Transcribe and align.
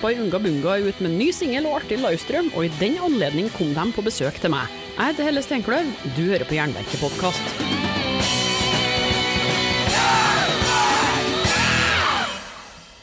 By 0.00 0.14
Unga 0.16 0.38
Bunga 0.40 0.78
ute 0.80 1.04
med 1.04 1.12
ny 1.12 1.26
singel 1.36 1.66
og 1.68 1.82
artig 1.82 1.98
livestream, 2.00 2.46
og 2.56 2.64
i 2.64 2.70
den 2.80 2.94
anledning 3.04 3.50
kom 3.52 3.74
de 3.76 3.82
på 3.92 4.04
besøk 4.06 4.38
til 4.40 4.48
meg. 4.52 4.70
Jeg 4.94 5.10
heter 5.10 5.26
Helle 5.28 5.42
Steinkløv, 5.44 5.90
du 6.16 6.22
hører 6.30 6.46
på 6.48 6.56
Jernverket-podkast. 6.56 7.50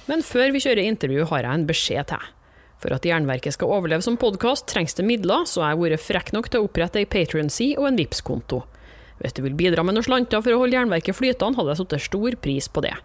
Men 0.09 0.23
før 0.25 0.55
vi 0.55 0.61
kjører 0.63 0.87
intervju, 0.87 1.27
har 1.29 1.45
jeg 1.45 1.59
en 1.59 1.67
beskjed 1.69 2.09
til. 2.13 2.31
For 2.81 2.95
at 2.95 3.05
Jernverket 3.05 3.53
skal 3.53 3.75
overleve 3.75 4.05
som 4.05 4.17
podkast, 4.17 4.65
trengs 4.71 4.97
det 4.97 5.05
midler, 5.05 5.45
så 5.45 5.61
jeg 5.61 5.75
har 5.75 5.81
vært 5.83 6.01
frekk 6.01 6.31
nok 6.33 6.49
til 6.49 6.63
å 6.63 6.65
opprette 6.65 7.03
ei 7.03 7.09
Patrion-side 7.09 7.77
og 7.77 7.91
en 7.91 8.01
Vipps-konto. 8.01 8.63
Hvis 9.21 9.37
du 9.37 9.43
vil 9.45 9.57
bidra 9.57 9.85
med 9.85 9.97
noen 9.97 10.05
slanter 10.05 10.41
for 10.41 10.55
å 10.55 10.63
holde 10.63 10.79
Jernverket 10.79 11.17
flytende, 11.17 11.61
hadde 11.61 11.75
jeg 11.75 11.81
satt 11.83 12.09
stor 12.09 12.39
pris 12.41 12.69
på 12.73 12.85
det. 12.89 12.95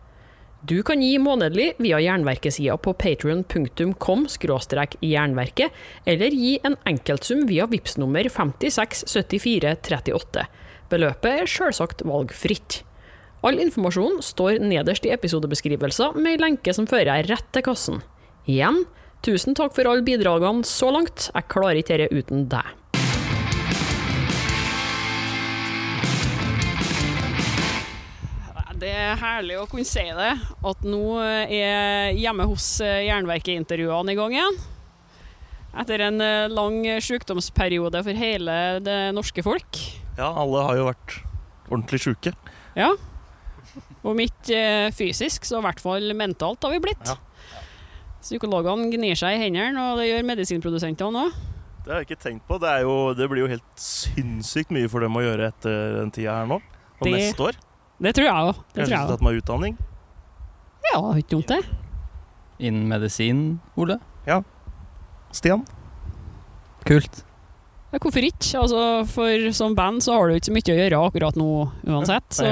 Du 0.62 0.76
kan 0.86 1.00
gi 1.02 1.16
månedlig 1.18 1.72
via 1.82 1.98
Jernverket-sida 1.98 2.76
på 2.78 2.92
patrion.com 2.94 4.28
jernverket, 5.02 5.72
eller 6.06 6.30
gi 6.30 6.60
en 6.62 6.76
enkeltsum 6.86 7.48
via 7.48 7.66
VIPS 7.66 7.96
nummer 7.98 8.22
567438. 8.30 10.46
Beløpet 10.92 11.32
er 11.32 11.50
sjølsagt 11.50 12.04
valgfritt. 12.06 12.84
All 13.42 13.58
informasjon 13.58 14.22
står 14.22 14.62
nederst 14.62 15.02
i 15.02 15.10
episodebeskrivelser 15.16 16.14
med 16.14 16.36
ei 16.36 16.42
lenke 16.44 16.70
som 16.76 16.86
fører 16.86 17.26
rett 17.26 17.48
til 17.50 17.62
kassen. 17.66 17.98
Igjen, 18.46 18.86
tusen 19.26 19.58
takk 19.58 19.74
for 19.74 19.82
alle 19.90 20.06
bidragene 20.06 20.62
så 20.62 20.94
langt, 20.94 21.26
jeg 21.34 21.50
klarer 21.50 21.82
ikke 21.82 21.98
dette 22.04 22.14
uten 22.14 22.46
deg. 22.54 22.81
Det 28.82 28.90
er 28.90 29.14
herlig 29.20 29.60
å 29.60 29.66
kunne 29.70 29.86
si 29.86 30.02
det, 30.02 30.30
at 30.66 30.80
nå 30.82 31.02
er 31.22 32.16
hjemme 32.18 32.48
hos 32.50 32.64
Jernverket-intervjuene 32.82 34.10
i 34.14 34.18
gang 34.18 34.34
igjen. 34.34 34.56
Etter 35.78 36.02
en 36.08 36.18
eh, 36.20 36.48
lang 36.52 36.80
sykdomsperiode 37.00 38.02
for 38.04 38.18
hele 38.18 38.56
det 38.84 38.96
norske 39.16 39.44
folk. 39.46 39.78
Ja, 40.18 40.32
alle 40.34 40.66
har 40.66 40.80
jo 40.80 40.88
vært 40.90 41.14
ordentlig 41.70 42.02
sjuke. 42.02 42.34
Ja. 42.76 42.90
Om 44.02 44.20
ikke 44.26 44.58
eh, 44.58 44.90
fysisk, 44.92 45.46
så 45.48 45.62
i 45.62 45.64
hvert 45.68 45.80
fall 45.80 46.10
mentalt 46.18 46.66
har 46.66 46.74
vi 46.74 46.82
blitt. 46.82 47.06
Ja. 47.08 47.16
Psykologene 48.22 48.90
gnir 48.92 49.16
seg 49.18 49.38
i 49.38 49.44
hendene, 49.46 49.88
og 49.92 50.02
det 50.02 50.10
gjør 50.10 50.26
medisinprodusentene 50.28 51.24
òg. 51.28 51.40
Det 51.82 51.90
har 51.90 52.02
jeg 52.02 52.10
ikke 52.10 52.22
tenkt 52.26 52.44
på. 52.50 52.58
Det, 52.62 52.68
er 52.70 52.84
jo, 52.84 52.98
det 53.18 53.26
blir 53.30 53.46
jo 53.46 53.52
helt 53.54 53.80
sinnssykt 53.80 54.74
mye 54.74 54.90
for 54.90 55.02
dem 55.06 55.16
å 55.18 55.22
gjøre 55.24 55.48
etter 55.54 55.96
den 56.02 56.12
tida 56.14 56.36
her 56.42 56.50
nå. 56.50 56.60
Og 56.98 57.06
Det- 57.08 57.14
neste 57.16 57.46
år. 57.48 57.58
Det 58.02 58.14
tror 58.16 58.26
jeg 58.26 58.34
òg. 58.50 58.62
Det 58.74 58.84
Kanskje 58.84 59.02
tatt 59.12 59.24
meg 59.24 59.38
utdanning. 59.38 59.76
Ja, 60.90 60.98
det 60.98 61.10
er 61.12 61.20
ikke 61.22 61.36
dumt, 61.36 61.52
det. 61.52 61.60
Innen 62.62 62.88
medisin, 62.90 63.44
Ole? 63.78 63.98
Ja. 64.26 64.40
Stian? 65.34 65.62
Kult. 66.86 67.22
Ja, 67.92 68.00
hvorfor 68.00 68.24
ikke? 68.24 68.56
Altså, 68.56 68.82
for 69.12 69.46
som 69.52 69.74
band 69.76 70.00
så 70.00 70.14
har 70.16 70.30
du 70.30 70.38
ikke 70.38 70.48
så 70.48 70.54
mye 70.56 70.72
å 70.72 70.76
gjøre 70.78 71.00
akkurat 71.08 71.36
nå 71.36 71.48
uansett. 71.92 72.24
Så 72.38 72.46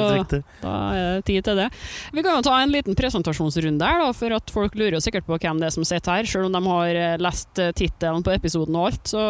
da 0.60 0.72
er 0.92 1.06
det 1.16 1.22
tid 1.30 1.46
til 1.46 1.56
det. 1.62 1.70
Vi 2.12 2.24
kan 2.26 2.36
jo 2.36 2.44
ta 2.44 2.58
en 2.60 2.74
liten 2.74 2.98
presentasjonsrunde 2.98 3.88
her, 3.88 4.02
da, 4.04 4.10
for 4.16 4.36
at 4.36 4.52
folk 4.52 4.76
lurer 4.76 4.98
jo 4.98 5.00
sikkert 5.00 5.24
på 5.24 5.38
hvem 5.40 5.62
det 5.62 5.70
er 5.70 5.74
som 5.78 5.86
sitter 5.88 6.20
her. 6.20 6.28
Selv 6.28 6.50
om 6.50 6.58
de 6.58 6.60
har 6.66 7.00
eh, 7.06 7.16
lest 7.24 7.62
eh, 7.62 7.72
tittelen 7.72 8.26
på 8.26 8.34
episoden 8.36 8.76
og 8.76 8.90
alt, 8.90 9.14
så 9.14 9.24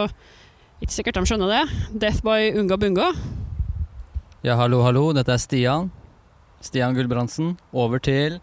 ikke 0.83 0.97
sikkert 0.97 1.21
de 1.21 1.31
skjønner 1.31 1.55
det. 1.55 1.63
Death 2.03 2.27
by 2.27 2.51
Unga 2.59 2.81
Bunga. 2.83 3.13
Ja, 4.43 4.59
hallo, 4.59 4.83
hallo. 4.83 5.13
Dette 5.15 5.37
er 5.37 5.43
Stian. 5.47 5.93
Stian 6.61 6.95
Gulbrandsen. 6.97 7.55
Over 7.73 8.03
til 8.05 8.41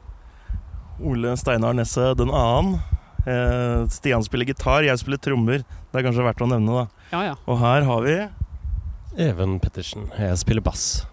Ole 1.04 1.36
Steinar 1.38 1.76
Nesse 1.78 2.14
den 2.18 2.32
annen. 2.34 2.80
Eh, 3.28 3.86
Stian 3.94 4.24
spiller 4.26 4.48
gitar, 4.50 4.86
jeg 4.88 4.98
spiller 5.02 5.22
trommer. 5.22 5.62
Det 5.92 6.00
er 6.00 6.08
kanskje 6.08 6.26
verdt 6.26 6.42
å 6.42 6.50
nevne, 6.50 6.82
da. 6.82 7.06
Ja, 7.14 7.22
ja. 7.30 7.36
Og 7.46 7.60
her 7.62 7.86
har 7.88 8.04
vi 8.06 8.18
Even 9.28 9.60
Pettersen. 9.62 10.10
Jeg 10.18 10.38
spiller 10.42 10.66
bass. 10.66 11.06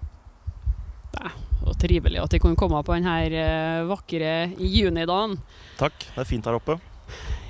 Det 1.14 1.30
Og 1.64 1.76
trivelig 1.80 2.20
at 2.20 2.32
de 2.34 2.40
kunne 2.42 2.58
komme 2.60 2.80
på 2.84 2.96
denne 2.96 3.14
eh, 3.28 3.84
vakre 3.88 4.34
junidagen. 4.58 5.38
Takk, 5.80 5.96
det 6.12 6.24
er 6.24 6.28
fint 6.28 6.44
her 6.48 6.58
oppe. 6.58 6.76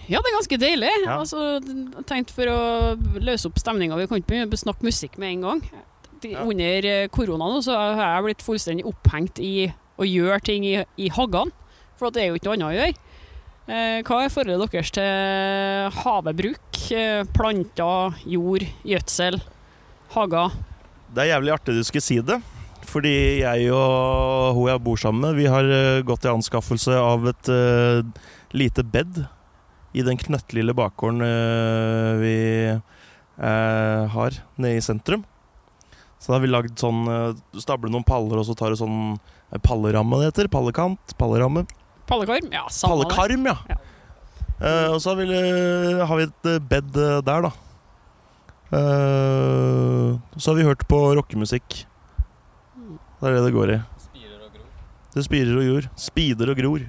Ja, 0.04 0.20
det 0.20 0.28
er 0.28 0.36
ganske 0.36 0.58
deilig. 0.60 0.92
Ja. 1.06 1.16
Altså, 1.18 1.58
tenkt 2.08 2.30
for 2.34 2.50
å 2.50 2.58
løse 3.24 3.48
opp 3.48 3.56
stemninga 3.60 3.96
Vi 3.96 4.06
kan 4.10 4.20
ikke 4.20 4.34
begynne 4.34 4.52
å 4.52 4.60
snakke 4.60 4.84
musikk 4.86 5.16
med 5.18 5.32
en 5.32 5.46
gang. 5.48 5.62
Ja. 6.24 6.44
Under 6.48 6.86
eh, 6.88 7.08
korona 7.12 7.48
nå, 7.50 7.60
så 7.64 7.76
har 7.76 8.16
jeg 8.16 8.26
blitt 8.28 8.44
fullstendig 8.44 8.86
opphengt 8.88 9.40
i 9.42 9.68
å 10.00 10.06
gjøre 10.08 10.40
ting 10.46 10.66
i, 10.66 10.78
i 10.96 11.10
haggene. 11.12 11.52
For 11.98 12.10
det 12.14 12.24
er 12.24 12.32
jo 12.32 12.38
ikke 12.38 12.50
noe 12.50 12.56
annet 12.56 12.70
å 12.70 12.76
gjøre. 12.78 13.02
Eh, 13.64 13.98
hva 14.04 14.20
er 14.20 14.32
forholdet 14.32 14.72
deres 14.74 14.92
til 14.92 16.00
havebruk? 16.00 16.80
Eh, 16.92 17.22
planter, 17.36 18.18
jord, 18.28 18.66
gjødsel, 18.84 19.38
hager? 20.16 20.58
Det 21.14 21.24
er 21.24 21.32
jævlig 21.34 21.54
artig 21.54 21.78
du 21.78 21.84
skulle 21.86 22.04
si 22.04 22.18
det. 22.24 22.40
Fordi 22.84 23.14
jeg 23.40 23.70
og 23.72 24.58
hun 24.58 24.68
jeg 24.68 24.82
bor 24.84 25.00
sammen 25.00 25.24
med, 25.24 25.38
vi 25.40 25.48
har 25.48 25.70
gått 26.06 26.26
i 26.26 26.30
anskaffelse 26.30 26.98
av 27.00 27.24
et 27.30 27.48
uh, 27.48 28.04
lite 28.52 28.84
bed 28.84 29.22
i 29.96 30.04
den 30.04 30.20
knøttlille 30.20 30.74
bakgården 30.76 31.24
uh, 31.24 32.20
vi 32.20 32.36
uh, 32.76 34.04
har 34.12 34.36
nede 34.60 34.76
i 34.76 34.84
sentrum. 34.84 35.24
Så 36.24 36.32
da 36.32 36.38
har 36.38 36.44
vi 36.46 36.48
lagd 36.48 36.78
sånn 36.80 37.02
uh, 37.04 37.36
Stabler 37.60 37.92
noen 37.92 38.06
paller, 38.08 38.38
og 38.40 38.46
så 38.48 38.54
tar 38.56 38.72
du 38.72 38.78
sånn 38.80 39.18
eh, 39.52 39.60
palleramme 39.60 40.22
det 40.22 40.30
heter. 40.30 40.48
Pallekant. 40.48 41.12
Palleramme. 41.20 41.66
Pallekarm? 42.08 42.48
Ja, 42.52 42.64
samme. 42.72 43.04
Pallekarm, 43.04 43.44
ja. 43.48 43.56
Ja. 43.68 43.76
Uh, 44.54 44.94
og 44.94 45.00
så 45.02 45.12
har 45.12 45.20
vi, 45.20 45.28
eh, 45.34 46.00
har 46.06 46.16
vi 46.16 46.26
et 46.28 46.48
eh, 46.48 46.60
bed 46.72 46.96
eh, 46.96 47.20
der, 47.26 47.48
da. 47.48 47.50
Uh, 48.74 50.16
så 50.38 50.50
har 50.50 50.58
vi 50.58 50.68
hørt 50.68 50.84
på 50.88 51.00
rockemusikk. 51.18 51.84
Det 53.20 53.28
er 53.28 53.36
det 53.36 53.44
det 53.46 53.54
går 53.54 53.74
i. 53.74 53.80
Det 55.14 55.22
spirer 55.22 55.58
og 55.60 55.66
gror. 55.68 55.88
Spider 56.00 56.50
og 56.50 56.58
gror. 56.58 56.86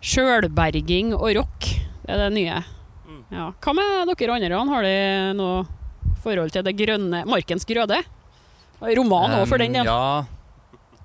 Sjølberging 0.00 1.12
og 1.14 1.28
rock, 1.36 1.68
det 2.06 2.14
er 2.14 2.22
det 2.24 2.30
nye. 2.38 2.62
Mm. 3.04 3.20
Ja. 3.36 3.50
Hva 3.60 3.74
med 3.76 4.14
dere 4.16 4.38
andre? 4.38 4.62
Har 4.72 4.88
de 4.88 4.96
noe 5.36 5.60
forhold 6.24 6.52
til 6.54 6.64
det 6.66 6.76
grønne 6.78 7.22
Markens 7.28 7.66
grøde? 7.68 8.00
Roman 8.80 9.36
òg, 9.38 9.46
for 9.50 9.60
den 9.60 9.76
del. 9.76 9.88
Um, 9.88 9.90
Ja, 9.90 10.24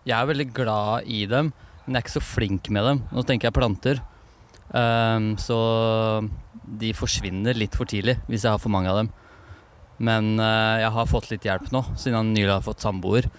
jeg 0.05 0.15
er 0.17 0.29
veldig 0.29 0.47
glad 0.55 1.07
i 1.11 1.25
dem, 1.29 1.51
men 1.85 1.95
jeg 1.95 2.01
er 2.01 2.05
ikke 2.05 2.15
så 2.19 2.23
flink 2.23 2.69
med 2.71 2.87
dem. 2.87 3.01
Nå 3.11 3.23
tenker 3.27 3.49
jeg 3.49 3.57
planter. 3.57 4.01
Um, 4.71 5.33
så 5.41 5.57
de 6.65 6.91
forsvinner 6.97 7.55
litt 7.55 7.75
for 7.77 7.85
tidlig 7.85 8.15
hvis 8.25 8.43
jeg 8.43 8.55
har 8.55 8.61
for 8.61 8.73
mange 8.73 8.89
av 8.91 9.03
dem. 9.03 9.11
Men 10.03 10.33
uh, 10.41 10.81
jeg 10.81 10.91
har 10.91 11.11
fått 11.11 11.29
litt 11.31 11.45
hjelp 11.47 11.69
nå, 11.71 11.83
siden 11.95 12.17
han 12.19 12.33
nylig 12.35 12.51
har 12.51 12.65
fått 12.65 12.83
samboer. 12.83 13.29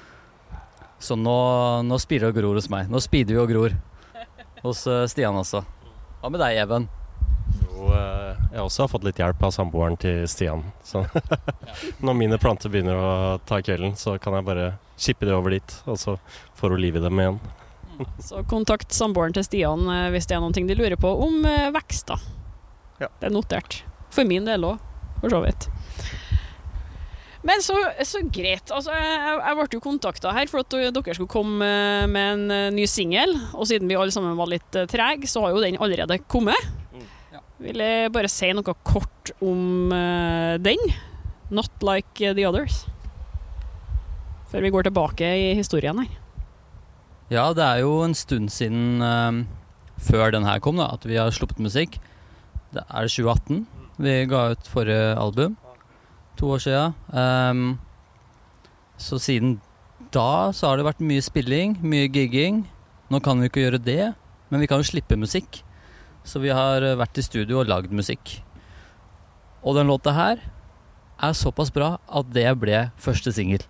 Så 1.03 1.17
nå, 1.21 1.39
nå 1.85 1.99
spirer 2.01 2.31
og 2.31 2.39
gror 2.39 2.57
hos 2.57 2.71
meg. 2.73 2.89
Nå 2.89 3.03
speeder 3.05 3.37
vi 3.37 3.43
og 3.43 3.51
gror. 3.53 3.75
Hos 4.63 4.87
uh, 4.89 5.05
Stian 5.11 5.37
også. 5.37 5.61
Hva 6.23 6.33
med 6.33 6.41
deg, 6.41 6.63
Even? 6.65 6.89
Jo, 7.77 7.91
eh, 7.93 8.39
jeg 8.55 8.63
også 8.65 8.85
har 8.85 8.91
fått 8.91 9.05
litt 9.05 9.21
hjelp 9.21 9.43
av 9.45 9.53
samboeren 9.53 9.99
til 10.01 10.25
Stian. 10.31 10.65
Så 10.87 11.05
når 12.07 12.17
mine 12.17 12.39
planter 12.41 12.73
begynner 12.73 12.97
å 12.97 13.13
ta 13.49 13.61
kvelden, 13.61 13.97
så 14.01 14.17
kan 14.23 14.39
jeg 14.39 14.47
bare 14.49 14.71
kippe 14.97 15.29
det 15.29 15.37
over 15.37 15.53
dit, 15.53 15.77
og 15.85 16.01
så 16.01 16.17
får 16.57 16.73
hun 16.73 16.85
liv 16.87 16.97
i 16.97 17.05
dem 17.05 17.21
igjen. 17.21 17.41
Så 18.21 18.43
kontakt 18.45 18.93
samboeren 18.93 19.33
til 19.33 19.45
Stian 19.47 19.87
eh, 19.89 20.11
hvis 20.13 20.29
det 20.29 20.37
er 20.37 20.43
noen 20.45 20.57
ting 20.57 20.69
de 20.69 20.77
lurer 20.77 20.99
på 21.01 21.09
om 21.27 21.43
vekst 21.45 21.77
vekster. 21.77 22.27
Ja. 23.01 23.09
Det 23.21 23.29
er 23.29 23.33
notert. 23.33 23.83
For 24.13 24.29
min 24.29 24.49
del 24.49 24.65
òg, 24.65 24.81
for 25.21 25.33
så 25.33 25.43
vidt. 25.45 25.69
Men 27.47 27.63
så, 27.63 27.77
så 28.03 28.23
greit. 28.33 28.73
Altså, 28.75 28.95
jeg, 28.97 29.37
jeg 29.39 29.57
ble 29.59 29.67
jo 29.77 29.83
kontakta 29.85 30.33
her 30.35 30.49
for 30.51 30.65
at 30.65 30.73
dere 30.73 31.15
skulle 31.15 31.31
komme 31.31 31.67
eh, 31.67 32.07
med 32.11 32.33
en 32.33 32.55
eh, 32.55 32.73
ny 32.75 32.89
singel. 32.91 33.37
Og 33.55 33.69
siden 33.71 33.87
vi 33.91 33.99
alle 33.99 34.15
sammen 34.15 34.35
var 34.39 34.51
litt 34.51 34.81
trege, 34.91 35.29
så 35.31 35.45
har 35.45 35.55
jo 35.55 35.63
den 35.63 35.79
allerede 35.79 36.19
kommet. 36.33 36.59
Vil 37.63 37.81
jeg 37.81 38.13
bare 38.13 38.29
si 38.29 38.51
noe 38.53 38.75
kort 38.85 39.33
om 39.41 39.93
uh, 39.95 40.57
den? 40.61 40.81
Not 41.49 41.73
like 41.85 42.35
the 42.37 42.45
others. 42.49 42.85
Før 44.51 44.67
vi 44.67 44.73
går 44.75 44.89
tilbake 44.89 45.25
i 45.25 45.55
historien 45.57 45.99
her. 46.03 46.11
Ja, 47.33 47.49
det 47.57 47.65
er 47.65 47.81
jo 47.83 48.03
en 48.05 48.15
stund 48.15 48.53
siden 48.55 49.01
uh, 49.03 49.47
før 49.97 50.35
den 50.37 50.45
her 50.47 50.61
kom, 50.63 50.77
da, 50.79 50.93
at 50.95 51.09
vi 51.09 51.17
har 51.17 51.33
sluppet 51.35 51.63
musikk. 51.63 51.97
Det 52.75 52.85
er 52.85 53.09
det 53.09 53.15
2018 53.17 53.65
vi 53.97 54.17
ga 54.29 54.51
ut 54.53 54.69
forrige 54.69 55.17
album. 55.17 55.57
To 56.37 56.53
år 56.53 56.61
siden. 56.61 56.95
Um, 57.09 57.79
så 59.01 59.19
siden 59.19 59.61
da 60.13 60.53
så 60.53 60.69
har 60.69 60.77
det 60.77 60.87
vært 60.87 61.01
mye 61.05 61.25
spilling, 61.25 61.79
mye 61.81 62.11
gigging. 62.13 62.67
Nå 63.09 63.21
kan 63.25 63.41
vi 63.41 63.49
ikke 63.49 63.65
gjøre 63.65 63.81
det, 63.81 64.13
men 64.51 64.61
vi 64.61 64.69
kan 64.69 64.83
jo 64.83 64.91
slippe 64.91 65.17
musikk. 65.17 65.63
Så 66.27 66.41
vi 66.43 66.51
har 66.55 66.83
eh, 66.83 66.97
vært 66.99 67.19
i 67.21 67.25
studio 67.25 67.61
og 67.63 67.71
lagd 67.71 67.93
musikk. 67.95 68.41
Og 69.67 69.77
den 69.79 69.89
låta 69.91 70.13
her 70.17 70.43
er 71.23 71.33
såpass 71.39 71.71
bra 71.73 71.95
at 72.13 72.29
det 72.35 72.49
ble 72.61 72.89
første 73.01 73.33
singel. 73.35 73.63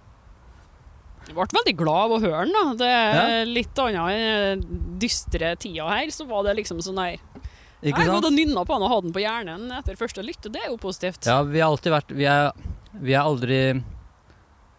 Jeg 1.27 1.35
ble 1.35 1.47
veldig 1.51 1.75
glad 1.79 2.03
av 2.07 2.15
å 2.17 2.21
høre 2.23 2.45
den. 2.47 2.55
da. 2.55 2.75
Det 2.79 2.89
er 2.91 3.15
Ja. 3.17 3.45
litt 3.51 3.79
annet 3.83 4.11
enn 4.15 4.61
den 4.63 4.99
dystre 5.03 5.57
tida 5.59 5.89
her. 5.91 6.07
Så 6.15 6.27
var 6.29 6.45
det 6.45 6.57
liksom 6.57 6.79
sånn 6.83 6.99
her 7.03 7.19
Ikke 7.83 7.99
Jeg 8.03 8.09
hadde 8.11 8.31
nynna 8.33 8.65
på 8.65 8.73
den 8.73 8.83
og 8.87 8.91
hatt 8.91 9.03
den 9.05 9.13
på 9.13 9.21
hjernen 9.21 9.71
etter 9.77 9.97
første 9.97 10.23
lytt, 10.25 10.47
og 10.47 10.53
det 10.53 10.63
er 10.65 10.71
jo 10.71 10.79
positivt. 10.81 11.27
Ja, 11.27 11.43
vi 11.43 11.61
har 11.61 11.69
alltid 11.71 11.93
vært 11.93 12.15
Vi 12.17 12.25
er, 12.25 12.53
vi 12.95 13.13
er 13.13 13.21
aldri 13.23 13.59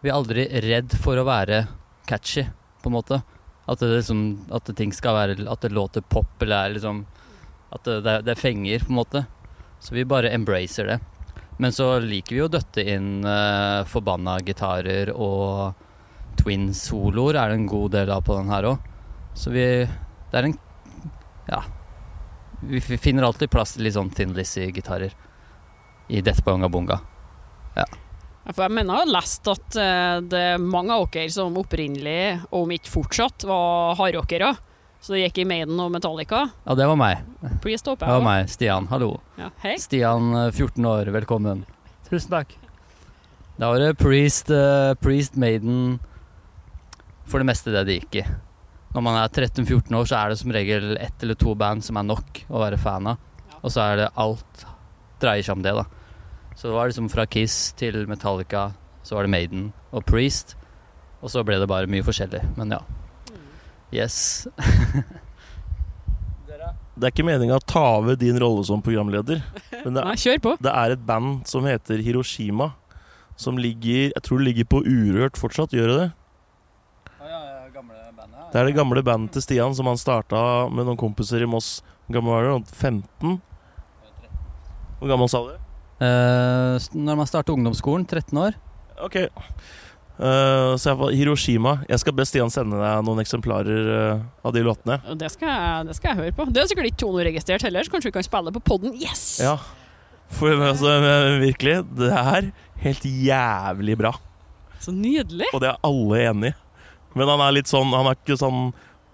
Vi 0.02 0.08
er 0.10 0.14
aldri 0.14 0.48
redd 0.66 0.90
for 0.98 1.14
å 1.16 1.24
være 1.24 1.68
catchy, 2.06 2.42
på 2.82 2.86
en 2.90 2.92
måte. 2.96 3.22
At 3.68 3.78
det 3.78 3.88
liksom 4.02 4.50
At 4.50 4.64
ting 4.74 4.92
skal 4.92 5.14
være 5.14 5.46
At 5.48 5.60
det 5.60 5.70
låter 5.72 6.02
pop, 6.02 6.26
eller 6.42 6.66
er 6.66 6.74
liksom 6.74 7.04
At 7.74 7.84
det, 7.84 8.20
det, 8.24 8.38
fenger, 8.40 8.84
på 8.84 8.92
en 8.92 9.00
måte. 9.00 9.24
Så 9.80 9.94
vi 9.94 10.06
bare 10.08 10.32
embracer 10.34 10.88
det. 10.88 10.98
Men 11.58 11.74
så 11.74 11.98
liker 11.98 12.36
vi 12.36 12.42
å 12.44 12.50
døtte 12.50 12.84
inn 12.86 13.26
uh, 13.26 13.84
forbanna 13.90 14.38
gitarer 14.46 15.10
og 15.10 15.74
twin-soloer 16.38 17.38
er 17.38 17.50
det 17.50 17.58
en 17.58 17.70
god 17.70 17.96
del 17.96 18.12
av 18.14 18.22
på 18.26 18.36
den 18.38 18.52
her 18.52 18.68
òg. 18.72 18.86
Så 19.34 19.50
vi 19.54 19.66
Det 19.86 20.38
er 20.38 20.44
en 20.44 20.58
Ja. 21.48 21.62
Vi, 22.60 22.80
finner 22.80 23.22
alltid 23.22 23.50
plass 23.50 23.76
til 23.76 23.84
litt 23.86 23.94
sånn 23.94 24.10
Thin 24.10 24.34
Lizzie-gitarer 24.34 25.12
i 26.10 26.20
Death 26.20 26.42
by 26.44 26.56
Unga 26.56 26.68
Bunga. 26.68 26.98
Ja, 27.76 27.84
For 28.50 28.64
jeg 28.64 28.74
mener 28.74 28.96
jeg 28.96 29.04
har 29.04 29.12
lest 29.14 29.48
at 29.52 29.76
eh, 29.78 30.16
det 30.26 30.40
er 30.54 30.58
mange 30.58 30.96
av 30.96 31.06
dere 31.12 31.30
som 31.30 31.54
opprinnelig, 31.60 32.40
om 32.50 32.70
ikke 32.74 32.90
fortsatt, 32.90 33.46
var 33.46 33.94
hardrockere. 34.00 34.56
Så 35.00 35.14
det 35.14 35.22
gikk 35.22 35.42
i 35.44 35.48
Maiden 35.48 35.78
og 35.80 35.92
Metallica. 35.94 36.48
Ja, 36.66 36.74
det 36.74 36.86
var 36.90 36.98
meg. 36.98 37.22
Priest 37.62 37.86
håper 37.86 38.08
Det 38.08 38.16
var 38.18 38.24
meg. 38.26 38.48
Stian. 38.50 38.88
Hallo. 38.90 39.20
Ja, 39.38 39.50
hei. 39.62 39.76
Stian, 39.78 40.32
eh, 40.34 40.50
14 40.50 40.84
år, 40.84 41.12
velkommen. 41.14 41.64
Tusen 42.08 42.32
takk. 42.32 42.56
Da 43.58 43.70
var 43.72 43.78
det 43.82 43.98
Priest, 43.98 44.50
uh, 44.50 44.94
Priest 45.02 45.34
Maiden 45.34 45.98
For 47.26 47.42
det 47.42 47.48
meste 47.50 47.72
det 47.74 47.84
det 47.88 47.96
gikk 47.98 48.20
i. 48.22 48.26
Når 48.94 49.02
man 49.04 49.18
er 49.20 49.28
13-14 49.28 49.92
år, 49.98 50.06
så 50.08 50.16
er 50.16 50.30
det 50.30 50.38
som 50.40 50.52
regel 50.54 50.96
ett 50.96 51.22
eller 51.22 51.34
to 51.34 51.54
band 51.54 51.84
som 51.84 51.98
er 52.00 52.06
nok 52.06 52.44
å 52.48 52.62
være 52.62 52.78
fan 52.80 53.10
av. 53.10 53.18
Og 53.60 53.74
så 53.74 53.82
er 53.84 53.96
det 54.00 54.12
alt 54.16 54.62
dreier 55.20 55.44
seg 55.44 55.58
om 55.58 55.64
det, 55.66 55.74
da. 55.76 55.84
Så 56.56 56.70
det 56.70 56.76
var 56.78 56.88
liksom 56.88 57.10
fra 57.12 57.26
Kiss 57.26 57.74
til 57.76 58.06
Metallica, 58.08 58.70
så 59.02 59.18
var 59.18 59.26
det 59.26 59.34
Maiden 59.34 59.68
og 59.92 60.06
Priest. 60.08 60.56
Og 61.20 61.28
så 61.28 61.44
ble 61.44 61.58
det 61.60 61.68
bare 61.68 61.90
mye 61.90 62.06
forskjellig. 62.06 62.40
Men 62.56 62.72
ja. 62.78 62.80
Yes. 63.94 64.46
Det 66.98 67.06
er 67.06 67.12
ikke 67.12 67.24
meninga 67.28 67.56
å 67.60 67.62
ta 67.62 67.82
over 68.00 68.16
din 68.18 68.36
rolle 68.42 68.64
som 68.66 68.80
programleder, 68.82 69.38
men 69.84 69.94
det, 69.94 70.02
Nei, 70.02 70.16
kjør 70.18 70.40
på. 70.42 70.52
det 70.66 70.72
er 70.74 70.94
et 70.96 71.02
band 71.06 71.44
som 71.46 71.66
heter 71.68 72.00
Hiroshima. 72.02 72.72
Som 73.38 73.54
ligger 73.62 74.08
Jeg 74.10 74.22
tror 74.26 74.40
det 74.40 74.48
ligger 74.48 74.66
på 74.66 74.80
Urørt 74.82 75.38
fortsatt, 75.38 75.70
gjør 75.76 75.92
det 75.92 75.98
det? 76.00 76.08
Det 78.48 78.58
er 78.58 78.64
det 78.66 78.74
gamle 78.74 79.02
bandet 79.04 79.36
til 79.36 79.44
Stian 79.44 79.74
som 79.76 79.86
han 79.86 80.00
starta 80.00 80.40
med 80.72 80.88
noen 80.88 80.98
kompiser 80.98 81.44
i 81.44 81.46
Moss. 81.46 81.82
Hvor 82.08 82.16
gammel 82.18 82.32
var 82.34 82.46
du? 82.48 82.72
15? 82.72 83.36
Hvor 84.98 85.12
gammel 85.12 85.30
sa 85.30 85.42
du? 85.44 85.52
Eh, 86.02 86.88
når 86.98 87.18
man 87.20 87.28
starter 87.30 87.54
ungdomsskolen, 87.54 88.06
13 88.08 88.38
år 88.42 88.56
Ok. 89.04 89.16
Eh, 90.18 90.76
så 90.76 90.90
jeg 90.90 90.98
var 90.98 91.14
Hiroshima. 91.14 91.72
Jeg 91.86 92.02
skal 92.02 92.14
be 92.18 92.26
Stian 92.26 92.50
sende 92.50 92.78
deg 92.80 93.02
noen 93.06 93.22
eksemplarer 93.22 93.90
uh, 93.94 94.22
av 94.46 94.54
de 94.54 94.64
låtene. 94.66 94.98
Det 95.18 95.30
skal, 95.30 95.52
jeg, 95.52 95.88
det 95.88 95.98
skal 95.98 96.10
jeg 96.10 96.20
høre 96.24 96.34
på. 96.34 96.46
Det 96.50 96.62
er 96.62 96.70
sikkert 96.70 96.90
ikke 96.90 97.02
tonoregistrert 97.04 97.66
heller, 97.68 97.86
så 97.86 97.94
kanskje 97.94 98.10
vi 98.10 98.16
kan 98.18 98.26
spille 98.26 98.54
på 98.56 98.64
podden. 98.72 98.96
Yes! 98.98 99.26
Ja. 99.44 99.54
For 100.34 100.52
altså, 100.52 100.98
virkelig, 101.40 101.76
det 101.96 102.10
er 102.10 102.50
helt 102.82 103.06
jævlig 103.06 103.94
bra. 104.00 104.12
Så 104.82 104.92
nydelig. 104.94 105.48
Og 105.54 105.62
det 105.62 105.70
er 105.70 105.78
alle 105.86 106.24
enig 106.26 106.52
i. 106.52 106.58
Men 107.16 107.30
han 107.32 107.40
er 107.42 107.54
litt 107.56 107.70
sånn 107.70 107.88
Han 107.88 108.06
er 108.06 108.18
ikke 108.18 108.36
sånn 108.38 108.68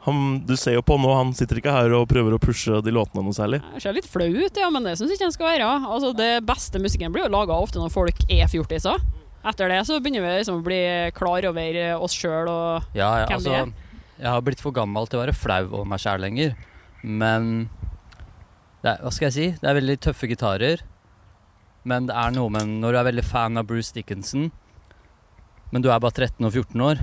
han, 0.05 0.17
Du 0.45 0.57
ser 0.59 0.75
jo 0.75 0.83
på 0.85 0.97
nå, 1.01 1.09
han 1.15 1.31
sitter 1.37 1.61
ikke 1.61 1.73
her 1.73 1.95
og 1.97 2.09
prøver 2.11 2.35
å 2.35 2.41
pushe 2.43 2.81
de 2.85 2.93
låtene 2.93 3.23
noe 3.25 3.37
særlig. 3.37 3.63
Jeg 3.77 3.85
ser 3.87 3.97
litt 3.97 4.09
flau 4.11 4.27
ut, 4.29 4.59
ja, 4.61 4.69
men 4.73 4.85
det 4.85 4.99
syns 5.01 5.15
ikke 5.15 5.29
han 5.31 5.37
skal 5.37 5.49
være. 5.49 5.69
Altså, 5.89 6.11
det 6.17 6.33
beste 6.45 6.83
musikken 6.83 7.15
blir 7.15 7.25
jo 7.25 7.33
laga 7.33 7.57
ofte 7.57 7.81
når 7.81 7.95
folk 7.95 8.21
er 8.29 8.51
fjortiser. 8.53 9.01
Etter 9.45 9.69
det 9.69 9.83
så 9.85 9.99
begynner 10.01 10.25
vi 10.25 10.37
liksom 10.39 10.61
å 10.63 10.65
bli 10.65 10.81
klar 11.17 11.45
over 11.51 11.81
oss 11.99 12.17
sjøl 12.17 12.49
og 12.49 12.97
Ja, 12.97 13.11
ja, 13.21 13.27
Hvem 13.29 13.37
altså 13.37 13.57
det 13.59 14.23
Jeg 14.23 14.31
har 14.31 14.45
blitt 14.47 14.63
for 14.65 14.77
gammel 14.77 15.09
til 15.11 15.21
å 15.21 15.25
være 15.27 15.37
flau 15.37 15.63
over 15.67 15.89
meg 15.91 16.01
sjæl 16.01 16.23
lenger. 16.25 16.55
Men 17.05 17.69
er, 18.85 19.01
Hva 19.03 19.13
skal 19.13 19.29
jeg 19.29 19.37
si? 19.37 19.49
Det 19.61 19.69
er 19.69 19.79
veldig 19.81 19.99
tøffe 20.07 20.31
gitarer. 20.31 20.85
Men 21.85 22.09
det 22.09 22.17
er 22.17 22.33
noe 22.37 22.53
med 22.53 22.79
Når 22.81 22.95
du 22.95 23.01
er 23.01 23.09
veldig 23.11 23.27
fan 23.27 23.61
av 23.61 23.69
Bruce 23.69 23.93
Dickinson, 23.97 24.49
men 25.75 25.83
du 25.83 25.91
er 25.91 25.99
bare 25.99 26.15
13 26.15 26.47
og 26.47 26.55
14 26.55 26.83
år, 26.87 27.01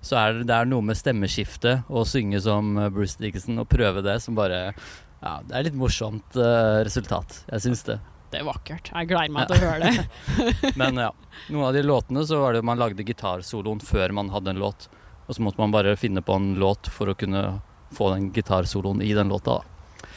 så 0.00 0.16
er 0.16 0.38
det, 0.38 0.46
det 0.48 0.54
er 0.56 0.68
noe 0.70 0.84
med 0.86 0.96
stemmeskiftet 0.96 1.88
og 1.90 2.00
å 2.00 2.08
synge 2.08 2.40
som 2.40 2.70
eh, 2.78 2.88
Bruce 2.94 3.18
Dickinson 3.20 3.60
og 3.60 3.68
prøve 3.68 4.00
det 4.06 4.14
som 4.24 4.38
bare 4.38 4.70
Ja, 5.18 5.40
det 5.42 5.52
er 5.58 5.66
litt 5.66 5.76
morsomt 5.76 6.38
uh, 6.38 6.78
resultat. 6.86 7.40
Jeg 7.50 7.64
syns 7.66 7.82
det. 7.88 7.98
Det 8.28 8.42
er 8.42 8.44
vakkert. 8.44 8.90
Jeg 8.92 9.08
gleder 9.08 9.32
meg 9.32 9.48
til 9.48 9.56
å 9.56 9.70
høre 9.70 9.88
det. 9.88 10.72
Men 10.80 11.00
ja, 11.00 11.12
noen 11.48 11.68
av 11.70 11.76
de 11.76 11.82
låtene 11.86 12.24
så 12.28 12.42
var 12.42 12.56
det 12.58 12.64
man 12.66 12.80
lagde 12.80 13.06
gitarsoloen 13.08 13.80
før 13.80 14.12
man 14.16 14.32
hadde 14.34 14.52
en 14.52 14.60
låt. 14.60 14.88
Og 15.28 15.36
så 15.36 15.44
måtte 15.44 15.60
man 15.60 15.72
bare 15.72 15.96
finne 16.00 16.20
på 16.24 16.36
en 16.36 16.54
låt 16.60 16.90
for 16.92 17.08
å 17.12 17.16
kunne 17.16 17.60
få 17.96 18.10
den 18.14 18.28
gitarsoloen 18.36 19.00
i 19.04 19.14
den 19.16 19.32
låta. 19.32 19.60
da. 19.60 20.10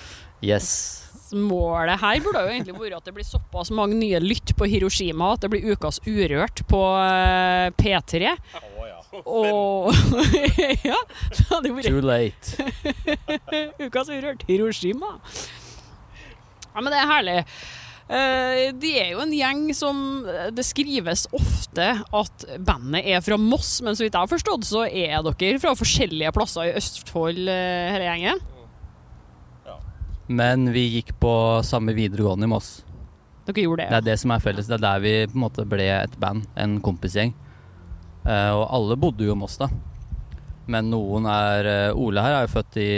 Yes. 0.43 0.67
Målet 1.31 2.01
her 2.01 2.19
burde 2.19 2.41
jo 2.43 2.51
egentlig 2.51 2.75
vært 2.75 2.97
at 2.97 3.07
det 3.07 3.13
blir 3.15 3.27
såpass 3.27 3.69
mange 3.71 3.95
nye 3.95 4.19
lytt 4.19 4.51
på 4.59 4.67
Hiroshima 4.67 5.29
at 5.35 5.45
det 5.45 5.51
blir 5.53 5.71
Ukas 5.71 6.01
Urørt 6.03 6.65
på 6.67 6.81
eh, 6.99 7.69
P3. 7.79 8.33
Og 9.27 9.91
Ja, 10.87 10.99
det 11.31 11.47
hadde 11.49 11.71
vært 11.75 11.87
Too 11.87 12.03
late. 12.03 12.67
Ukas 13.79 14.11
Urørt 14.11 14.43
Hiroshima. 14.49 15.15
Ja, 16.71 16.79
men 16.79 16.91
det 16.91 16.99
er 16.99 17.09
herlig. 17.09 17.37
Eh, 18.11 18.73
de 18.75 18.89
er 18.99 19.11
jo 19.13 19.21
en 19.23 19.31
gjeng 19.31 19.59
som 19.77 19.99
eh, 20.27 20.49
Det 20.51 20.65
skrives 20.67 21.21
ofte 21.31 21.85
at 22.03 22.43
bandet 22.59 23.05
er 23.07 23.21
fra 23.23 23.37
Moss, 23.39 23.77
men 23.85 23.95
så 23.95 24.03
vidt 24.03 24.17
jeg 24.17 24.25
har 24.25 24.31
forstått, 24.31 24.65
så 24.67 24.81
er 24.83 25.21
dere 25.23 25.61
fra 25.63 25.71
forskjellige 25.79 26.33
plasser 26.35 26.67
i 26.67 26.73
Østfold, 26.81 27.39
eh, 27.47 27.91
hele 27.95 28.09
gjengen. 28.09 28.41
Men 30.31 30.67
vi 30.75 30.83
gikk 30.97 31.13
på 31.19 31.31
samme 31.67 31.95
videregående 31.95 32.47
i 32.47 32.51
Moss. 32.51 32.69
Dere 33.47 33.63
gjorde 33.65 33.87
Det 33.87 33.89
det. 33.91 33.97
er 34.01 34.05
det 34.11 34.17
som 34.21 34.31
er 34.35 34.43
felles. 34.43 34.67
Det 34.69 34.75
er 34.77 34.83
der 34.85 34.99
vi 35.03 35.13
på 35.31 35.35
en 35.39 35.43
måte 35.45 35.65
ble 35.67 35.87
et 35.91 36.13
band. 36.21 36.45
En 36.55 36.77
kompisgjeng. 36.83 37.33
Eh, 38.27 38.51
og 38.55 38.67
alle 38.75 38.99
bodde 39.01 39.25
jo 39.27 39.33
i 39.35 39.39
Moss, 39.39 39.57
da. 39.59 39.67
Men 40.71 40.91
noen 40.91 41.25
er 41.27 41.91
Ole 41.97 42.21
her 42.23 42.37
er 42.37 42.45
jo 42.45 42.53
født 42.53 42.77
i 42.79 42.89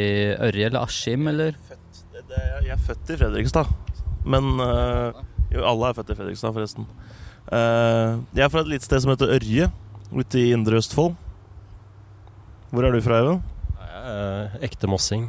Ørje 0.49 0.67
eller 0.67 0.83
Askim, 0.83 1.29
eller? 1.31 1.55
Det, 2.13 2.25
det, 2.29 2.43
jeg 2.67 2.75
er 2.75 2.85
født 2.89 3.09
i 3.15 3.17
Fredrikstad. 3.21 3.71
Men 4.25 4.59
eh, 4.63 5.21
jo, 5.53 5.63
alle 5.67 5.89
er 5.89 5.97
født 5.97 6.13
i 6.13 6.17
Fredrikstad, 6.17 6.55
forresten. 6.55 6.87
Eh, 7.51 8.19
jeg 8.35 8.45
er 8.45 8.51
fra 8.53 8.63
et 8.63 8.71
lite 8.71 8.87
sted 8.87 9.03
som 9.03 9.13
heter 9.13 9.33
Ørje, 9.35 9.69
ute 10.13 10.41
i 10.41 10.51
Indre 10.55 10.79
Østfold. 10.79 11.15
Hvor 12.73 12.87
er 12.87 12.95
du 12.95 13.03
fra, 13.05 13.21
Even? 13.21 13.41
Eh, 14.03 14.59
ekte 14.69 14.89
mossing. 14.89 15.27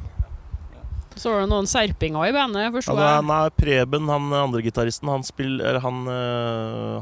Så 1.14 1.30
var 1.30 1.44
det 1.44 1.50
noen 1.52 1.68
serpinger 1.70 2.26
i 2.26 2.32
bandet, 2.34 2.72
forsto 2.74 2.94
ja, 2.98 3.04
jeg. 3.04 3.18
han 3.20 3.28
er 3.30 3.52
Preben, 3.54 4.08
han 4.10 4.32
andre 4.34 4.64
gitaristen. 4.64 5.10
Han, 5.12 5.22
spiller, 5.22 5.78
han, 5.84 6.00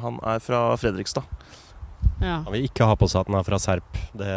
han 0.02 0.18
er 0.34 0.42
fra 0.44 0.66
Fredrikstad. 0.76 1.25
Ja. 2.20 2.42
Han 2.44 2.52
vil 2.52 2.66
ikke 2.68 2.87
ha 2.87 2.94
på 2.99 3.08
seg 3.11 3.25
at 3.25 3.32
han 3.32 3.38
er 3.40 3.46
fra 3.46 3.58
Serp. 3.62 3.96
Det 4.14 4.28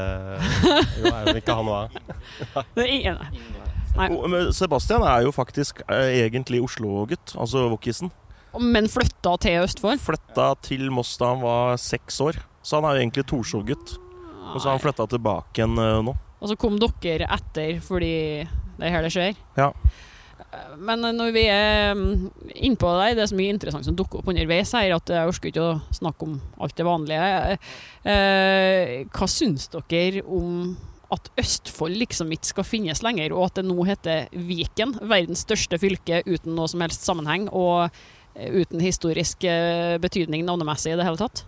jo, 1.01 1.11
er 1.11 1.27
jo 1.27 1.35
ikke 1.41 1.57
han 1.59 1.73
av. 1.75 1.99
Det 2.71 2.85
er 2.85 2.93
ingen 2.93 3.19
Nei. 3.19 3.64
Men 3.95 4.51
Sebastian 4.55 5.05
er 5.07 5.25
jo 5.25 5.33
faktisk 5.35 5.81
eh, 5.87 6.25
egentlig 6.25 6.61
Oslo-gutt, 6.65 7.35
altså 7.39 7.67
Wokkisen. 7.71 8.11
Men 8.61 8.87
flytta 8.91 9.35
til 9.43 9.63
Østfold? 9.65 10.01
Flytta 10.03 10.53
til 10.63 10.87
Moss 10.93 11.15
da 11.19 11.33
han 11.33 11.43
var 11.43 11.79
seks 11.81 12.19
år. 12.23 12.39
Så 12.65 12.79
han 12.79 12.87
er 12.87 12.97
jo 12.97 13.03
egentlig 13.03 13.25
Torshov-gutt. 13.29 13.97
Og 14.53 14.59
så 14.61 14.69
har 14.69 14.77
han 14.77 14.83
flytta 14.83 15.07
tilbake 15.11 15.59
igjen 15.59 15.79
eh, 15.81 16.01
nå. 16.07 16.15
Og 16.39 16.51
så 16.51 16.57
kom 16.59 16.75
dere 16.79 17.29
etter 17.31 17.79
fordi 17.83 18.15
det 18.75 18.87
er 18.87 18.93
her 18.93 19.05
det 19.05 19.13
skjer? 19.15 19.39
Ja. 19.57 19.71
Men 20.79 21.03
når 21.15 21.31
vi 21.35 21.45
er 21.51 21.95
mm, 21.95 22.27
innpå 22.67 22.91
deg, 22.99 23.15
det 23.15 23.23
er 23.25 23.31
så 23.31 23.37
mye 23.39 23.53
interessant 23.53 23.87
som 23.87 23.95
dukker 23.97 24.21
opp 24.21 24.29
underveis 24.31 24.71
her, 24.75 24.93
at 24.95 25.11
jeg 25.11 25.31
orker 25.31 25.51
ikke 25.51 25.63
å 25.63 25.95
snakke 25.95 26.27
om 26.27 26.35
alt 26.63 26.75
det 26.77 26.87
vanlige. 26.87 27.57
Eh, 28.05 29.07
hva 29.11 29.29
syns 29.31 29.69
dere 29.73 30.23
om 30.27 30.75
at 31.13 31.29
Østfold 31.39 31.97
liksom 31.99 32.31
ikke 32.33 32.51
skal 32.51 32.67
finnes 32.67 33.01
lenger, 33.05 33.33
og 33.35 33.49
at 33.49 33.59
det 33.59 33.65
nå 33.67 33.85
heter 33.87 34.29
Viken, 34.33 34.95
verdens 35.05 35.45
største 35.45 35.79
fylke 35.81 36.21
uten 36.25 36.55
noe 36.57 36.69
som 36.71 36.83
helst 36.83 37.05
sammenheng, 37.05 37.47
og 37.53 37.89
eh, 38.35 38.49
uten 38.61 38.81
historisk 38.83 39.45
eh, 39.49 39.97
betydning 40.01 40.45
navnemessig 40.47 40.93
i 40.93 40.97
det 40.99 41.05
hele 41.07 41.21
tatt? 41.21 41.45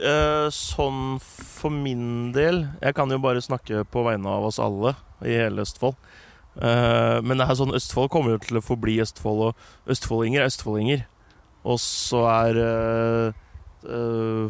Eh, 0.00 0.46
sånn 0.54 1.18
for 1.20 1.74
min 1.74 2.30
del 2.32 2.62
Jeg 2.80 2.96
kan 2.96 3.10
jo 3.12 3.18
bare 3.20 3.42
snakke 3.44 3.84
på 3.84 4.04
vegne 4.06 4.32
av 4.32 4.48
oss 4.48 4.60
alle 4.62 4.94
i 5.26 5.36
hele 5.36 5.66
Østfold. 5.66 5.98
Men 6.60 7.38
det 7.38 7.44
er 7.46 7.56
sånn 7.56 7.76
Østfold 7.76 8.10
kommer 8.12 8.34
jo 8.34 8.40
til 8.42 8.58
å 8.58 8.64
forbli 8.64 8.96
Østfold, 9.00 9.50
og 9.50 9.92
østfoldinger 9.92 10.42
er 10.42 10.50
østfoldinger. 10.50 11.04
Og 11.62 11.78
så 11.80 12.24
er 12.26 12.58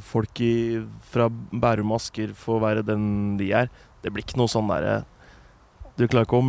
folk 0.02 0.40
i, 0.42 0.80
fra 1.12 1.28
Bærum 1.30 1.92
og 1.92 2.00
Asker 2.00 2.32
får 2.34 2.62
være 2.64 2.86
den 2.88 3.04
de 3.38 3.52
er. 3.60 3.68
Det 4.02 4.12
blir 4.12 4.24
ikke 4.24 4.38
noe 4.40 4.48
sånn 4.48 4.68
derre 4.70 5.02
Du 5.98 6.06
klarer 6.08 6.24
ikke 6.24 6.38
å 6.40 6.46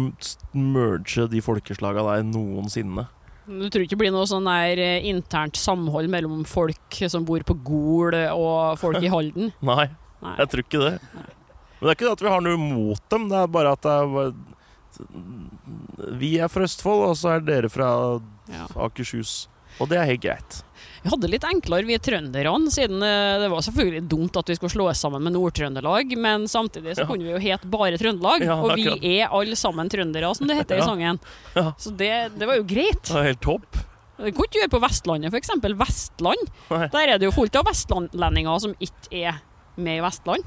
merge 0.56 1.26
de 1.32 1.42
folkeslaga 1.44 2.04
der 2.08 2.24
noensinne. 2.24 3.08
Du 3.50 3.66
tror 3.74 3.84
ikke 3.84 3.98
det 3.98 4.00
blir 4.04 4.14
noe 4.16 4.28
sånn 4.30 4.46
der 4.48 4.80
eh, 4.80 5.08
internt 5.10 5.58
samhold 5.60 6.08
mellom 6.14 6.46
folk 6.48 7.00
som 7.12 7.26
bor 7.28 7.44
på 7.44 7.58
Gol 7.68 8.16
og 8.32 8.78
folk 8.80 9.02
i 9.04 9.10
Halden? 9.16 9.52
Nei, 9.66 9.88
Nei. 10.22 10.36
jeg 10.40 10.52
tror 10.54 10.64
ikke 10.64 10.84
det. 10.86 10.94
Men 11.12 11.82
det 11.82 11.90
er 11.90 11.98
ikke 11.98 12.06
det 12.08 12.14
at 12.16 12.24
vi 12.24 12.32
har 12.32 12.44
noe 12.46 12.62
mot 12.62 13.04
dem, 13.12 13.28
det 13.32 13.40
er 13.42 13.52
bare 13.52 13.74
at 13.76 13.84
det 13.84 13.98
er 13.98 14.34
Vi 16.22 16.32
er 16.44 16.52
fra 16.52 16.64
Østfold, 16.68 17.04
og 17.10 17.16
så 17.18 17.36
er 17.36 17.46
dere 17.48 17.70
fra 17.74 17.90
Ja. 18.52 18.68
Akershus. 18.86 19.48
Og 19.80 19.90
det 19.90 19.98
er 19.98 20.06
helt 20.10 20.22
greit. 20.24 20.62
Vi 21.02 21.10
hadde 21.10 21.30
litt 21.32 21.46
enklere, 21.50 21.88
vi 21.90 21.96
trønderne, 21.98 22.70
siden 22.70 23.02
eh, 23.02 23.40
det 23.42 23.48
var 23.50 23.64
selvfølgelig 23.66 24.04
dumt 24.12 24.36
at 24.38 24.52
vi 24.52 24.56
skulle 24.60 24.74
slå 24.76 24.90
oss 24.92 25.00
sammen 25.02 25.24
med 25.26 25.34
Nord-Trøndelag, 25.34 26.14
men 26.22 26.46
samtidig 26.52 26.94
så 26.96 27.02
Ja. 27.02 27.08
kunne 27.10 27.26
vi 27.26 27.32
jo 27.34 27.40
hete 27.42 27.66
bare 27.74 27.98
Trøndelag, 27.98 28.46
Ja, 28.46 28.60
og 28.62 28.76
vi 28.78 28.86
er 29.18 29.32
alle 29.34 29.58
sammen 29.58 29.90
trøndere, 29.90 30.30
som 30.38 30.46
det 30.48 30.60
heter 30.60 30.78
i 30.78 30.86
sangen. 30.86 31.20
Så 31.82 31.90
det, 31.98 32.12
det 32.38 32.46
var 32.48 32.60
jo 32.62 32.64
greit. 32.70 33.02
Det 33.02 33.18
var 33.18 33.26
helt 33.32 33.42
topp. 33.42 33.82
Det 34.22 34.36
kunne 34.38 34.54
du 34.54 34.60
gjøre 34.60 34.70
på 34.70 34.82
Vestlandet, 34.84 35.34
f.eks. 35.34 35.50
Vestland. 35.82 36.50
Nei. 36.70 36.88
Der 36.94 37.08
er 37.16 37.18
det 37.18 37.26
jo 37.26 37.32
fullt 37.34 37.56
av 37.58 37.66
vestlendinger 37.66 38.60
som 38.62 38.76
ikke 38.78 39.10
er 39.26 39.40
med 39.82 39.98
i 39.98 40.04
Vestland. 40.06 40.44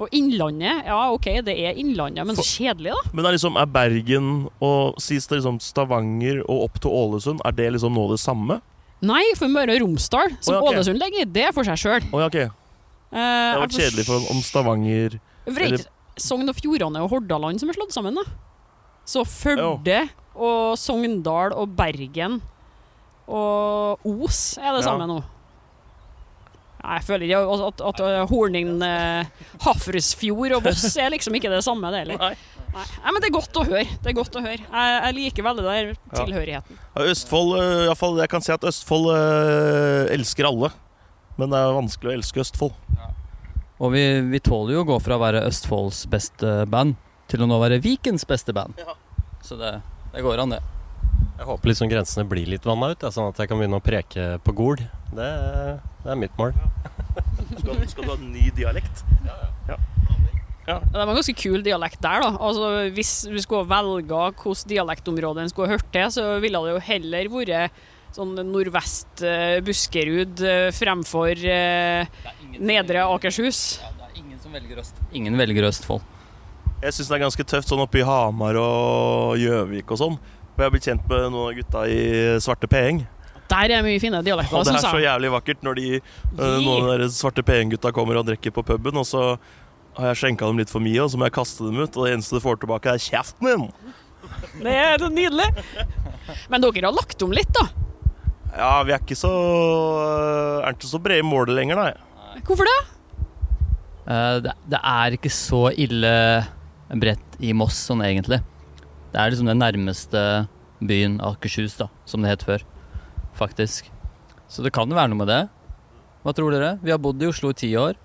Og 0.00 0.08
Innlandet, 0.16 0.86
ja 0.88 1.10
OK, 1.12 1.28
det 1.46 1.52
er 1.54 1.76
Innlandet, 1.78 2.24
men 2.26 2.34
så 2.34 2.42
kjedelig, 2.42 2.90
da. 2.96 3.10
Men 3.14 3.28
er 3.28 3.36
liksom, 3.36 3.60
er 3.60 3.68
Bergen 3.70 4.30
og 4.64 4.96
sist 4.98 5.30
liksom 5.30 5.60
Stavanger 5.62 6.40
og 6.48 6.64
opp 6.64 6.80
til 6.82 6.90
Ålesund, 6.90 7.44
er 7.44 7.52
det 7.52 7.68
liksom 7.76 7.92
nå 7.94 8.08
det 8.10 8.18
samme? 8.24 8.58
Nei, 9.04 9.22
for 9.36 9.50
Møre 9.52 9.74
og 9.74 9.82
Romsdal, 9.82 10.30
som 10.40 10.54
Å, 10.54 10.58
ja, 10.58 10.62
ok. 10.62 10.70
Ålesund 10.70 11.00
ligger 11.02 11.24
i, 11.24 11.26
det 11.28 11.48
er 11.48 11.52
for 11.56 11.66
seg 11.66 11.80
sjøl. 11.80 12.06
Å 12.14 12.22
ja, 12.22 12.28
ok. 12.30 12.38
Det 13.14 13.24
har 13.24 13.60
vært 13.62 13.76
kjedelig 13.76 14.04
for 14.08 14.30
om 14.32 14.40
Stavanger 14.42 15.18
Vreit, 15.46 15.84
Sogn 16.18 16.48
og 16.50 16.56
Fjordane 16.58 17.02
og 17.04 17.12
Hordaland 17.12 17.60
som 17.62 17.70
er 17.70 17.76
slått 17.76 17.94
sammen, 17.94 18.16
da. 18.16 18.24
Så 19.06 19.22
Førde 19.28 20.00
og 20.34 20.74
Sogndal 20.80 21.52
og 21.54 21.74
Bergen 21.76 22.40
og 23.30 24.02
Os 24.04 24.58
er 24.58 24.74
det 24.76 24.82
samme 24.84 25.06
nå. 25.08 25.20
Jeg 26.84 27.04
føler 27.06 27.24
ikke 27.24 27.38
at, 27.64 27.80
at, 27.80 28.00
at 28.04 28.28
Horning, 28.28 28.74
eh, 28.84 29.44
Hafrsfjord 29.64 30.52
og 30.58 30.66
Voss 30.66 30.84
er 31.00 31.14
liksom 31.14 31.32
ikke 31.38 31.48
det 31.52 31.62
samme, 31.64 31.88
det 31.94 32.02
heller. 32.02 32.34
Nei. 32.74 32.84
Nei. 33.04 33.12
Men 33.14 33.22
det 33.22 33.28
er 33.30 33.34
godt 33.36 33.58
å 33.60 33.64
høre. 33.68 33.84
Det 34.02 34.10
er 34.10 34.16
godt 34.18 34.38
å 34.38 34.42
høre. 34.44 34.60
Jeg, 34.60 34.94
jeg 35.06 35.16
liker 35.18 35.46
veldig 35.46 35.64
den 35.66 35.92
tilhørigheten. 36.14 36.80
Ja, 36.84 37.06
Østfold, 37.12 37.54
iallfall 37.58 37.84
i 37.84 37.88
hvert 37.88 38.00
fall, 38.00 38.18
Jeg 38.24 38.32
kan 38.34 38.44
si 38.44 38.54
at 38.54 38.66
Østfold 38.70 39.10
øh, 39.14 40.12
elsker 40.14 40.50
alle. 40.50 40.72
Men 41.38 41.50
det 41.50 41.60
er 41.60 41.76
vanskelig 41.78 42.12
å 42.12 42.16
elske 42.18 42.42
Østfold. 42.44 42.76
Og 43.82 43.90
vi, 43.90 44.04
vi 44.30 44.38
tåler 44.42 44.76
jo 44.76 44.84
å 44.84 44.88
gå 44.92 45.00
fra 45.02 45.16
å 45.18 45.22
være 45.22 45.42
Østfolds 45.48 46.04
beste 46.10 46.60
band 46.70 46.94
til 47.30 47.42
å 47.42 47.48
nå 47.50 47.58
være 47.62 47.80
Vikens 47.82 48.26
beste 48.28 48.54
band. 48.54 48.78
Ja. 48.78 48.94
Så 49.44 49.58
det, 49.60 49.72
det 50.14 50.22
går 50.24 50.44
an, 50.44 50.54
det. 50.54 50.62
Jeg 51.34 51.48
håper 51.48 51.72
liksom 51.72 51.90
grensene 51.90 52.24
blir 52.30 52.46
litt 52.46 52.66
vanna 52.66 52.92
ut, 52.92 53.02
ja, 53.02 53.10
sånn 53.10 53.32
at 53.32 53.40
jeg 53.42 53.50
kan 53.50 53.58
begynne 53.58 53.80
å 53.80 53.84
preke 53.84 54.36
på 54.46 54.54
Gol. 54.54 54.78
Det, 55.14 55.30
det 56.04 56.12
er 56.14 56.20
mitt 56.20 56.38
mål. 56.38 56.54
Skal, 57.58 57.82
skal 57.90 58.06
du 58.06 58.12
ha 58.12 58.16
en 58.16 58.30
ny 58.30 58.46
dialekt? 58.54 59.02
Det 60.64 60.96
var 60.96 61.10
en 61.10 61.18
ganske 61.18 61.36
kul 61.36 61.64
dialekt 61.64 62.00
der, 62.00 62.22
da. 62.24 62.30
Altså, 62.40 62.68
hvis 62.96 63.12
du 63.28 63.36
skulle 63.42 63.68
velge 63.68 64.06
hvilket 64.08 64.70
dialektområde 64.70 65.44
en 65.44 65.52
skulle 65.52 65.74
hørt 65.74 65.90
til, 65.92 66.08
så 66.14 66.38
ville 66.40 66.62
det 66.64 66.72
jo 66.76 66.86
heller 66.88 67.28
vært 67.34 67.82
sånn 68.14 68.36
nordvest 68.46 69.24
eh, 69.26 69.58
Buskerud 69.64 70.42
eh, 70.46 70.68
fremfor 70.74 71.34
eh, 71.34 72.06
Nedre 72.62 73.02
Akershus. 73.10 73.80
det 73.82 74.06
er 74.06 74.20
ingen 74.20 74.38
som 74.42 74.54
velger 74.54 74.78
Øst. 74.84 75.00
Ingen 75.12 75.38
velger 75.40 75.66
Østfold. 75.70 76.04
Jeg 76.84 76.94
syns 76.94 77.10
det 77.10 77.16
er 77.16 77.24
ganske 77.24 77.46
tøft 77.48 77.70
sånn 77.72 77.82
oppe 77.82 78.02
i 78.02 78.06
Hamar 78.06 78.58
og 78.60 79.34
Gjøvik 79.40 79.90
og 79.96 80.00
sånn. 80.00 80.16
For 80.54 80.62
jeg 80.62 80.68
har 80.68 80.74
blitt 80.76 80.86
kjent 80.86 81.10
med 81.10 81.26
noen 81.32 81.50
av 81.50 81.58
gutta 81.58 81.84
i 81.90 82.00
Svarte 82.44 82.70
P-gjeng. 82.70 83.02
Der 83.50 83.72
er 83.76 83.82
mye 83.84 84.00
fine 84.00 84.20
dialekter, 84.24 84.56
Og 84.56 84.64
det 84.68 84.76
er 84.78 84.84
så 84.84 85.00
jævlig 85.02 85.30
vakkert 85.34 85.64
når 85.66 85.78
de, 85.80 85.88
noen 86.38 86.86
av 86.92 87.02
de 87.02 87.08
Svarte 87.12 87.42
P-gjeng-gutta 87.44 87.90
kommer 87.96 88.20
og 88.20 88.28
drikker 88.28 88.54
på 88.54 88.64
puben, 88.66 89.00
og 89.00 89.08
så 89.08 89.24
har 89.96 90.10
jeg 90.10 90.20
skjenka 90.20 90.48
dem 90.48 90.60
litt 90.60 90.72
for 90.72 90.82
mye, 90.84 91.00
og 91.04 91.12
så 91.12 91.20
må 91.20 91.28
jeg 91.28 91.36
kaste 91.36 91.66
dem 91.68 91.78
ut. 91.80 91.96
Og 91.96 92.06
det 92.06 92.14
eneste 92.16 92.38
du 92.38 92.42
får 92.44 92.60
tilbake, 92.62 92.94
er 92.94 93.02
kjeften 93.02 93.50
din! 93.50 93.68
Det 94.64 94.72
er 94.72 94.98
så 94.98 95.10
nydelig. 95.12 95.46
Men 96.50 96.64
dere 96.64 96.88
har 96.88 96.96
lagt 96.96 97.22
om 97.22 97.34
litt, 97.34 97.50
da. 97.54 97.68
Ja, 98.54 98.72
vi 98.86 98.94
er 98.94 99.02
ikke 99.02 99.16
så 99.18 99.30
Er 100.62 100.76
ikke 100.76 100.86
så 100.86 101.00
brede 101.02 101.24
i 101.24 101.26
målet 101.26 101.56
lenger, 101.58 101.80
nei. 101.80 102.42
Hvorfor 102.46 102.68
det? 102.68 102.76
Eh, 104.06 104.36
det, 104.44 104.54
det 104.70 104.80
er 104.80 105.16
ikke 105.16 105.32
så 105.32 105.66
ille 105.72 106.12
bredt 106.94 107.38
i 107.42 107.54
Moss 107.56 107.78
sånn 107.88 108.04
egentlig. 108.04 108.40
Det 109.12 109.20
er 109.20 109.32
liksom 109.32 109.48
den 109.50 109.62
nærmeste 109.62 110.22
byen 110.84 111.18
Akershus, 111.24 111.76
da, 111.78 111.88
som 112.08 112.22
det 112.24 112.34
het 112.34 112.46
før. 112.46 112.64
Faktisk. 113.38 113.90
Så 114.50 114.62
det 114.62 114.74
kan 114.74 114.90
jo 114.90 114.98
være 114.98 115.10
noe 115.12 115.22
med 115.22 115.30
det. 115.30 115.42
Hva 116.24 116.34
tror 116.36 116.54
dere? 116.54 116.74
Vi 116.84 116.92
har 116.92 117.00
bodd 117.02 117.22
i 117.22 117.28
Oslo 117.30 117.50
i 117.52 117.58
ti 117.58 117.70
år. 117.78 117.98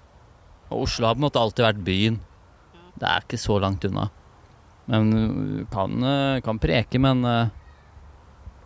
Og 0.69 0.85
Oslo 0.85 1.07
har 1.07 1.17
på 1.17 1.23
en 1.23 1.27
måte 1.27 1.41
alltid 1.41 1.65
vært 1.65 1.83
byen. 1.85 2.19
Det 2.99 3.07
er 3.07 3.25
ikke 3.25 3.39
så 3.41 3.57
langt 3.61 3.85
unna. 3.87 4.09
Men 4.89 5.09
du 5.13 5.65
kan, 5.69 5.93
uh, 6.01 6.41
kan 6.45 6.59
preke, 6.61 7.01
men 7.01 7.21
uh, 7.25 7.49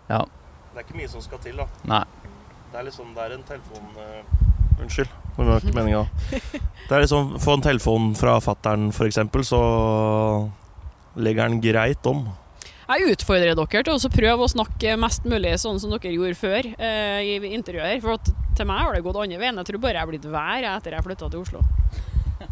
ja. 0.10 0.22
Det 0.74 0.82
er 0.82 0.86
ikke 0.86 1.00
mye 1.00 1.12
som 1.12 1.24
skal 1.24 1.42
til, 1.44 1.60
da. 1.60 1.68
Nei. 1.90 2.04
Det 2.74 2.80
er 2.80 2.88
liksom 2.88 3.12
Det 3.14 3.22
er 3.22 3.36
en 3.36 3.44
telefon 3.46 3.90
uh, 4.00 4.80
Unnskyld, 4.82 5.12
det 5.38 5.46
var 5.46 5.62
ikke 5.62 5.76
meninga. 5.78 6.06
Det 6.88 6.96
er 6.96 7.04
liksom 7.04 7.36
Få 7.44 7.58
en 7.60 7.66
telefon 7.66 8.08
fra 8.18 8.40
fattern, 8.42 8.88
f.eks., 8.90 9.20
så 9.46 9.60
legger 11.14 11.46
han 11.46 11.60
greit 11.62 12.08
om. 12.10 12.26
Jeg 12.84 13.14
utfordrer 13.14 13.56
dere 13.56 13.84
til 13.88 13.96
å 13.96 14.12
prøve 14.12 14.44
å 14.46 14.52
snakke 14.52 14.96
mest 15.00 15.24
mulig 15.30 15.54
sånn 15.62 15.80
som 15.80 15.94
dere 15.94 16.12
gjorde 16.12 16.36
før 16.40 16.68
eh, 16.76 17.22
i 17.24 17.54
intervjuer. 17.56 18.02
For 18.04 18.18
at 18.18 18.32
til 18.58 18.68
meg 18.70 18.84
har 18.84 18.98
det 18.98 19.04
gått 19.06 19.20
andre 19.22 19.40
veien. 19.40 19.60
Jeg 19.62 19.70
tror 19.72 19.84
bare 19.86 19.98
jeg 20.02 20.04
er 20.04 20.12
blitt 20.12 20.28
vær 20.34 20.68
etter 20.76 20.98
jeg 20.98 21.06
flytta 21.08 21.30
til 21.32 21.46
Oslo. 21.46 21.64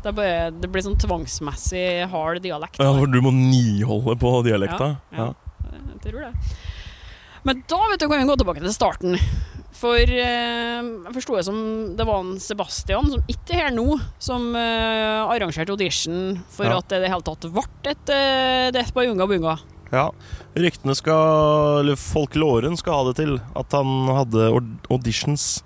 Det, 0.02 0.14
bare, 0.18 0.50
det 0.56 0.70
blir 0.72 0.82
sånn 0.86 0.98
tvangsmessig 0.98 1.86
hard 2.10 2.40
dialekt. 2.42 2.80
Ja, 2.82 2.94
for 2.96 3.12
du 3.12 3.20
må 3.22 3.34
niholde 3.36 4.16
på 4.22 4.32
dialekta. 4.48 4.94
Ja, 5.14 5.28
Jeg 5.68 6.00
tror 6.08 6.24
det. 6.26 6.32
Men 7.46 7.64
da 7.70 7.80
vet 7.90 8.02
du, 8.02 8.08
kan 8.08 8.22
vi 8.22 8.30
gå 8.30 8.38
tilbake 8.40 8.62
til 8.64 8.74
starten. 8.74 9.18
For 9.82 9.98
eh, 9.98 10.80
jeg 10.82 11.14
forsto 11.16 11.38
det 11.38 11.46
som 11.48 11.60
det 11.98 12.06
var 12.06 12.22
en 12.24 12.36
Sebastian, 12.42 13.08
som 13.14 13.24
ikke 13.32 13.56
er 13.58 13.64
her 13.68 13.76
nå, 13.76 13.86
som 14.22 14.52
eh, 14.58 15.22
arrangerte 15.26 15.74
audition 15.74 16.36
for 16.54 16.70
Ja. 16.70 16.78
at 16.80 16.90
det 16.92 17.00
i 17.02 17.06
det 17.06 17.12
hele 17.14 17.26
tatt 17.26 17.48
ble 17.50 17.64
et 17.94 18.12
eh, 18.14 18.68
Death 18.76 18.94
by 18.94 19.08
Unga 19.10 19.26
Bunga. 19.30 19.56
Ja. 19.92 20.08
Ryktene 20.56 20.96
skal 20.96 21.82
Eller 21.82 22.00
folkloren 22.00 22.78
skal 22.80 22.96
ha 22.96 23.08
det 23.10 23.18
til 23.20 23.38
at 23.60 23.76
han 23.76 24.12
hadde 24.16 24.50
auditions 24.92 25.62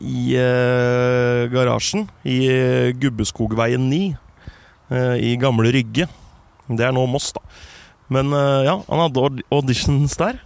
i 0.00 0.32
eh, 0.40 1.44
garasjen 1.52 2.06
i 2.24 2.38
eh, 2.48 2.92
Gubbeskogveien 2.96 3.82
9 3.90 3.98
eh, 4.96 5.16
i 5.28 5.34
gamle 5.36 5.68
Rygge. 5.74 6.06
Det 6.70 6.86
er 6.86 6.94
nå 6.96 7.02
Moss, 7.10 7.34
da. 7.36 7.42
Men 8.08 8.32
eh, 8.32 8.62
ja, 8.64 8.78
han 8.86 9.02
hadde 9.04 9.44
auditions 9.52 10.16
der. 10.16 10.40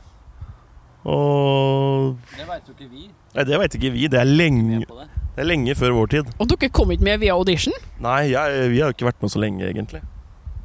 Og 1.06 2.16
Det 2.34 2.48
veit 2.48 2.66
jo 2.66 2.74
ikke 2.74 2.90
vi. 2.90 3.06
Nei, 3.36 3.46
det 3.46 3.62
veit 3.62 3.78
ikke 3.78 3.92
vi. 3.94 4.08
Det 4.10 4.18
er, 4.18 4.26
lenge, 4.26 4.82
det 4.88 5.44
er 5.44 5.46
lenge 5.46 5.78
før 5.78 5.94
vår 6.00 6.12
tid. 6.16 6.34
Og 6.34 6.50
dere 6.50 6.72
kom 6.74 6.90
ikke 6.90 7.06
med 7.06 7.22
via 7.22 7.38
audition? 7.38 7.78
Nei, 8.02 8.32
jeg, 8.32 8.68
vi 8.74 8.82
har 8.82 8.90
jo 8.90 8.98
ikke 8.98 9.10
vært 9.12 9.22
med 9.22 9.36
så 9.36 9.42
lenge, 9.42 9.70
egentlig. 9.70 10.02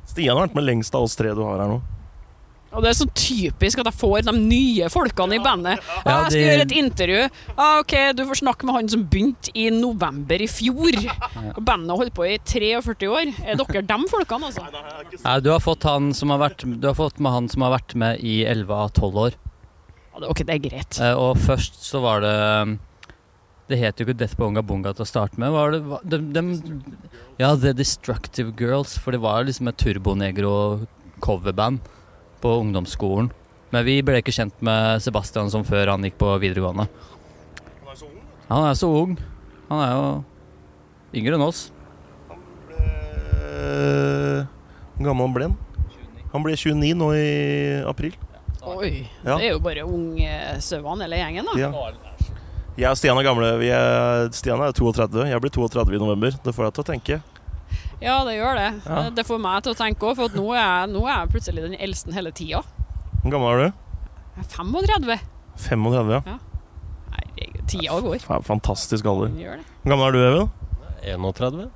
Stian 0.10 0.34
har 0.34 0.48
vært 0.48 0.58
med 0.58 0.66
lengst 0.66 0.98
av 0.98 1.06
oss 1.06 1.18
tre 1.20 1.38
du 1.38 1.46
har 1.46 1.62
her 1.62 1.76
nå. 1.78 1.82
Og 2.70 2.84
det 2.86 2.92
er 2.92 2.98
så 3.00 3.08
typisk 3.18 3.82
at 3.82 3.90
jeg 3.90 3.98
får 3.98 4.28
de 4.28 4.34
nye 4.38 4.90
folkene 4.94 5.40
i 5.40 5.42
bandet. 5.44 5.82
Ja, 6.06 6.20
jeg 6.28 6.34
skal 6.34 6.46
gjøre 6.46 6.66
et 6.68 6.76
intervju. 6.78 7.22
Ah, 7.56 7.80
ok, 7.82 7.94
du 8.18 8.24
får 8.30 8.42
snakke 8.44 8.68
med 8.68 8.78
han 8.78 8.92
som 8.94 9.06
begynte 9.10 9.54
i 9.58 9.70
november 9.74 10.38
i 10.42 10.50
fjor. 10.50 11.00
Og 11.56 11.62
bandet 11.66 11.90
har 11.90 12.02
holdt 12.04 12.16
på 12.18 12.28
i 12.30 12.38
43 12.46 13.10
år. 13.10 13.34
Er 13.42 13.60
dere 13.60 13.82
de 13.90 13.98
folkene, 14.12 14.52
altså? 14.52 14.64
Nei, 15.24 15.38
du 15.46 15.50
har 15.54 15.62
fått 15.64 15.84
han 15.90 16.14
som 16.16 16.30
har 16.34 16.40
vært 16.42 16.62
Du 16.80 16.86
har 16.88 16.98
fått 16.98 17.18
med 17.24 17.34
han 17.34 17.50
som 17.52 17.66
har 17.66 17.74
vært 17.78 17.96
med 18.00 18.22
i 18.26 18.44
11 18.46 18.76
av 18.76 18.90
12 18.94 19.24
år. 19.26 19.34
Ok, 20.20 20.44
det 20.46 20.54
er 20.58 20.62
greit. 20.62 21.00
Eh, 21.02 21.16
og 21.16 21.38
først 21.40 21.74
så 21.86 21.98
var 22.04 22.18
det 22.26 22.36
um, 22.36 22.80
Det 23.70 23.78
het 23.80 24.00
jo 24.00 24.04
ikke 24.06 24.20
Death 24.20 24.38
Bonga 24.38 24.62
Bunga 24.66 24.92
til 24.94 25.06
å 25.06 25.10
starte 25.10 25.40
med. 25.42 25.50
Var 25.56 25.68
det, 25.76 25.82
de, 26.12 26.18
de, 26.36 26.42
ja, 27.40 27.56
The 27.56 27.72
Destructive 27.78 28.52
Girls, 28.60 28.98
for 29.00 29.10
det 29.16 29.22
var 29.24 29.46
liksom 29.48 29.68
et 29.72 29.80
turbonegro-coverband 29.82 31.80
på 32.42 32.56
ungdomsskolen. 32.64 33.32
Men 33.74 33.86
vi 33.86 34.00
ble 34.02 34.20
ikke 34.22 34.34
kjent 34.34 34.56
med 34.66 35.02
Sebastian 35.04 35.52
som 35.54 35.64
før 35.68 35.92
han 35.94 36.06
gikk 36.08 36.18
på 36.22 36.32
videregående. 36.42 36.88
Han 38.50 38.66
er 38.66 38.74
så 38.80 38.90
ung. 38.90 39.18
Han 39.70 39.82
er 39.86 39.92
jo 39.94 40.06
yngre 41.20 41.38
enn 41.38 41.46
oss. 41.46 41.68
Han 42.30 42.40
Hvor 44.98 45.06
gammel 45.12 45.34
ble 45.36 45.50
han? 45.50 45.58
Han 46.34 46.44
ble 46.46 46.56
29 46.58 46.96
nå 46.98 47.12
i 47.18 47.30
april. 47.90 48.14
Oi, 48.70 49.08
Ja. 49.24 49.38
det 49.38 49.46
er 49.48 49.54
jo 49.54 49.60
bare 49.64 49.86
ungsauene 49.88 51.06
hele 51.06 51.18
gjengen, 51.22 51.46
da. 51.48 51.54
Ja. 51.58 51.70
Jeg 52.80 52.90
og 52.92 52.98
Stian 53.00 53.18
er 53.18 53.24
gamle. 53.26 53.48
Vi 53.60 53.70
er, 53.76 54.30
Stian 54.36 54.62
er 54.64 54.72
32. 54.72 55.26
Jeg 55.28 55.42
blir 55.42 55.52
32 55.52 55.96
i 55.96 56.00
november. 56.00 56.32
Det 56.44 56.54
får 56.56 56.70
deg 56.70 56.74
til 56.78 56.84
å 56.84 56.90
tenke. 56.90 57.22
Ja, 58.02 58.18
det 58.28 58.38
gjør 58.38 58.56
det. 58.60 58.68
Ja. 58.86 59.00
Det 59.12 59.26
får 59.28 59.42
meg 59.44 59.64
til 59.66 59.74
å 59.74 59.78
tenke 59.80 60.08
òg, 60.08 60.16
for 60.20 60.30
at 60.32 60.38
nå 60.40 60.46
er, 60.54 60.62
jeg, 60.62 60.92
nå 60.94 61.02
er 61.08 61.14
jeg 61.18 61.32
plutselig 61.34 61.66
den 61.66 61.76
eldste 61.84 62.14
hele 62.16 62.32
tida. 62.36 62.62
Hvor 63.24 63.34
gammel 63.34 63.50
er 63.52 63.60
du? 63.60 63.82
Jeg 64.40 64.46
er 64.46 64.52
35. 64.56 65.18
35, 65.60 66.14
ja. 66.16 66.38
Nei, 67.12 67.50
tida 67.68 68.00
går. 68.06 68.22
Fa- 68.24 68.40
Fantastisk 68.48 69.10
alder. 69.12 69.34
Hvor 69.36 69.92
gammel 69.94 70.08
er 70.08 70.16
du, 70.16 70.22
Even? 70.30 70.52
31. 71.04 71.70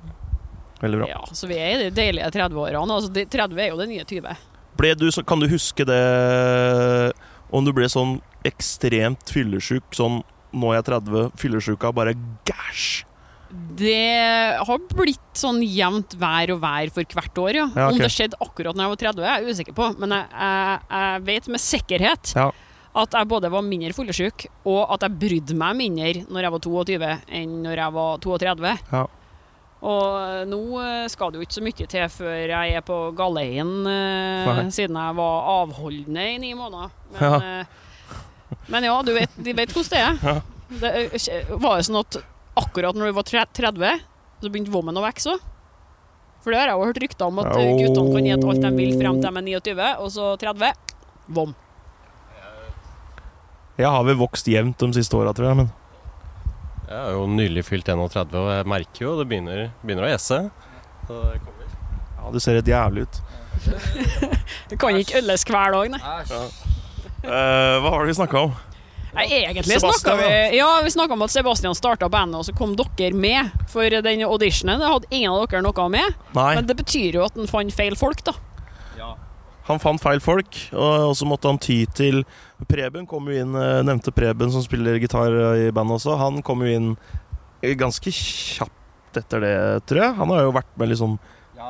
Veldig 0.80 0.98
bra. 1.02 1.06
Ja, 1.12 1.20
så 1.32 1.48
vi 1.48 1.56
er 1.60 1.74
i 1.76 1.82
de 1.86 1.92
deilige 1.96 2.30
30-årene. 2.34 2.96
Altså, 2.96 3.12
30 3.12 3.60
er 3.64 3.70
jo 3.72 3.78
det 3.80 3.88
nye 3.92 4.04
20. 4.08 4.34
Ble 4.80 4.94
du, 4.98 5.06
så, 5.14 5.22
kan 5.24 5.38
du 5.40 5.46
huske 5.46 5.84
det 5.86 6.00
Om 7.54 7.62
du 7.68 7.70
ble 7.76 7.86
sånn 7.92 8.16
ekstremt 8.44 9.30
fyllesyk, 9.32 9.86
sånn 9.94 10.22
nå 10.54 10.70
er 10.72 10.80
jeg 10.80 10.86
30, 10.90 11.28
fyllesyka 11.40 11.92
bare 11.94 12.12
gæsj? 12.48 13.04
Det 13.74 14.58
har 14.68 14.82
blitt 14.94 15.38
sånn 15.38 15.60
jevnt 15.66 16.14
vær 16.20 16.52
og 16.54 16.60
vær 16.62 16.92
for 16.94 17.16
hvert 17.18 17.40
år, 17.42 17.56
ja. 17.58 17.64
Ja, 17.74 17.88
okay. 17.88 17.96
Om 17.96 18.02
det 18.04 18.10
skjedde 18.14 18.38
akkurat 18.42 18.76
når 18.76 18.84
jeg 18.86 18.92
var 18.92 19.00
30, 19.02 19.24
jeg 19.24 19.32
er 19.32 19.42
jeg 19.48 19.56
usikker 19.56 19.76
på, 19.78 19.88
men 19.98 20.14
jeg, 20.14 20.28
jeg, 20.38 20.78
jeg 20.94 21.24
vet 21.30 21.50
med 21.54 21.62
sikkerhet 21.64 22.32
Ja. 22.38 22.46
at 23.02 23.16
jeg 23.18 23.30
både 23.32 23.50
var 23.50 23.66
mindre 23.66 23.92
fyllesyk, 23.96 24.46
og 24.70 24.94
at 24.94 25.06
jeg 25.06 25.18
brydde 25.24 25.58
meg 25.58 25.76
mindre 25.80 26.24
når 26.30 26.46
jeg 26.46 26.54
var 26.54 26.64
22 26.68 27.12
enn 27.40 27.54
når 27.66 27.82
jeg 27.82 27.96
var 27.98 28.18
32. 28.22 28.74
Ja. 28.94 29.04
Og 29.84 30.48
nå 30.48 30.60
eh, 30.80 31.06
skal 31.12 31.32
det 31.32 31.40
jo 31.40 31.44
ikke 31.44 31.58
så 31.58 31.64
mye 31.66 31.86
til 31.92 32.04
før 32.14 32.52
jeg 32.54 32.76
er 32.78 32.84
på 32.86 32.98
galeien, 33.18 33.72
eh, 33.90 34.60
siden 34.72 34.96
jeg 34.96 35.16
var 35.18 35.50
avholdende 35.58 36.28
i 36.30 36.38
ni 36.40 36.54
måneder. 36.56 36.94
Men 37.12 37.20
Ja. 37.26 37.40
ja, 37.42 37.64
men 38.70 38.86
ja 38.86 38.94
du 39.02 39.12
vet, 39.16 39.34
de 39.36 39.52
vet 39.56 39.72
hvordan 39.74 39.90
det 39.92 40.00
er. 40.00 40.22
Ja. 40.24 40.40
Det 40.80 40.94
eh, 41.28 41.50
var 41.60 41.76
jo 41.82 41.84
sånn 41.90 42.00
at 42.00 42.16
akkurat 42.60 42.96
når 42.96 43.10
du 43.10 43.16
var 43.18 43.26
30, 43.26 44.06
så 44.40 44.50
begynte 44.50 44.72
vommen 44.74 44.96
å 44.98 45.04
vokse 45.04 45.34
òg. 45.34 45.50
For 46.44 46.52
det 46.52 46.60
har 46.60 46.68
jeg 46.68 46.76
jo 46.76 46.88
hørt 46.90 47.00
rykter 47.00 47.30
om, 47.30 47.38
at 47.40 47.54
eh, 47.56 47.70
guttene 47.78 48.12
kan 48.12 48.26
gjete 48.28 48.48
alt 48.52 48.64
de 48.66 48.70
vil 48.76 48.98
frem 49.00 49.20
til 49.22 49.30
de 49.30 49.40
er 49.40 49.46
29, 49.48 49.86
og 50.04 50.10
så 50.12 50.26
30 50.42 50.74
vom. 51.38 51.54
Jeg 53.80 53.90
har 53.90 54.04
vel 54.06 54.18
vokst 54.20 54.46
jevnt 54.46 54.78
de 54.84 54.90
siste 54.94 55.16
åra, 55.18 55.32
tror 55.34 55.48
jeg. 55.48 55.58
Men 55.62 55.70
Jeg 56.84 56.98
har 56.98 57.16
jo 57.16 57.24
nylig 57.32 57.64
fylt 57.66 57.88
31, 57.88 58.36
og 58.38 58.50
jeg 58.52 58.68
merker 58.70 59.06
jo 59.06 59.14
det 59.18 59.26
begynner, 59.30 59.64
begynner 59.82 60.06
å 60.06 60.12
esse. 60.12 60.42
Så 61.08 61.22
det 61.32 61.40
kommer. 61.46 61.72
ja, 62.20 62.28
du 62.30 62.38
ser 62.44 62.60
helt 62.60 62.70
jævlig 62.70 63.08
ut. 63.08 63.18
du 64.70 64.76
kan 64.76 65.00
ikke 65.00 65.18
ølles 65.22 65.48
hver 65.48 65.74
dag, 65.74 65.96
nei. 65.96 66.14
Eh, 67.24 67.74
hva 67.80 67.88
var 67.88 68.04
det 68.04 68.12
vi 68.12 68.20
snakka 68.20 68.44
om? 68.50 68.54
Nei, 69.14 69.26
egentlig 69.30 69.78
snakka 69.80 70.16
vi 70.18 70.30
Ja, 70.58 70.68
vi 70.84 70.90
snakka 70.90 71.14
om 71.14 71.22
at 71.26 71.30
Sebastian 71.30 71.76
starta 71.78 72.08
bandet, 72.10 72.40
og 72.40 72.48
så 72.48 72.54
kom 72.56 72.74
dere 72.78 73.14
med 73.14 73.52
for 73.70 73.88
den 73.90 74.24
auditionen. 74.26 74.80
Det 74.82 74.90
hadde 74.90 75.10
ingen 75.10 75.32
av 75.32 75.46
dere 75.46 75.62
noe 75.62 75.88
med, 75.92 76.16
Nei, 76.34 76.48
men 76.58 76.66
det 76.66 76.76
betyr 76.80 77.20
jo 77.20 77.26
at 77.26 77.38
han 77.38 77.50
fant 77.50 77.74
feil 77.74 77.96
folk, 77.98 78.24
da. 78.26 78.34
han 79.68 79.80
fant 79.80 80.02
feil 80.02 80.20
folk, 80.20 80.58
og 80.76 81.14
så 81.16 81.28
måtte 81.28 81.48
han 81.48 81.60
ty 81.62 81.84
til 81.96 82.24
Preben 82.68 83.06
kom 83.06 83.28
jo 83.30 83.38
inn, 83.44 83.54
eh, 83.56 83.82
nevnte 83.86 84.12
Preben 84.14 84.50
som 84.52 84.62
spiller 84.64 84.98
gitar 85.02 85.32
i 85.58 85.70
bandet 85.74 86.00
også. 86.00 86.18
Han 86.20 86.42
kom 86.44 86.62
jo 86.64 86.74
inn 86.74 86.90
ganske 87.80 88.12
kjapt 88.12 89.18
etter 89.20 89.40
det, 89.40 89.56
tror 89.88 90.02
jeg. 90.02 90.14
Han 90.18 90.34
har 90.34 90.44
jo 90.44 90.52
vært 90.54 90.76
med 90.80 90.90
liksom 90.92 91.18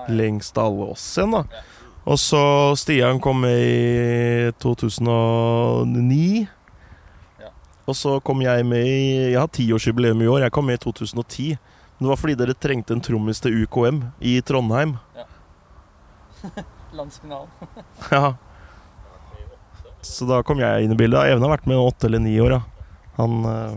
lengst 0.09 0.59
av 0.59 0.73
alle 0.73 0.91
oss 0.95 1.07
igjen, 1.19 1.37
da. 1.37 1.65
Og 2.05 2.19
så 2.21 2.41
Stian 2.77 3.21
kom 3.23 3.41
med 3.41 3.59
i 3.59 4.51
2009. 4.61 6.47
Ja. 7.85 7.91
Og 7.91 7.97
så 7.97 8.17
kom 8.25 8.41
jeg 8.41 8.65
med 8.65 8.87
i 8.87 9.33
Jeg 9.35 9.41
har 9.41 9.51
tiårsjubileum 9.53 10.23
i 10.23 10.29
år. 10.31 10.41
Jeg 10.47 10.53
kom 10.57 10.65
med 10.67 10.81
i 10.81 10.85
2010. 10.85 11.49
Men 11.95 12.07
det 12.07 12.11
var 12.11 12.17
fordi 12.17 12.37
dere 12.41 12.55
trengte 12.57 12.95
en 12.97 13.03
trommis 13.05 13.41
til 13.41 13.65
UKM 13.65 14.01
i 14.21 14.41
Trondheim. 14.41 14.97
Landsfinalen. 16.97 17.49
Ja. 18.11 18.35
Så 20.05 20.27
da 20.29 20.43
kom 20.45 20.59
jeg 20.61 20.85
inn 20.85 20.93
i 20.93 20.97
bildet. 21.01 21.31
Even 21.31 21.45
har 21.45 21.55
vært 21.55 21.69
med 21.69 21.79
i 21.79 21.85
åtte 21.85 22.09
eller 22.09 22.21
ni 22.21 22.35
år. 22.41 22.59
Ja. 22.59 22.63
Han 23.17 23.45
eh, 23.49 23.77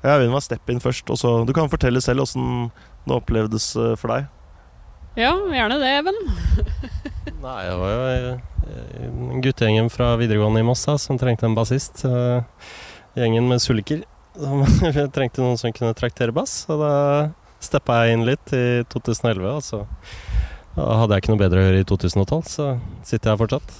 Ja, 0.00 0.14
Even 0.14 0.32
var 0.32 0.40
step-in 0.40 0.80
først. 0.80 1.10
Og 1.12 1.18
så, 1.20 1.32
du 1.44 1.52
kan 1.56 1.68
fortelle 1.68 2.00
selv 2.00 2.24
åssen 2.24 2.70
det 3.04 3.16
opplevdes 3.16 3.74
eh, 3.76 3.96
for 4.00 4.14
deg. 4.14 4.28
Ja, 5.20 5.34
gjerne 5.52 5.76
det, 5.82 5.90
Even. 6.00 6.16
Nei, 7.44 7.58
det 7.66 7.74
var 7.76 7.90
jo 7.92 8.04
eh, 8.30 9.40
guttegjengen 9.44 9.90
fra 9.92 10.14
videregående 10.20 10.62
i 10.62 10.66
Moss 10.66 10.86
som 11.02 11.18
trengte 11.20 11.48
en 11.48 11.56
bassist. 11.58 12.04
Eh, 12.08 12.40
Gjengen 13.18 13.48
med 13.50 13.60
sulker. 13.62 14.04
Vi 14.96 15.06
trengte 15.12 15.42
noen 15.42 15.58
som 15.60 15.74
kunne 15.74 15.96
traktere 15.98 16.32
bass. 16.32 16.62
Og 16.70 16.80
da 16.80 16.94
steppa 17.60 18.04
jeg 18.04 18.16
inn 18.16 18.26
litt 18.28 18.52
i 18.56 18.64
2011. 18.88 19.48
Og 19.50 19.64
så 19.66 19.82
hadde 20.80 21.16
jeg 21.16 21.24
ikke 21.24 21.32
noe 21.34 21.42
bedre 21.42 21.60
å 21.60 21.64
gjøre 21.66 21.80
i 21.82 21.86
2012, 21.88 22.44
så 22.48 22.66
sitter 23.04 23.32
jeg 23.32 23.40
fortsatt. 23.42 23.72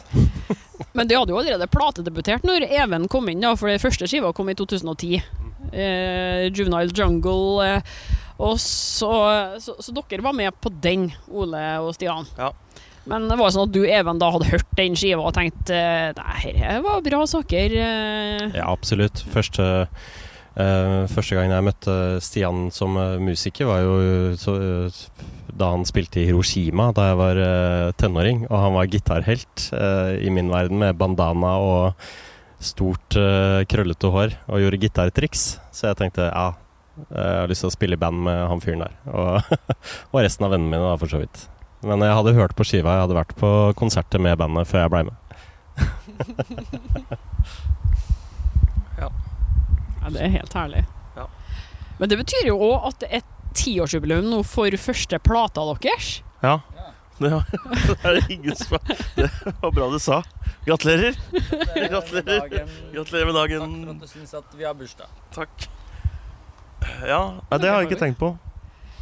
Men 0.99 1.09
de 1.09 1.17
hadde 1.17 1.33
jo 1.33 1.39
allerede 1.39 1.69
platedebutert 1.71 2.45
når 2.45 2.67
Even 2.67 3.07
kom 3.13 3.29
inn, 3.31 3.45
da, 3.45 3.55
for 3.57 3.71
det 3.71 3.81
første 3.83 4.09
skiva 4.11 4.33
kom 4.37 4.51
i 4.51 4.57
2010. 4.59 5.21
Eh, 5.71 6.49
Juvenile 6.51 6.91
Jungle. 6.91 7.65
Eh, 7.65 7.95
så, 8.61 9.11
så, 9.61 9.75
så 9.83 9.93
dere 9.93 10.25
var 10.25 10.37
med 10.37 10.55
på 10.63 10.73
den, 10.83 11.11
Ole 11.29 11.61
og 11.85 11.93
Stian. 11.97 12.29
Ja. 12.39 12.53
Men 13.11 13.27
det 13.31 13.39
var 13.41 13.53
sånn 13.53 13.69
at 13.69 13.75
du, 13.75 13.81
Even, 13.89 14.21
da 14.21 14.29
hadde 14.35 14.51
hørt 14.53 14.73
den 14.79 14.97
skiva 14.99 15.25
og 15.25 15.35
tenkt 15.37 15.71
eh, 15.73 16.11
Nei, 16.17 16.53
dette 16.53 16.81
var 16.85 17.05
bra 17.05 17.23
saker. 17.29 17.77
eh. 17.81 18.45
Ja, 18.59 18.69
absolutt. 18.69 19.23
Første, 19.33 19.67
uh, 20.61 21.03
første 21.11 21.39
gang 21.39 21.55
jeg 21.55 21.67
møtte 21.71 21.97
Stian 22.23 22.69
som 22.75 22.99
musiker, 23.25 23.71
var 23.71 23.85
jo 23.87 23.97
så, 24.39 24.57
da 25.51 25.73
han 25.73 25.87
spilte 25.89 26.21
i 26.23 26.29
Hiroshima 26.29 26.91
da 26.97 27.11
jeg 27.11 27.21
var 27.21 27.41
uh, 27.41 27.91
tenåring. 27.99 28.45
Og 28.51 28.57
han 28.67 28.77
var 28.77 28.93
gitarhelt 28.93 29.71
i 30.21 30.33
min 30.33 30.53
verden 30.53 30.83
med 30.85 31.01
bandana 31.01 31.57
og 31.65 32.11
stort, 32.61 33.17
krøllete 33.73 34.11
hår 34.13 34.35
og 34.53 34.61
gjorde 34.61 34.83
gitartriks. 34.83 35.55
Så 35.73 35.89
jeg 35.89 35.97
tenkte 35.97 36.29
ja, 36.29 36.51
jeg 37.09 37.41
har 37.41 37.51
lyst 37.51 37.65
til 37.65 37.71
å 37.71 37.75
spille 37.75 37.97
i 37.99 38.01
band 38.01 38.23
med 38.27 38.43
han 38.51 38.63
fyren 38.65 38.85
der. 38.85 38.95
Og, 39.11 39.57
og 40.13 40.21
resten 40.21 40.47
av 40.47 40.55
vennene 40.55 40.73
mine, 40.75 40.85
da, 40.85 40.99
for 41.01 41.13
så 41.13 41.23
vidt. 41.23 41.47
Men 41.87 42.05
jeg 42.05 42.17
hadde 42.19 42.37
hørt 42.37 42.57
på 42.59 42.67
skiva, 42.69 42.99
jeg 42.99 43.07
hadde 43.07 43.17
vært 43.17 43.35
på 43.41 43.51
konserter 43.81 44.21
med 44.23 44.39
bandet 44.41 44.69
før 44.69 44.85
jeg 44.85 44.93
blei 44.95 45.05
med. 45.09 45.17
Ja, 50.01 50.09
det 50.09 50.21
er 50.25 50.33
helt 50.33 50.55
herlig. 50.57 50.85
Ja. 51.17 51.27
Men 51.99 52.09
det 52.13 52.19
betyr 52.21 52.49
jo 52.49 52.57
òg 52.71 52.89
at 52.89 53.03
det 53.03 53.11
er 53.21 53.27
tiårsjubileum 53.57 54.31
nå 54.31 54.43
for 54.49 54.77
første 54.81 55.19
plata 55.23 55.65
deres. 55.71 56.21
Ja. 56.45 56.61
Det, 57.21 57.29
var, 57.35 57.45
er 58.09 58.17
det 58.17 58.23
ingen 58.33 58.57
som 58.57 58.79
Det 59.17 59.29
var 59.61 59.75
bra 59.77 59.91
du 59.93 59.99
sa. 60.01 60.23
Gratulerer. 60.65 61.19
Gratulerer. 61.91 62.65
Gratulerer 62.95 63.29
med 63.29 63.37
dagen. 63.37 63.61
Takk 63.61 63.85
for 63.85 63.93
at 63.93 64.01
du 64.01 64.15
syns 64.15 64.35
at 64.41 64.57
vi 64.57 64.65
har 64.65 64.77
bursdag. 64.79 65.13
Takk. 65.37 65.69
Ja, 67.07 67.41
nei, 67.51 67.59
det 67.59 67.71
har 67.71 67.81
jeg 67.83 67.91
ikke 67.91 68.01
tenkt 68.03 68.19
på. 68.21 68.33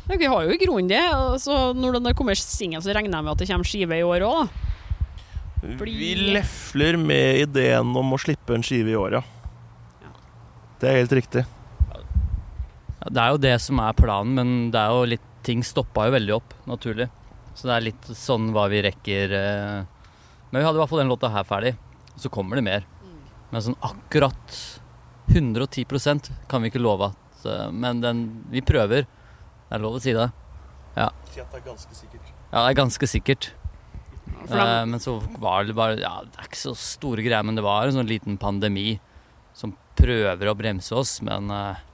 Ja, 0.09 0.17
vi 0.17 0.29
har 0.31 0.45
jo 0.47 0.55
i 0.55 0.61
grunnen 0.61 0.89
det. 0.89 1.03
Altså, 1.13 1.75
når 1.77 1.99
det 2.05 2.15
kommer 2.17 2.39
singel, 2.39 2.81
så 2.85 2.95
regner 2.97 3.19
jeg 3.19 3.27
med 3.27 3.33
at 3.35 3.43
det 3.43 3.49
kommer 3.51 3.69
skive 3.69 3.99
i 3.99 4.07
år 4.07 4.25
òg, 4.25 4.49
da. 4.49 4.65
Fordi- 5.77 5.99
Vi 5.99 6.15
lefler 6.37 6.97
med 6.97 7.41
ideen 7.49 7.97
om 7.97 8.13
å 8.15 8.19
slippe 8.19 8.55
en 8.55 8.63
skive 8.63 8.93
i 8.93 8.97
år, 8.97 9.13
ja. 9.13 9.23
Det 10.79 10.89
er 10.89 11.01
helt 11.03 11.11
riktig. 11.11 11.45
Ja, 13.03 13.09
det 13.11 13.19
er 13.19 13.31
jo 13.31 13.39
det 13.39 13.61
som 13.61 13.81
er 13.81 13.93
planen, 13.93 14.35
men 14.35 14.71
det 14.71 14.79
er 14.79 14.91
jo 14.91 15.05
litt 15.05 15.21
Ting 15.41 15.63
stoppa 15.63 16.05
jo 16.07 16.13
veldig 16.13 16.35
opp, 16.35 16.53
naturlig. 16.67 17.09
Så 17.55 17.63
det 17.63 17.71
er 17.77 17.81
litt 17.81 18.03
sånn 18.03 18.51
hva 18.53 18.69
vi 18.69 18.83
rekker 18.83 19.33
eh. 19.33 19.85
Men 20.51 20.61
vi 20.61 20.65
hadde 20.67 20.77
i 20.77 20.81
hvert 20.83 20.91
fall 20.91 20.99
den 20.99 21.09
låta 21.09 21.31
her 21.31 21.45
ferdig. 21.45 21.77
Så 22.19 22.29
kommer 22.29 22.57
det 22.57 22.65
mer. 22.65 22.85
Men 23.51 23.63
sånn 23.63 23.77
akkurat 23.81 24.79
110% 25.31 26.31
kan 26.49 26.61
vi 26.61 26.69
ikke 26.71 26.83
love 26.83 27.07
at 27.07 27.17
eh, 27.47 27.71
Men 27.71 28.01
den 28.01 28.25
Vi 28.51 28.61
prøver. 28.61 29.07
Det 29.69 29.77
er 29.77 29.85
lov 29.85 29.99
å 29.99 30.03
si 30.03 30.13
det. 30.17 30.31
Si 31.31 31.41
at 31.41 31.53
det 31.53 31.61
er 31.61 31.67
ganske 31.69 31.95
sikkert. 31.95 32.31
Ja, 32.51 32.63
det 32.65 32.71
er 32.71 32.79
ganske 32.81 33.07
sikkert. 33.07 33.51
Eh, 34.49 34.85
men 34.89 35.01
så 35.01 35.19
var 35.39 35.65
det 35.69 35.77
bare 35.77 35.99
Ja, 36.01 36.23
det 36.25 36.41
er 36.41 36.49
ikke 36.49 36.61
så 36.61 36.75
store 36.79 37.23
greier, 37.25 37.45
men 37.45 37.59
det 37.59 37.65
var 37.67 37.87
en 37.87 37.99
sånn 37.99 38.09
liten 38.09 38.39
pandemi 38.41 38.99
som 39.57 39.75
prøver 39.99 40.51
å 40.51 40.57
bremse 40.59 40.95
oss. 40.97 41.19
Men 41.27 41.51
eh, 41.53 41.85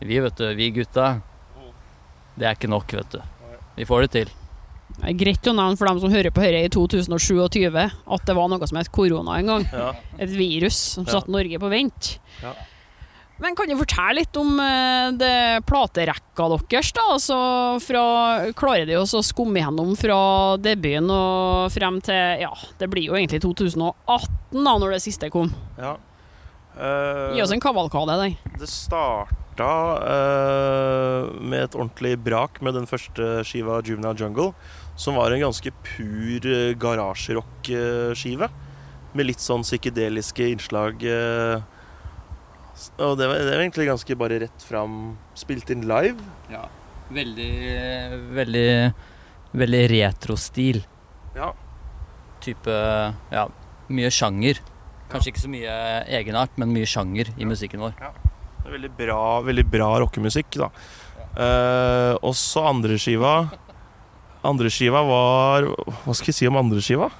vi, 0.00 0.18
vet 0.20 0.36
du, 0.40 0.48
vi 0.58 0.72
gutta, 0.76 1.20
det 2.36 2.48
er 2.48 2.58
ikke 2.58 2.72
nok, 2.72 2.92
vet 2.98 3.16
du. 3.16 3.22
Vi 3.76 3.86
får 3.88 4.06
det 4.06 4.12
til. 4.16 4.34
Det 4.96 5.10
er 5.10 5.18
greit 5.18 5.48
å 5.50 5.52
nevne 5.56 5.76
for 5.76 5.88
dem 5.90 5.98
som 6.00 6.12
hører 6.12 6.32
på 6.32 6.40
dette 6.44 6.62
i 6.64 6.70
2027, 6.72 7.66
at 7.76 8.28
det 8.28 8.36
var 8.36 8.48
noe 8.48 8.68
som 8.68 8.78
het 8.80 8.92
korona 8.94 9.36
en 9.40 9.50
gang. 9.50 9.66
Ja. 9.72 9.90
Et 10.16 10.32
virus 10.32 10.78
som 10.96 11.04
Ja. 11.08 11.20
Norge 11.28 11.60
på 11.60 11.68
vent. 11.72 12.18
Ja. 12.42 12.54
Men 13.42 13.52
kan 13.58 13.68
du 13.68 13.74
fortelle 13.76 14.14
litt 14.22 14.36
om 14.40 14.54
eh, 14.62 15.10
det 15.20 15.60
platerekka 15.68 16.46
deres, 16.54 16.88
da? 16.96 17.02
Altså 17.12 17.36
fra 17.84 18.04
Klarer 18.56 18.88
de 18.88 18.96
å 18.96 19.04
skumme 19.04 19.60
gjennom 19.60 19.92
fra 19.98 20.16
debuten 20.56 21.10
og 21.12 21.68
frem 21.74 21.98
til 22.06 22.40
Ja, 22.46 22.52
det 22.80 22.88
blir 22.92 23.10
jo 23.10 23.18
egentlig 23.18 23.42
2018, 23.44 24.62
da, 24.64 24.76
når 24.80 24.96
det 24.96 25.02
siste 25.04 25.28
kom. 25.34 25.52
Ja. 25.76 25.96
Uh, 26.76 27.32
Gi 27.36 27.40
oss 27.44 27.52
en 27.56 27.60
kavalkade 27.64 28.16
der. 28.20 28.34
Det 28.60 28.66
starta 28.68 29.68
uh, 30.00 31.30
med 31.40 31.62
et 31.68 31.76
ordentlig 31.76 32.16
brak 32.20 32.60
med 32.64 32.76
den 32.76 32.88
første 32.88 33.40
skiva, 33.48 33.78
'Juvenile 33.80 34.16
Jungle', 34.20 34.52
som 34.96 35.16
var 35.16 35.32
en 35.32 35.40
ganske 35.44 35.72
pur 35.84 36.44
uh, 36.48 36.74
garasjerock-skive. 36.76 38.48
Med 39.16 39.26
litt 39.30 39.40
sånn 39.40 39.64
psykedeliske 39.64 40.44
innslag. 40.52 41.00
eh, 41.04 41.56
s- 41.56 41.75
og 42.98 43.16
det 43.18 43.28
var, 43.28 43.38
det 43.40 43.52
var 43.54 43.62
egentlig 43.62 43.88
ganske 43.88 44.16
bare 44.20 44.40
rett 44.44 44.64
fram 44.68 45.16
spilt 45.38 45.70
inn 45.72 45.86
live. 45.88 46.20
Ja. 46.52 46.64
Veldig, 47.16 47.50
veldig, 48.34 48.68
veldig 49.54 49.82
retrostil. 49.94 50.80
Ja. 51.36 51.52
Type 52.42 52.74
Ja, 53.32 53.46
mye 53.88 54.10
sjanger. 54.12 54.60
Kanskje 55.10 55.30
ikke 55.32 55.44
så 55.44 55.50
mye 55.52 55.74
egenart, 56.18 56.56
men 56.58 56.72
mye 56.74 56.88
sjanger 56.90 57.30
i 57.38 57.46
musikken 57.46 57.84
vår. 57.84 57.94
Det 57.98 58.66
er 58.66 58.74
Veldig 58.74 58.90
bra, 58.98 59.20
veldig 59.46 59.64
bra 59.70 59.92
rockemusikk, 60.02 60.58
da. 60.58 60.70
Eh, 61.36 62.14
også 62.26 62.64
andreskiva. 62.66 63.36
Andreskiva 64.46 65.02
var 65.06 65.66
Hva 66.04 66.14
skal 66.16 66.32
jeg 66.32 66.38
si 66.40 66.48
om 66.50 66.58
andreskiva? 66.58 67.10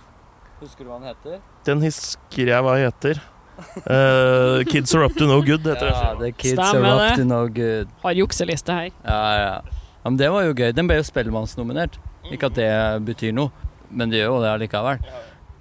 Husker 0.61 0.87
du 0.87 0.90
hva 0.90 0.99
den 0.99 1.11
heter? 1.12 1.40
Den 1.69 1.83
husker 1.85 2.51
jeg 2.51 2.64
hva 2.64 2.77
heter. 2.81 3.21
Eh, 3.57 4.64
Kids 4.69 4.95
Are 4.95 5.07
Up 5.07 5.14
To 5.16 5.27
No 5.29 5.40
Good 5.45 5.66
heter 5.66 5.88
Ja, 5.90 6.14
det. 6.14 6.21
The 6.21 6.33
Kids 6.33 6.57
Stemmer 6.59 6.90
Are 6.90 6.99
det. 7.01 7.11
Up 7.12 7.21
To 7.21 7.25
No 7.25 7.40
Good. 7.49 7.95
Har 8.03 8.12
jukseliste 8.19 8.73
her. 8.77 8.90
Ja, 9.05 9.21
ja. 9.37 9.61
ja 10.05 10.11
men 10.11 10.19
det 10.21 10.29
var 10.33 10.45
jo 10.47 10.55
gøy. 10.55 10.73
Den 10.77 10.87
ble 10.90 10.99
jo 11.01 11.07
Spellemannsnominert. 11.07 11.97
Ikke 12.33 12.51
at 12.51 12.59
det 12.59 12.71
betyr 13.07 13.33
noe, 13.37 13.53
men 13.90 14.11
det 14.11 14.21
gjør 14.21 14.35
jo 14.35 14.42
det 14.42 14.51
allikevel. 14.57 15.01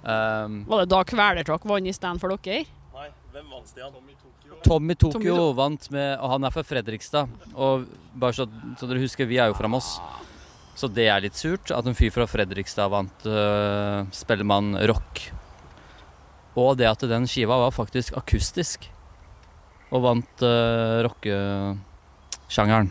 Um, 0.06 0.60
Var 0.68 0.84
det 0.84 0.90
da 0.92 1.00
Kvelertak 1.06 1.64
vant 1.66 1.86
i 1.86 1.94
stand 1.94 2.22
for 2.22 2.34
dere? 2.36 2.64
Nei, 2.94 3.08
hvem 3.34 3.48
vant 3.54 3.70
Stian? 3.70 3.94
Tommy 4.66 4.94
Tokyo 4.94 5.20
Tommy 5.20 5.34
To- 5.36 5.52
vant 5.54 5.90
med 5.94 6.18
Og 6.18 6.30
han 6.30 6.46
er 6.46 6.50
fra 6.54 6.62
Fredrikstad. 6.66 7.28
Og 7.54 7.86
bare 8.18 8.34
så, 8.34 8.46
så 8.78 8.88
dere 8.88 9.02
husker, 9.02 9.28
vi 9.28 9.38
er 9.38 9.50
jo 9.52 9.58
fra 9.58 9.68
Moss. 9.70 9.96
Så 10.76 10.88
det 10.92 11.06
er 11.08 11.22
litt 11.24 11.38
surt 11.38 11.70
at 11.72 11.86
en 11.88 11.96
fyr 11.96 12.12
fra 12.12 12.26
Fredrikstad 12.28 12.90
vant 12.92 13.26
uh, 13.30 14.04
Spellemann 14.12 14.74
rock. 14.90 15.22
Og 16.56 16.76
det 16.80 16.88
at 16.88 17.02
den 17.08 17.26
skiva 17.28 17.58
var 17.60 17.74
faktisk 17.74 18.16
akustisk. 18.16 18.88
Og 19.92 20.02
vant 20.02 20.44
uh, 20.44 21.04
rockesjangeren. 21.06 22.90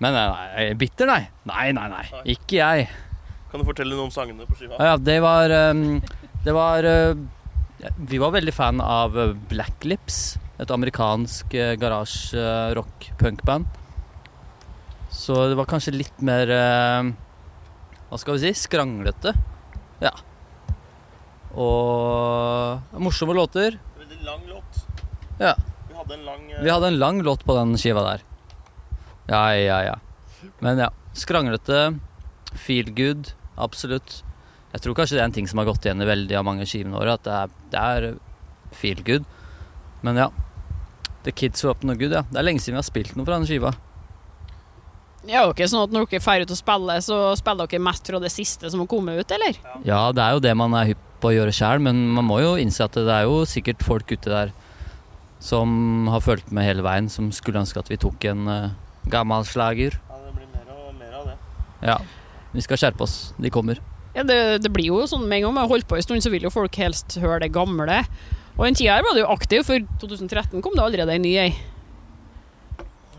Men 0.00 0.16
nei, 0.16 0.68
bitter, 0.80 1.08
nei. 1.10 1.22
Nei, 1.48 1.66
nei, 1.76 1.88
nei. 1.92 2.04
Ikke 2.32 2.60
jeg. 2.60 2.86
Kan 3.50 3.60
du 3.60 3.66
fortelle 3.68 3.96
noe 3.96 4.06
om 4.08 4.14
sangene 4.14 4.46
på 4.48 4.56
skiva? 4.56 4.78
Ja, 4.80 4.94
det 4.96 5.18
var 5.24 5.52
um, 5.72 5.98
Det 6.44 6.54
var 6.54 6.86
uh, 6.86 7.18
Vi 8.08 8.20
var 8.22 8.32
veldig 8.36 8.54
fan 8.54 8.80
av 8.80 9.12
Blacklips 9.12 9.50
Black 9.50 9.88
Lips, 9.90 10.18
et 10.62 10.72
amerikansk 10.72 11.56
uh, 11.58 11.74
garasje-rock-punkband. 11.80 13.66
Så 15.10 15.36
det 15.50 15.58
var 15.58 15.68
kanskje 15.68 15.96
litt 15.98 16.22
mer 16.24 16.52
uh, 16.54 17.10
Hva 18.08 18.20
skal 18.22 18.38
vi 18.38 18.46
si? 18.46 18.54
Skranglete. 18.62 19.34
Ja. 20.00 20.14
Og 21.54 23.00
morsomme 23.02 23.34
låter. 23.34 23.78
Veldig 23.98 24.20
lang 24.26 24.46
låt. 24.48 24.84
Ja. 25.40 25.54
Vi 25.88 25.96
hadde 25.96 26.14
en 26.14 26.24
lang 26.24 26.46
uh... 26.52 26.62
Vi 26.62 26.70
hadde 26.70 26.90
en 26.92 26.98
lang 26.98 27.22
låt 27.26 27.44
på 27.44 27.56
den 27.58 27.74
skiva 27.78 28.04
der. 28.06 28.24
Ja, 29.30 29.42
ja, 29.54 29.82
ja. 29.84 29.96
Men 30.58 30.78
ja. 30.78 30.90
Skranglete. 31.14 31.98
Feel 32.54 32.90
good. 32.94 33.32
Absolutt. 33.56 34.22
Jeg 34.70 34.84
tror 34.84 34.94
kanskje 34.94 35.18
det 35.18 35.24
er 35.24 35.28
en 35.30 35.34
ting 35.34 35.48
som 35.50 35.58
har 35.58 35.66
gått 35.66 35.86
igjen 35.86 36.02
i 36.02 36.06
veldig 36.06 36.38
av 36.38 36.46
mange 36.46 36.66
skivene 36.68 36.94
våre, 36.94 37.16
at 37.18 37.26
det 37.26 37.34
er, 37.34 37.54
det 37.72 37.82
er 37.82 38.06
feel 38.70 39.02
good. 39.06 39.26
Men 40.06 40.20
ja. 40.20 40.30
The 41.26 41.34
Kids 41.34 41.64
Were 41.64 41.74
Up 41.74 41.82
No 41.84 41.96
Good, 41.98 42.14
ja. 42.14 42.22
Det 42.30 42.38
er 42.38 42.46
lenge 42.46 42.62
siden 42.62 42.78
vi 42.78 42.84
har 42.84 42.86
spilt 42.86 43.16
noe 43.18 43.26
fra 43.26 43.40
den 43.40 43.50
skiva. 43.50 43.74
Ja, 45.26 45.26
det 45.26 45.36
er 45.36 45.48
jo 45.50 45.52
ikke 45.52 45.68
sånn 45.68 45.82
at 45.84 45.92
når 45.92 46.06
dere 46.08 46.22
drar 46.24 46.46
ut 46.46 46.54
og 46.54 46.60
spiller, 46.62 47.02
så 47.04 47.16
spiller 47.36 47.68
dere 47.68 47.86
mest 47.90 48.06
fra 48.08 48.22
det 48.22 48.30
siste 48.32 48.70
som 48.72 48.80
har 48.80 48.88
kommet 48.88 49.18
ut, 49.20 49.34
eller? 49.36 49.58
Ja, 49.84 50.06
det 50.16 50.22
er 50.24 50.38
jo 50.38 50.44
det 50.46 50.54
man 50.56 50.78
er 50.78 50.92
hypp 50.94 51.09
på 51.20 51.30
å 51.30 51.34
gjøre 51.36 51.54
sjæl, 51.54 51.82
men 51.84 52.06
man 52.16 52.26
må 52.28 52.40
jo 52.42 52.56
innse 52.60 52.84
at 52.86 52.96
det 52.96 53.12
er 53.12 53.28
jo 53.28 53.42
sikkert 53.48 53.84
folk 53.86 54.10
ute 54.12 54.32
der 54.32 54.54
som 55.40 56.08
har 56.12 56.20
fulgt 56.24 56.50
med 56.52 56.66
hele 56.66 56.84
veien, 56.84 57.08
som 57.12 57.30
skulle 57.32 57.62
ønske 57.62 57.80
at 57.80 57.88
vi 57.88 57.98
tok 58.00 58.26
en 58.28 58.48
uh, 58.48 58.72
gammel 59.12 59.46
slager. 59.48 59.96
Ja, 60.10 60.18
det 60.26 60.34
blir 60.36 60.50
mer 60.52 60.74
og 60.74 60.90
mer 60.98 61.14
av 61.16 61.30
det. 61.30 61.38
Ja. 61.88 61.96
Vi 62.52 62.64
skal 62.66 62.80
skjerpe 62.82 63.06
oss. 63.06 63.32
De 63.40 63.52
kommer. 63.52 63.80
Ja, 64.12 64.24
det, 64.26 64.36
det 64.64 64.72
blir 64.74 64.90
jo 64.90 65.04
sånn 65.08 65.28
med 65.30 65.38
en 65.38 65.46
gang 65.46 65.56
man 65.56 65.64
har 65.64 65.72
holdt 65.72 65.88
på 65.88 65.96
en 65.96 66.04
stund, 66.04 66.24
så 66.24 66.32
vil 66.32 66.44
jo 66.44 66.52
folk 66.52 66.76
helst 66.82 67.16
høre 67.22 67.44
det 67.44 67.52
gamle. 67.54 68.02
Og 68.58 68.66
den 68.66 68.76
tida 68.76 68.98
her 68.98 69.06
var 69.06 69.16
det 69.16 69.22
jo 69.22 69.30
aktiv, 69.32 69.64
for 69.64 69.86
2013 70.02 70.60
kom 70.64 70.74
det 70.76 70.84
allerede 70.84 71.14
en 71.16 71.24
ny 71.24 71.36
ei. 71.40 71.50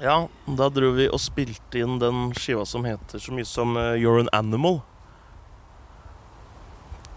Ja, 0.01 0.25
da 0.45 0.67
dro 0.73 0.91
vi 0.97 1.07
og 1.13 1.21
spilte 1.21 1.83
inn 1.83 1.99
den 2.01 2.31
skiva 2.37 2.65
som 2.65 2.85
heter 2.87 3.21
så 3.21 3.33
mye 3.37 3.45
som 3.45 3.77
eh, 3.77 3.99
You're 4.01 4.19
an 4.23 4.31
Animal. 4.33 4.81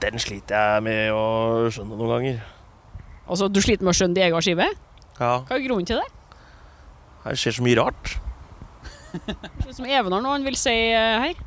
Den 0.05 0.21
sliter 0.21 0.59
jeg 0.59 0.85
med 0.85 1.15
å 1.15 1.71
skjønne 1.73 1.97
noen 1.97 2.13
ganger. 2.13 2.43
Altså, 3.25 3.49
du 3.49 3.61
sliter 3.65 3.87
med 3.87 3.95
å 3.95 3.97
skjønne 3.97 4.19
din 4.19 4.27
egen 4.27 4.45
skive? 4.45 4.69
Ja, 5.17 5.33
Hva 5.47 5.57
er 5.57 5.65
grunnen 5.65 5.89
til 5.89 6.01
det? 6.03 6.09
Det 7.25 7.39
skjer 7.41 7.57
så 7.57 7.65
mye 7.65 7.79
rart. 7.79 8.17
Det 9.15 9.37
er 9.71 9.73
Som 9.73 9.87
Even 9.89 10.13
har 10.13 10.25
noe 10.25 10.35
han 10.35 10.45
vil 10.45 10.59
si 10.61 10.75
eh, 10.75 11.23
her. 11.23 11.39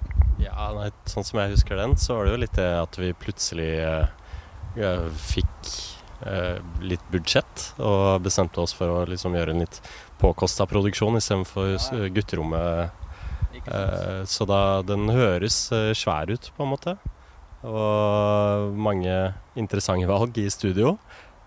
Ja, 0.41 0.71
nei, 0.73 0.89
sånn 1.09 1.25
som 1.27 1.41
jeg 1.41 1.53
husker 1.53 1.77
den, 1.77 1.93
så 1.99 2.17
var 2.17 2.27
det 2.27 2.33
jo 2.33 2.41
litt 2.45 2.57
det 2.57 2.69
at 2.79 2.97
vi 3.01 3.11
plutselig 3.17 3.71
eh, 3.83 4.09
eh, 4.77 5.07
fikk 5.27 5.71
eh, 6.25 6.57
litt 6.85 7.03
budsjett 7.13 7.71
og 7.81 8.23
bestemte 8.25 8.61
oss 8.63 8.73
for 8.77 8.93
å 8.93 9.03
liksom 9.09 9.37
gjøre 9.37 9.53
en 9.53 9.65
litt 9.65 9.81
påkosta 10.21 10.65
produksjon 10.69 11.19
istedenfor 11.19 11.75
ja. 11.75 12.07
gutterommet. 12.13 13.05
Eh, 13.65 14.23
så 14.29 14.47
da 14.49 14.61
den 14.85 15.09
høres 15.13 15.67
eh, 15.75 15.91
svær 15.97 16.29
ut, 16.31 16.51
på 16.57 16.65
en 16.65 16.73
måte. 16.73 16.97
Og 17.65 18.73
mange 18.77 19.13
interessante 19.57 20.07
valg 20.09 20.37
i 20.37 20.49
studio. 20.53 20.97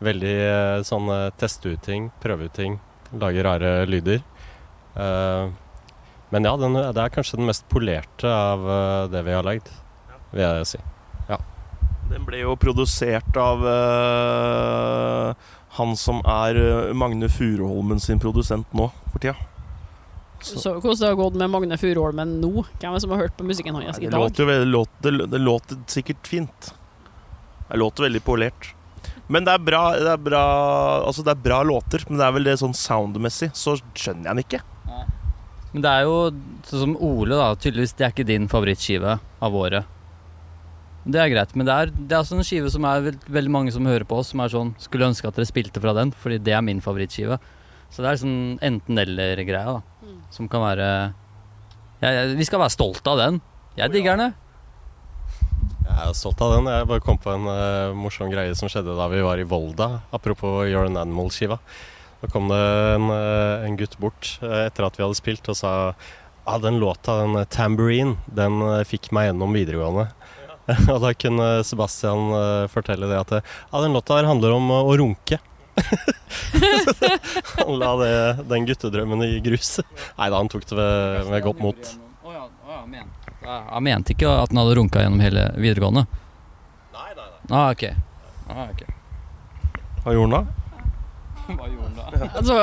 Veldig 0.03 0.37
eh, 0.43 0.83
sånn 0.87 1.11
eh, 1.13 1.29
teste 1.39 1.75
ut 1.75 1.83
ting, 1.85 2.09
prøve 2.23 2.49
ut 2.49 2.57
ting, 2.57 2.79
lage 3.21 3.45
rare 3.45 3.73
lyder. 3.89 4.23
Eh, 4.97 5.51
men 6.31 6.47
ja, 6.47 6.55
den, 6.57 6.79
det 6.79 7.03
er 7.03 7.13
kanskje 7.13 7.41
den 7.41 7.51
mest 7.51 7.67
polerte 7.71 8.31
av 8.31 8.65
eh, 8.65 9.05
det 9.13 9.23
vi 9.27 9.37
har 9.37 9.47
lagd, 9.47 9.69
vil 10.33 10.47
jeg 10.47 10.73
si. 10.75 10.83
Den 12.11 12.25
ble 12.27 12.41
jo 12.41 12.57
produsert 12.59 13.37
av 13.39 13.61
han 15.77 15.93
som 15.95 16.19
er 16.27 16.59
Magne 16.91 17.29
Furuholmen 17.31 18.03
sin 18.03 18.19
produsent 18.19 18.67
nå 18.75 18.89
for 19.13 19.23
tida. 19.23 19.37
Så- 20.43 20.59
Så 20.61 20.73
hvordan 20.81 20.99
det 21.01 21.09
har 21.09 21.17
gått 21.17 21.35
med 21.35 21.51
Magne 21.51 21.77
Furuholmen 21.79 22.41
nå? 22.41 22.65
Hvem 22.81 22.91
er 22.91 22.95
det 22.95 23.01
som 23.03 23.11
har 23.11 23.19
hørt 23.19 23.37
på 23.37 23.45
musikken 23.45 23.75
hans 23.75 23.99
i 23.99 24.07
Det 24.07 24.11
dag? 24.11 24.21
låter 24.21 24.45
jo 24.45 24.47
veldig 24.47 24.71
låt, 24.73 24.89
det, 25.03 25.41
låter 25.41 25.77
sikkert 25.87 26.27
fint. 26.27 26.73
Det 27.71 27.79
låter 27.79 28.03
veldig 28.09 28.23
polert. 28.25 28.73
Men 29.29 29.45
det 29.45 29.53
er 29.55 29.59
bra, 29.59 29.93
det 29.95 30.09
er 30.11 30.17
bra 30.19 31.07
Altså 31.07 31.23
det 31.23 31.31
er 31.37 31.43
bra 31.43 31.63
låter, 31.63 32.03
men 32.09 32.19
det 32.19 32.27
er 32.27 32.33
vel 32.33 32.45
det 32.45 32.59
sånn 32.59 32.75
soundmessig, 32.75 33.53
så 33.55 33.77
skjønner 33.95 34.25
jeg 34.25 34.35
den 34.35 34.45
ikke. 34.45 34.63
Men 35.73 35.83
det 35.83 35.91
er 35.91 36.03
jo 36.03 36.31
sånn 36.67 36.81
som 36.81 36.97
Ole, 36.99 37.31
da. 37.39 37.55
Tydeligvis 37.55 37.93
det 37.97 38.07
er 38.07 38.11
ikke 38.11 38.27
din 38.27 38.49
favorittskive 38.49 39.21
av 39.41 39.53
året. 39.55 39.85
Det 41.07 41.17
er 41.21 41.31
greit, 41.31 41.55
men 41.57 41.65
det 41.65 41.73
er, 41.73 41.87
det 41.95 42.13
er 42.13 42.27
sånn 42.27 42.43
skive 42.45 42.69
som 42.71 42.85
er 42.85 43.01
veld, 43.01 43.21
veldig 43.31 43.51
mange 43.51 43.73
som 43.73 43.87
hører 43.87 44.05
på 44.05 44.19
oss, 44.19 44.29
som 44.35 44.41
er 44.41 44.49
sånn 44.53 44.75
Skulle 44.79 45.07
ønske 45.09 45.29
at 45.31 45.35
dere 45.39 45.47
spilte 45.49 45.81
fra 45.81 45.95
den, 45.95 46.11
fordi 46.13 46.39
det 46.43 46.53
er 46.53 46.61
min 46.61 46.81
favorittskive. 46.81 47.39
Så 47.91 48.05
det 48.05 48.11
er 48.11 48.21
sånn 48.21 48.43
enten-eller-greia, 48.63 49.79
da. 49.79 50.07
Mm. 50.07 50.21
Som 50.35 50.49
kan 50.51 50.63
være 50.63 50.87
ja, 52.01 52.11
ja, 52.15 52.23
Vi 52.39 52.47
skal 52.47 52.63
være 52.63 52.73
stolte 52.73 53.13
av 53.13 53.19
den. 53.21 53.41
Jeg 53.79 53.93
digger 53.93 54.17
den, 54.17 54.31
jeg. 54.31 54.51
Jeg 55.91 55.97
er 56.07 56.15
stolt 56.17 56.41
av 56.45 56.55
den. 56.55 56.71
Jeg 56.71 56.89
bare 56.89 57.05
kom 57.05 57.19
på 57.21 57.33
en 57.35 57.49
uh, 57.51 57.97
morsom 57.99 58.31
greie 58.33 58.55
som 58.57 58.71
skjedde 58.71 58.95
da 58.97 59.09
vi 59.11 59.25
var 59.27 59.43
i 59.43 59.47
Volda. 59.49 59.91
Apropos 60.15 60.63
You're 60.71 60.87
an 60.87 61.01
Animal-skiva. 61.01 61.59
Da 62.21 62.31
kom 62.31 62.49
det 62.53 62.61
en, 62.95 63.11
uh, 63.11 63.67
en 63.67 63.77
gutt 63.81 63.99
bort 64.01 64.37
uh, 64.45 64.67
etter 64.69 64.87
at 64.87 64.97
vi 64.97 65.05
hadde 65.05 65.19
spilt 65.19 65.51
og 65.51 65.59
sa 65.59 65.75
ah, 65.91 66.59
den 66.63 66.79
låta, 66.81 67.19
den 67.25 67.37
Tambourine, 67.53 68.17
den 68.27 68.63
fikk 68.89 69.11
meg 69.15 69.29
gjennom 69.29 69.53
videregående. 69.55 70.09
og 70.95 70.99
da 71.03 71.11
kunne 71.19 71.49
Sebastian 71.67 72.31
fortelle 72.73 73.09
det 73.11 73.19
at 73.19 73.37
ah, 73.41 73.81
den 73.83 73.95
låta 73.97 74.21
her 74.21 74.31
handler 74.31 74.57
om 74.57 74.73
å 74.79 74.97
runke. 74.99 75.41
han 77.67 77.79
la 77.79 77.91
det, 78.01 78.13
den 78.51 78.67
guttedrømmen 78.69 79.23
i 79.27 79.41
grus. 79.45 79.79
Nei 80.19 80.29
da, 80.31 80.37
han 80.41 80.49
tok 80.53 80.67
det 80.71 80.77
med, 80.79 81.31
med 81.33 81.43
godt 81.47 81.61
mot. 81.65 81.91
Å 82.25 82.35
ja, 82.35 82.45
å 82.47 82.77
ja, 82.77 82.81
men. 82.91 83.11
Ja, 83.41 83.59
Han 83.73 83.87
mente 83.87 84.13
ikke 84.15 84.29
at 84.31 84.53
han 84.53 84.61
hadde 84.61 84.77
runka 84.79 85.03
gjennom 85.05 85.23
hele 85.25 85.47
videregående? 85.57 86.07
Nei, 86.93 87.11
nei, 87.17 87.27
nei. 87.27 87.53
Ah, 87.57 87.71
ok. 87.73 87.85
Ah, 88.51 88.67
ok. 88.75 88.83
Hva 90.05 90.15
gjorde 90.17 90.27
han 90.27 90.35
da? 90.37 90.43
Hva 91.57 91.69
gjorde 91.71 91.87
han 91.89 91.95
da? 91.97 92.29
Altså, 92.41 92.57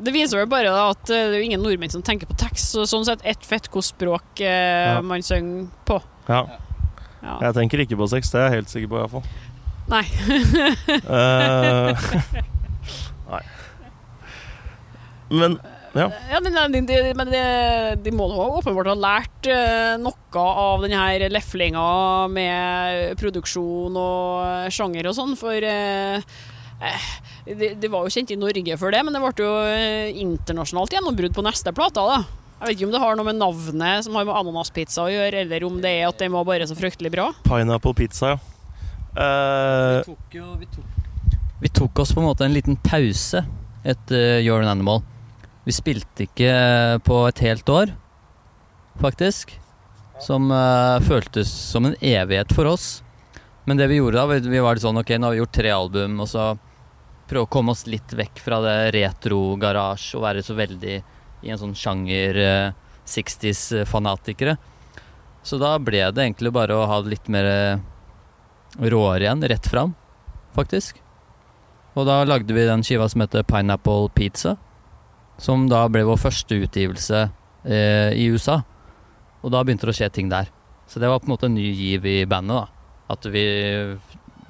det 0.00 0.12
viser 0.14 0.40
vel 0.40 0.48
bare 0.50 0.70
at 0.72 1.10
eh, 1.12 1.26
det 1.28 1.36
er 1.36 1.40
jo 1.42 1.46
ingen 1.50 1.64
nordmenn 1.64 1.92
som 1.92 2.04
tenker 2.06 2.30
på 2.30 2.36
tekst. 2.40 2.72
Så 2.76 2.86
sånn 2.88 3.06
sett 3.08 3.24
ett 3.26 3.44
fett 3.46 3.66
hvilket 3.68 3.90
språk 3.92 4.44
eh, 4.44 4.94
Ja. 4.94 5.00
man 5.04 5.24
synger 5.26 5.66
på. 5.88 5.98
Ja. 6.30 6.44
Ja. 7.24 7.38
Jeg 7.48 7.54
tenker 7.56 7.80
ikke 7.80 7.96
på 7.96 8.06
sex, 8.12 8.28
det 8.34 8.40
er 8.40 8.50
jeg 8.50 8.58
helt 8.60 8.70
sikker 8.72 8.90
på 8.92 8.98
iallfall. 9.00 9.22
Nei. 9.90 10.04
Eh, 10.88 12.06
nei. 13.30 13.42
Men 15.34 15.58
ja. 15.94 16.08
Ja, 16.30 16.40
men, 16.42 16.56
de, 16.72 16.80
de, 16.88 16.96
de, 17.14 17.42
de 18.02 18.12
må 18.14 18.26
da 18.32 18.46
åpenbart 18.58 18.90
ha 18.90 18.94
lært 18.98 19.46
eh, 19.46 19.94
noe 20.02 20.42
av 20.42 20.82
denne 20.82 21.28
leflinga 21.30 21.84
med 22.34 23.14
produksjon 23.20 23.94
og 23.94 24.72
sjanger 24.74 25.10
og 25.10 25.14
sånn, 25.14 25.36
for 25.38 25.54
eh, 25.54 26.34
det 27.46 27.54
de, 27.60 27.68
de 27.78 27.90
var 27.92 28.06
jo 28.06 28.14
kjent 28.14 28.32
i 28.34 28.40
Norge 28.40 28.78
for 28.80 28.94
det, 28.94 29.04
men 29.06 29.14
det 29.14 29.22
ble 29.22 29.46
jo 29.46 29.52
eh, 29.68 30.16
internasjonalt 30.24 30.96
gjennombrudd 30.96 31.36
på 31.36 31.44
neste 31.46 31.74
plate. 31.76 32.02
da. 32.02 32.24
Jeg 32.58 32.66
vet 32.66 32.78
ikke 32.78 32.88
om 32.88 32.96
det 32.96 33.02
har 33.04 33.18
noe 33.18 33.28
med 33.28 33.38
navnet 33.38 34.06
som 34.06 34.18
har 34.18 34.26
med 34.26 34.34
ananaspizza 34.34 35.04
å 35.04 35.12
gjøre, 35.12 35.44
eller 35.44 35.68
om 35.68 35.78
det 35.84 35.94
er 36.00 36.08
at 36.08 36.18
den 36.22 36.34
var 36.34 36.48
bare 36.48 36.66
så 36.66 36.74
fryktelig 36.78 37.12
bra. 37.14 37.28
Pineapple 37.46 37.94
pizza, 37.98 38.34
ja. 38.34 38.53
Eh, 39.14 39.96
Vi 39.98 40.04
tok 40.04 40.34
jo 40.34 40.54
vi 40.58 40.66
tok, 40.66 40.84
vi 41.60 41.68
tok 41.68 41.98
oss 42.02 42.12
på 42.14 42.20
en 42.20 42.26
måte 42.26 42.44
en 42.44 42.54
liten 42.54 42.76
pause 42.76 43.44
etter 43.86 44.40
You're 44.42 44.62
an 44.62 44.70
Animal. 44.72 45.02
Vi 45.64 45.72
spilte 45.72 46.26
ikke 46.26 46.50
på 47.06 47.20
et 47.28 47.40
helt 47.44 47.68
år, 47.72 47.94
faktisk. 49.00 49.54
Som 50.22 50.50
uh, 50.52 51.00
føltes 51.02 51.48
som 51.50 51.86
en 51.88 51.96
evighet 52.00 52.52
for 52.54 52.68
oss. 52.70 53.02
Men 53.64 53.80
det 53.80 53.88
vi 53.90 53.98
gjorde 53.98 54.18
da, 54.18 54.26
vi, 54.28 54.38
vi 54.52 54.62
var 54.62 54.78
sånn 54.82 55.00
ok, 55.00 55.14
nå 55.16 55.26
har 55.28 55.34
vi 55.34 55.40
gjort 55.40 55.56
tre 55.56 55.72
album, 55.74 56.20
og 56.20 56.28
så 56.30 56.52
prøve 57.30 57.46
å 57.46 57.50
komme 57.50 57.72
oss 57.72 57.86
litt 57.88 58.12
vekk 58.12 58.42
fra 58.44 58.60
det 58.62 58.76
retro-garasje 58.98 60.18
og 60.18 60.26
være 60.26 60.44
så 60.44 60.56
veldig 60.58 60.96
i 61.44 61.52
en 61.52 61.60
sånn 61.60 61.74
sjanger 61.76 62.38
uh, 62.44 62.84
60s-fanatikere. 63.08 64.56
Så 65.44 65.58
da 65.60 65.74
ble 65.78 66.04
det 66.12 66.24
egentlig 66.24 66.52
bare 66.54 66.76
å 66.76 66.86
ha 66.88 67.00
litt 67.04 67.26
mer 67.28 67.44
eh, 67.44 67.82
råere 68.78 69.26
igjen, 69.26 69.44
rett 69.48 69.66
fram, 69.70 69.94
faktisk. 70.56 71.00
Og 71.94 72.08
da 72.08 72.22
lagde 72.26 72.54
vi 72.54 72.66
den 72.66 72.82
skiva 72.86 73.06
som 73.10 73.22
heter 73.22 73.46
Pineapple 73.46 74.10
Pizza, 74.14 74.56
som 75.38 75.68
da 75.70 75.84
ble 75.90 76.04
vår 76.06 76.18
første 76.18 76.58
utgivelse 76.66 77.20
eh, 77.66 78.10
i 78.18 78.26
USA. 78.34 78.60
Og 79.44 79.52
da 79.54 79.62
begynte 79.62 79.86
det 79.86 79.94
å 79.94 79.98
skje 79.98 80.10
ting 80.14 80.32
der. 80.32 80.50
Så 80.90 81.00
det 81.00 81.10
var 81.10 81.22
på 81.22 81.28
en 81.28 81.34
måte 81.34 81.48
en 81.50 81.56
ny 81.56 81.68
giv 81.70 82.06
i 82.06 82.18
bandet, 82.28 82.64
da. 82.64 82.90
At 83.14 83.26
vi 83.30 83.44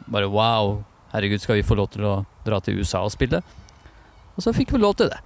bare 0.07 0.31
wow, 0.31 0.79
herregud, 1.13 1.43
skal 1.43 1.59
vi 1.59 1.67
få 1.67 1.77
lov 1.79 1.93
til 1.95 2.07
å 2.09 2.17
dra 2.47 2.61
til 2.65 2.81
USA 2.81 3.05
og 3.05 3.13
spille? 3.15 3.43
Og 4.35 4.45
så 4.45 4.55
fikk 4.55 4.75
vi 4.75 4.83
lov 4.83 4.97
til 4.99 5.13
det. 5.13 5.21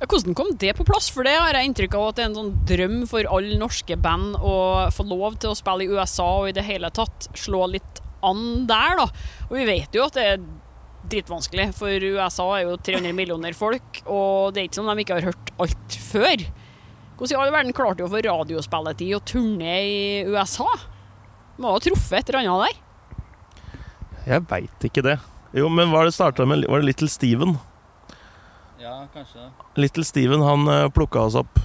Ja, 0.00 0.08
hvordan 0.08 0.36
kom 0.36 0.52
det 0.56 0.72
på 0.78 0.86
plass? 0.88 1.10
For 1.12 1.26
det 1.28 1.34
har 1.36 1.56
jeg 1.56 1.70
inntrykk 1.70 1.96
av 1.98 2.06
at 2.08 2.18
det 2.18 2.22
er 2.24 2.30
en 2.30 2.38
sånn 2.38 2.52
drøm 2.68 3.00
for 3.10 3.26
alle 3.36 3.58
norske 3.60 3.98
band 4.00 4.38
å 4.38 4.54
få 4.96 5.04
lov 5.08 5.36
til 5.42 5.52
å 5.52 5.58
spille 5.58 5.84
i 5.84 5.90
USA 5.92 6.28
og 6.40 6.48
i 6.48 6.54
det 6.56 6.64
hele 6.64 6.88
tatt 6.96 7.28
slå 7.36 7.66
litt 7.74 8.00
an 8.26 8.66
der, 8.68 8.98
da. 9.00 9.06
Og 9.48 9.54
vi 9.58 9.68
vet 9.68 9.96
jo 9.96 10.06
at 10.06 10.16
det 10.18 10.26
er 10.32 10.42
dritvanskelig, 11.10 11.70
for 11.76 12.10
USA 12.16 12.46
er 12.58 12.66
jo 12.68 12.76
300 12.76 13.14
millioner 13.16 13.56
folk, 13.56 14.02
og 14.04 14.52
det 14.54 14.62
er 14.62 14.68
ikke 14.68 14.80
som 14.80 14.90
de 14.90 15.04
ikke 15.04 15.16
har 15.18 15.30
hørt 15.30 15.52
alt 15.62 15.96
før. 16.10 16.44
Hvordan 17.20 17.34
i 17.34 17.40
all 17.40 17.52
verden 17.52 17.76
klarte 17.76 18.00
de 18.00 18.06
å 18.06 18.12
få 18.12 18.22
radiospilletid 18.24 19.16
og 19.16 19.26
turné 19.28 19.74
i 19.84 20.04
USA? 20.28 20.68
Må 21.60 21.74
ha 21.74 21.82
truffet 21.82 22.20
et 22.20 22.30
eller 22.32 22.46
annet 22.46 22.70
der. 22.70 22.78
jeg 24.26 24.46
veit 24.48 24.86
ikke 24.88 25.04
det. 25.04 25.18
Jo, 25.56 25.68
men 25.68 25.90
hva 25.90 26.00
var 26.00 26.08
det 26.08 26.14
starta 26.14 26.46
med? 26.46 26.64
Var 26.70 26.80
det 26.80 26.88
Little 26.88 27.10
Steven? 27.10 27.58
Ja, 28.80 29.02
kanskje. 29.12 29.50
Little 29.76 30.04
Steven 30.06 30.44
han 30.46 30.68
uh, 30.68 30.88
plukka 30.94 31.26
oss 31.26 31.36
opp 31.36 31.60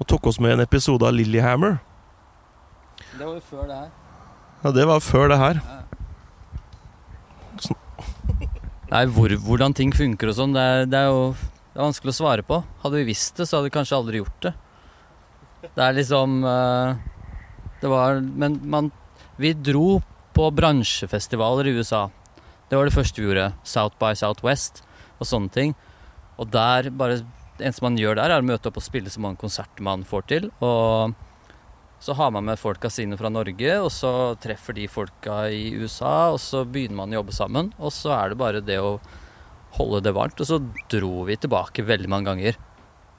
og 0.00 0.08
tok 0.08 0.30
oss 0.30 0.40
med 0.40 0.54
i 0.54 0.56
en 0.56 0.64
episode 0.64 1.06
av 1.06 1.12
Lillyhammer. 1.14 1.78
Det 3.12 3.20
var 3.20 3.34
jo 3.36 3.42
før 3.44 3.68
det 3.68 3.76
her. 3.76 3.90
Ja, 4.64 4.72
det 4.74 4.86
var 4.88 5.04
før 5.04 5.30
det 5.30 5.38
her. 5.38 5.60
Nei, 8.90 9.04
hvor, 9.14 9.30
hvordan 9.46 9.74
ting 9.76 9.92
funker 9.94 10.32
og 10.32 10.34
sånn, 10.34 10.54
det, 10.56 10.66
det 10.90 10.98
er 10.98 11.12
jo 11.12 11.30
det 11.70 11.78
er 11.78 11.86
vanskelig 11.86 12.10
å 12.10 12.18
svare 12.18 12.42
på. 12.42 12.56
Hadde 12.82 12.98
vi 12.98 13.10
visst 13.12 13.38
det, 13.38 13.46
så 13.46 13.56
hadde 13.58 13.68
vi 13.68 13.76
kanskje 13.76 13.98
aldri 14.00 14.18
gjort 14.18 14.46
det. 14.48 14.52
Det 15.62 15.84
er 15.84 15.94
liksom 15.94 16.40
eh, 16.48 16.94
Det 17.82 17.88
var 17.92 18.22
Men 18.24 18.54
man 18.72 18.86
Vi 19.36 19.52
dro 19.52 20.00
på 20.34 20.46
bransjefestivaler 20.56 21.68
i 21.68 21.74
USA. 21.76 22.08
Det 22.70 22.78
var 22.78 22.88
det 22.88 22.94
første 22.94 23.20
vi 23.20 23.28
gjorde. 23.28 23.52
South 23.62 23.98
by 24.00 24.16
Southwest 24.18 24.82
og 25.20 25.28
sånne 25.28 25.52
ting. 25.54 25.74
Og 26.40 26.50
der 26.50 26.90
bare 26.90 27.20
Det 27.20 27.68
eneste 27.68 27.84
man 27.84 27.98
gjør 28.00 28.18
der, 28.18 28.32
er 28.32 28.42
å 28.42 28.46
møte 28.50 28.70
opp 28.70 28.80
og 28.80 28.86
spille 28.86 29.12
så 29.12 29.22
mange 29.22 29.38
konserter 29.38 29.84
man 29.84 30.02
får 30.08 30.26
til. 30.32 30.50
Og 30.64 31.14
så 32.00 32.14
har 32.16 32.30
man 32.32 32.46
med 32.48 32.58
folka 32.58 32.88
sine 32.90 33.16
fra 33.20 33.28
Norge, 33.28 33.74
og 33.76 33.90
så 33.92 34.10
treffer 34.40 34.76
de 34.76 34.86
folka 34.88 35.42
i 35.52 35.68
USA, 35.76 36.30
og 36.32 36.40
så 36.40 36.64
begynner 36.64 36.96
man 37.02 37.12
å 37.12 37.18
jobbe 37.18 37.34
sammen. 37.36 37.72
Og 37.76 37.92
så 37.92 38.14
er 38.16 38.32
det 38.32 38.40
bare 38.40 38.62
det 38.64 38.78
å 38.80 38.94
holde 39.76 40.00
det 40.06 40.14
varmt. 40.16 40.40
Og 40.40 40.48
så 40.48 40.58
dro 40.92 41.26
vi 41.28 41.36
tilbake 41.36 41.84
veldig 41.84 42.08
mange 42.08 42.30
ganger. 42.30 42.56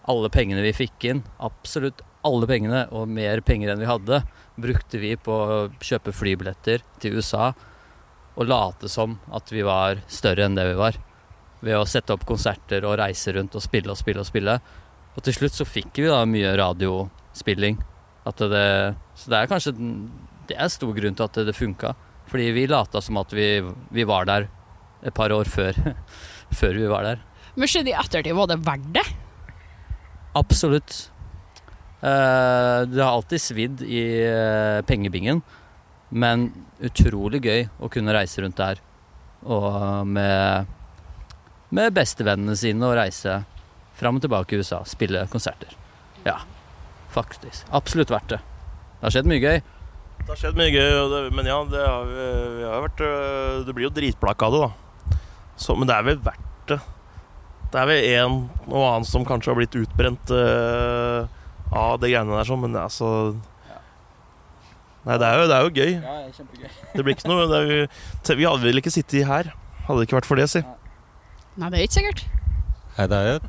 Alle 0.10 0.32
pengene 0.34 0.64
vi 0.66 0.74
fikk 0.74 1.06
inn, 1.12 1.22
absolutt 1.38 2.02
alle 2.26 2.50
pengene, 2.50 2.88
og 2.90 3.10
mer 3.10 3.44
penger 3.46 3.70
enn 3.70 3.84
vi 3.84 3.90
hadde, 3.90 4.24
brukte 4.62 5.02
vi 5.02 5.14
på 5.14 5.30
å 5.30 5.60
kjøpe 5.78 6.14
flybilletter 6.14 6.82
til 7.02 7.22
USA 7.22 7.52
og 8.40 8.48
late 8.48 8.90
som 8.90 9.18
at 9.36 9.52
vi 9.52 9.64
var 9.66 10.02
større 10.10 10.48
enn 10.48 10.58
det 10.58 10.66
vi 10.72 10.80
var. 10.80 10.98
Ved 11.62 11.78
å 11.78 11.86
sette 11.86 12.16
opp 12.16 12.26
konserter 12.26 12.86
og 12.88 12.98
reise 13.02 13.34
rundt 13.36 13.54
og 13.58 13.62
spille 13.62 13.94
og 13.94 14.00
spille 14.00 14.24
og 14.24 14.30
spille. 14.30 14.58
Og 15.14 15.22
til 15.26 15.38
slutt 15.38 15.58
så 15.58 15.68
fikk 15.68 16.02
vi 16.02 16.10
da 16.10 16.24
mye 16.26 16.56
radiospilling. 16.58 17.78
At 18.28 18.42
det, 18.52 18.66
så 19.18 19.32
det 19.34 19.38
er 19.40 19.50
kanskje 19.50 19.72
Det 20.50 20.58
er 20.58 20.70
stor 20.70 20.92
grunn 20.94 21.16
til 21.18 21.26
at 21.26 21.38
det, 21.40 21.48
det 21.50 21.58
funka. 21.58 21.94
Fordi 22.30 22.52
vi 22.56 22.68
lata 22.70 23.02
som 23.02 23.18
at 23.22 23.34
vi, 23.34 23.48
vi 23.92 24.06
var 24.08 24.28
der 24.30 24.48
et 25.02 25.14
par 25.14 25.34
år 25.34 25.50
før, 25.50 25.78
før 26.60 26.78
vi 26.78 26.90
var 26.92 27.08
der. 27.08 27.24
Men 27.56 27.68
skjedde 27.68 27.92
i 27.92 27.98
ettertid, 27.98 28.36
var 28.38 28.52
det 28.52 28.62
verdt 28.64 28.92
det? 28.96 29.08
Absolutt. 30.38 31.10
Uh, 32.02 32.88
det 32.90 33.02
har 33.02 33.12
alltid 33.12 33.42
svidd 33.42 33.82
i 33.86 34.04
uh, 34.26 34.80
pengebingen, 34.88 35.42
men 36.10 36.48
utrolig 36.82 37.44
gøy 37.46 37.68
å 37.78 37.90
kunne 37.94 38.16
reise 38.16 38.42
rundt 38.42 38.58
der 38.58 38.80
og 39.42 40.08
med, 40.08 40.66
med 41.74 41.94
bestevennene 41.96 42.56
sine 42.58 42.86
og 42.86 42.98
reise 43.00 43.42
fram 43.98 44.18
og 44.18 44.24
tilbake 44.24 44.56
i 44.56 44.62
USA, 44.62 44.82
spille 44.86 45.26
konserter. 45.32 45.74
Ja, 46.26 46.40
faktisk. 47.14 47.68
Absolutt 47.76 48.12
verdt 48.14 48.34
det. 48.36 48.40
Det 49.02 49.08
har 49.08 49.16
skjedd 49.16 49.30
mye 49.32 49.42
gøy. 49.44 49.62
Det 50.22 50.30
har 50.30 50.40
skjedd 50.40 50.58
mye 50.60 50.72
gøy, 50.74 50.90
og 51.02 51.12
det, 51.16 51.20
men 51.36 51.48
ja, 51.50 51.58
det 51.72 51.82
har, 51.82 52.06
vi- 52.06 52.56
vi 52.60 52.66
har 52.70 52.84
vært 52.86 53.00
øh, 53.08 53.62
Du 53.66 53.72
blir 53.74 53.88
jo 53.88 53.94
dritblakk 53.96 54.44
av 54.46 54.54
det, 54.56 54.62
da. 54.68 55.18
Så, 55.62 55.76
men 55.78 55.90
det 55.90 55.96
er 55.98 56.06
vel 56.08 56.20
verdt 56.26 56.68
det. 56.70 56.80
Det 57.72 57.80
er 57.82 57.88
vel 57.88 58.04
en 58.20 58.36
og 58.68 58.82
annen 58.84 59.06
som 59.08 59.24
kanskje 59.26 59.52
har 59.54 59.58
blitt 59.62 59.76
utbrent 59.80 60.32
uh, 60.36 61.24
av 61.72 62.00
det 62.02 62.10
greiene 62.12 62.36
der, 62.36 62.48
sånn, 62.50 62.60
men 62.66 62.76
altså 62.76 63.12
Nei, 65.02 65.16
det 65.18 65.26
er 65.26 65.40
jo, 65.40 65.46
det 65.50 65.56
er 65.56 65.64
jo 65.66 65.72
gøy. 65.74 65.94
Ja, 65.98 66.16
kjempegøy. 66.36 66.74
Det 66.94 67.04
blir 67.08 67.16
ikke 67.16 67.30
noe 67.32 67.46
det 67.50 67.58
er 67.58 67.72
jo, 67.72 68.36
Vi 68.38 68.46
hadde 68.46 68.68
vel 68.68 68.82
ikke 68.84 68.92
sittet 68.94 69.26
her, 69.26 69.48
hadde 69.88 69.98
det 69.98 70.06
ikke 70.06 70.20
vært 70.20 70.28
for 70.30 70.38
det, 70.42 70.46
si. 70.52 70.62
Nei, 71.58 71.70
det 71.74 71.80
er 71.80 71.88
ikke 71.88 71.98
sikkert. 71.98 72.22
Nei, 73.00 73.08
det 73.10 73.18
er 73.18 73.32
jo 73.32 73.40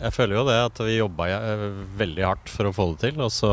Jeg 0.00 0.14
føler 0.16 0.36
jo 0.38 0.44
det 0.48 0.56
at 0.58 0.80
vi 0.84 0.98
jobba 0.98 1.28
eh, 1.30 1.64
veldig 1.98 2.24
hardt 2.26 2.50
for 2.50 2.68
å 2.68 2.74
få 2.74 2.88
det 2.92 3.08
til, 3.08 3.22
og 3.24 3.30
så 3.32 3.52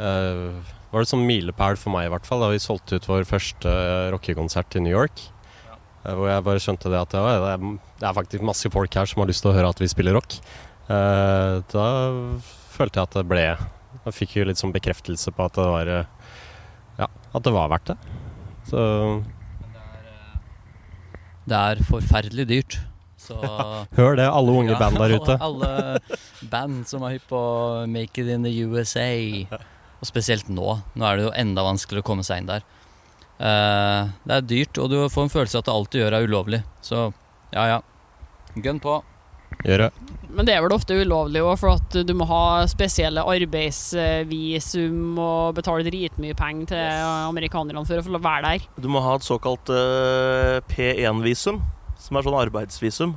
eh, 0.00 0.74
var 0.92 1.04
det 1.04 1.10
sånn 1.10 1.26
milepæl 1.28 1.78
for 1.80 1.92
meg 1.94 2.08
i 2.08 2.12
hvert 2.14 2.28
fall 2.28 2.44
da 2.44 2.50
vi 2.52 2.62
solgte 2.62 2.96
ut 2.96 3.08
vår 3.10 3.26
første 3.28 3.68
eh, 3.68 4.08
rockekonsert 4.14 4.78
i 4.78 4.84
New 4.86 4.94
York. 4.94 5.20
Ja. 5.66 6.14
hvor 6.14 6.30
jeg 6.30 6.46
bare 6.46 6.62
skjønte 6.62 6.90
det 6.92 7.00
at 7.02 7.14
det, 7.14 7.20
er, 7.20 7.64
det 8.00 8.08
er 8.08 8.16
faktisk 8.16 8.46
masse 8.46 8.70
folk 8.72 8.94
her 8.96 9.10
som 9.10 9.22
har 9.22 9.30
lyst 9.30 9.44
til 9.44 9.52
å 9.52 9.56
høre 9.56 9.72
at 9.74 9.82
vi 9.82 9.90
spiller 9.90 10.16
rock. 10.16 10.38
Eh, 10.86 11.54
da 11.72 11.86
følte 12.76 13.00
jeg 13.00 13.08
at 13.08 13.16
det 13.18 13.24
ble 13.26 13.46
Da 14.04 14.12
fikk 14.14 14.36
vi 14.36 14.44
litt 14.46 14.60
sånn 14.60 14.74
bekreftelse 14.74 15.32
på 15.34 15.46
at 15.48 15.56
det 15.58 15.64
var 15.66 15.88
eh, 15.90 16.10
Ja, 17.00 17.08
at 17.10 17.42
det 17.42 17.54
var 17.56 17.72
verdt 17.72 17.90
det. 17.90 17.96
Så 18.70 18.82
Det 21.46 21.58
er 21.58 21.82
forferdelig 21.86 22.46
dyrt. 22.50 22.78
Så 23.26 23.36
hør 23.98 24.18
det, 24.18 24.28
alle 24.30 24.54
unge 24.54 24.74
Ja, 24.74 24.78
band 24.80 25.00
der 25.02 25.16
ute. 25.18 25.38
Alle, 25.42 25.70
alle 26.06 26.50
band 26.52 26.84
som 26.88 27.04
er 27.06 27.16
hypp 27.16 27.28
på 27.32 27.42
make 27.90 28.22
it 28.22 28.30
in 28.30 28.46
the 28.46 28.54
USA. 28.66 29.10
Og 30.00 30.08
spesielt 30.08 30.50
nå. 30.52 30.78
Nå 30.94 31.08
er 31.08 31.18
det 31.18 31.28
jo 31.28 31.34
enda 31.36 31.66
vanskeligere 31.66 32.04
å 32.04 32.10
komme 32.12 32.26
seg 32.26 32.42
inn 32.42 32.52
der. 32.52 32.66
Uh, 33.36 34.08
det 34.24 34.38
er 34.38 34.48
dyrt, 34.48 34.78
og 34.80 34.88
du 34.92 34.96
får 35.12 35.26
en 35.26 35.32
følelse 35.34 35.58
av 35.58 35.66
at 35.66 35.74
alt 35.74 35.92
du 35.92 36.00
gjør 36.00 36.16
er 36.16 36.28
ulovlig. 36.28 36.62
Så 36.84 37.10
ja, 37.52 37.66
ja. 37.74 37.82
Gun 38.56 38.80
på. 38.80 39.00
Gjør 39.64 39.86
det. 39.86 39.90
Men 40.36 40.48
det 40.48 40.54
er 40.56 40.62
vel 40.64 40.74
ofte 40.74 40.96
ulovlig 40.98 41.40
òg, 41.44 41.54
for 41.60 41.76
at 41.78 41.96
du 42.06 42.12
må 42.16 42.26
ha 42.28 42.66
spesielle 42.68 43.24
arbeidsvisum 43.24 45.16
og 45.22 45.56
betale 45.56 45.86
dritmye 45.86 46.36
penger 46.36 46.72
til 46.74 47.06
amerikanerne 47.30 47.84
for 47.88 48.02
å 48.02 48.04
få 48.04 48.20
være 48.20 48.50
der. 48.50 48.66
Du 48.82 48.88
må 48.92 49.02
ha 49.04 49.16
et 49.16 49.26
såkalt 49.26 49.72
uh, 49.72 50.58
P1-visum, 50.72 51.62
som 52.06 52.18
er 52.18 52.26
sånn 52.26 52.38
arbeidsvisum. 52.38 53.16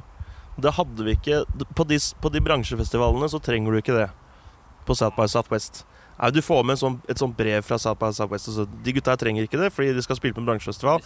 Det 0.60 0.74
hadde 0.76 1.06
vi 1.06 1.14
ikke 1.16 1.44
På 1.78 1.86
de, 1.88 1.96
på 2.20 2.32
de 2.34 2.42
bransjefestivalene 2.44 3.30
så 3.32 3.40
trenger 3.40 3.72
du 3.72 3.80
ikke 3.80 3.96
det. 3.96 4.10
På 4.88 4.98
South 4.98 5.16
by 5.16 5.28
Southwest. 5.30 5.84
Nei, 6.20 6.32
du 6.36 6.42
får 6.44 6.66
med 6.68 6.80
sånn, 6.82 6.98
et 7.08 7.22
sånt 7.22 7.38
brev 7.38 7.64
fra 7.64 7.78
South 7.80 8.00
by 8.02 8.10
Southwest. 8.16 8.50
Altså, 8.52 8.66
de 8.68 8.94
gutta 8.96 9.14
her 9.14 9.20
trenger 9.22 9.46
ikke 9.48 9.60
det, 9.62 9.70
fordi 9.72 9.94
de 9.96 10.04
skal 10.04 10.18
spille 10.20 10.36
på 10.36 10.42
en 10.44 10.50
bransjefestival. 10.50 11.06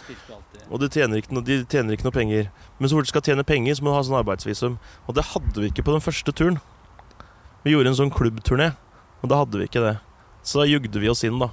Og 0.72 0.80
de 0.82 0.88
tjener, 0.90 1.20
ikke 1.20 1.42
de 1.46 1.60
tjener 1.70 1.94
ikke 1.94 2.08
noe 2.08 2.16
penger. 2.16 2.48
Men 2.80 2.90
så 2.90 2.98
fort 2.98 3.06
du 3.06 3.12
skal 3.12 3.22
tjene 3.28 3.44
penger, 3.46 3.76
så 3.78 3.84
må 3.84 3.92
du 3.92 3.98
ha 3.98 4.02
sånn 4.08 4.18
arbeidsvisum. 4.18 4.80
Og 5.06 5.14
det 5.14 5.28
hadde 5.30 5.62
vi 5.62 5.70
ikke 5.70 5.84
på 5.86 5.94
den 5.94 6.02
første 6.02 6.34
turen. 6.34 6.58
Vi 7.62 7.76
gjorde 7.76 7.92
en 7.92 8.00
sånn 8.00 8.10
klubbturné, 8.12 8.72
og 9.22 9.30
da 9.30 9.38
hadde 9.44 9.60
vi 9.60 9.68
ikke 9.70 9.84
det. 9.84 9.94
Så 10.42 10.58
da 10.60 10.66
jugde 10.66 11.00
vi 11.00 11.12
oss 11.12 11.22
inn, 11.24 11.38
da. 11.40 11.52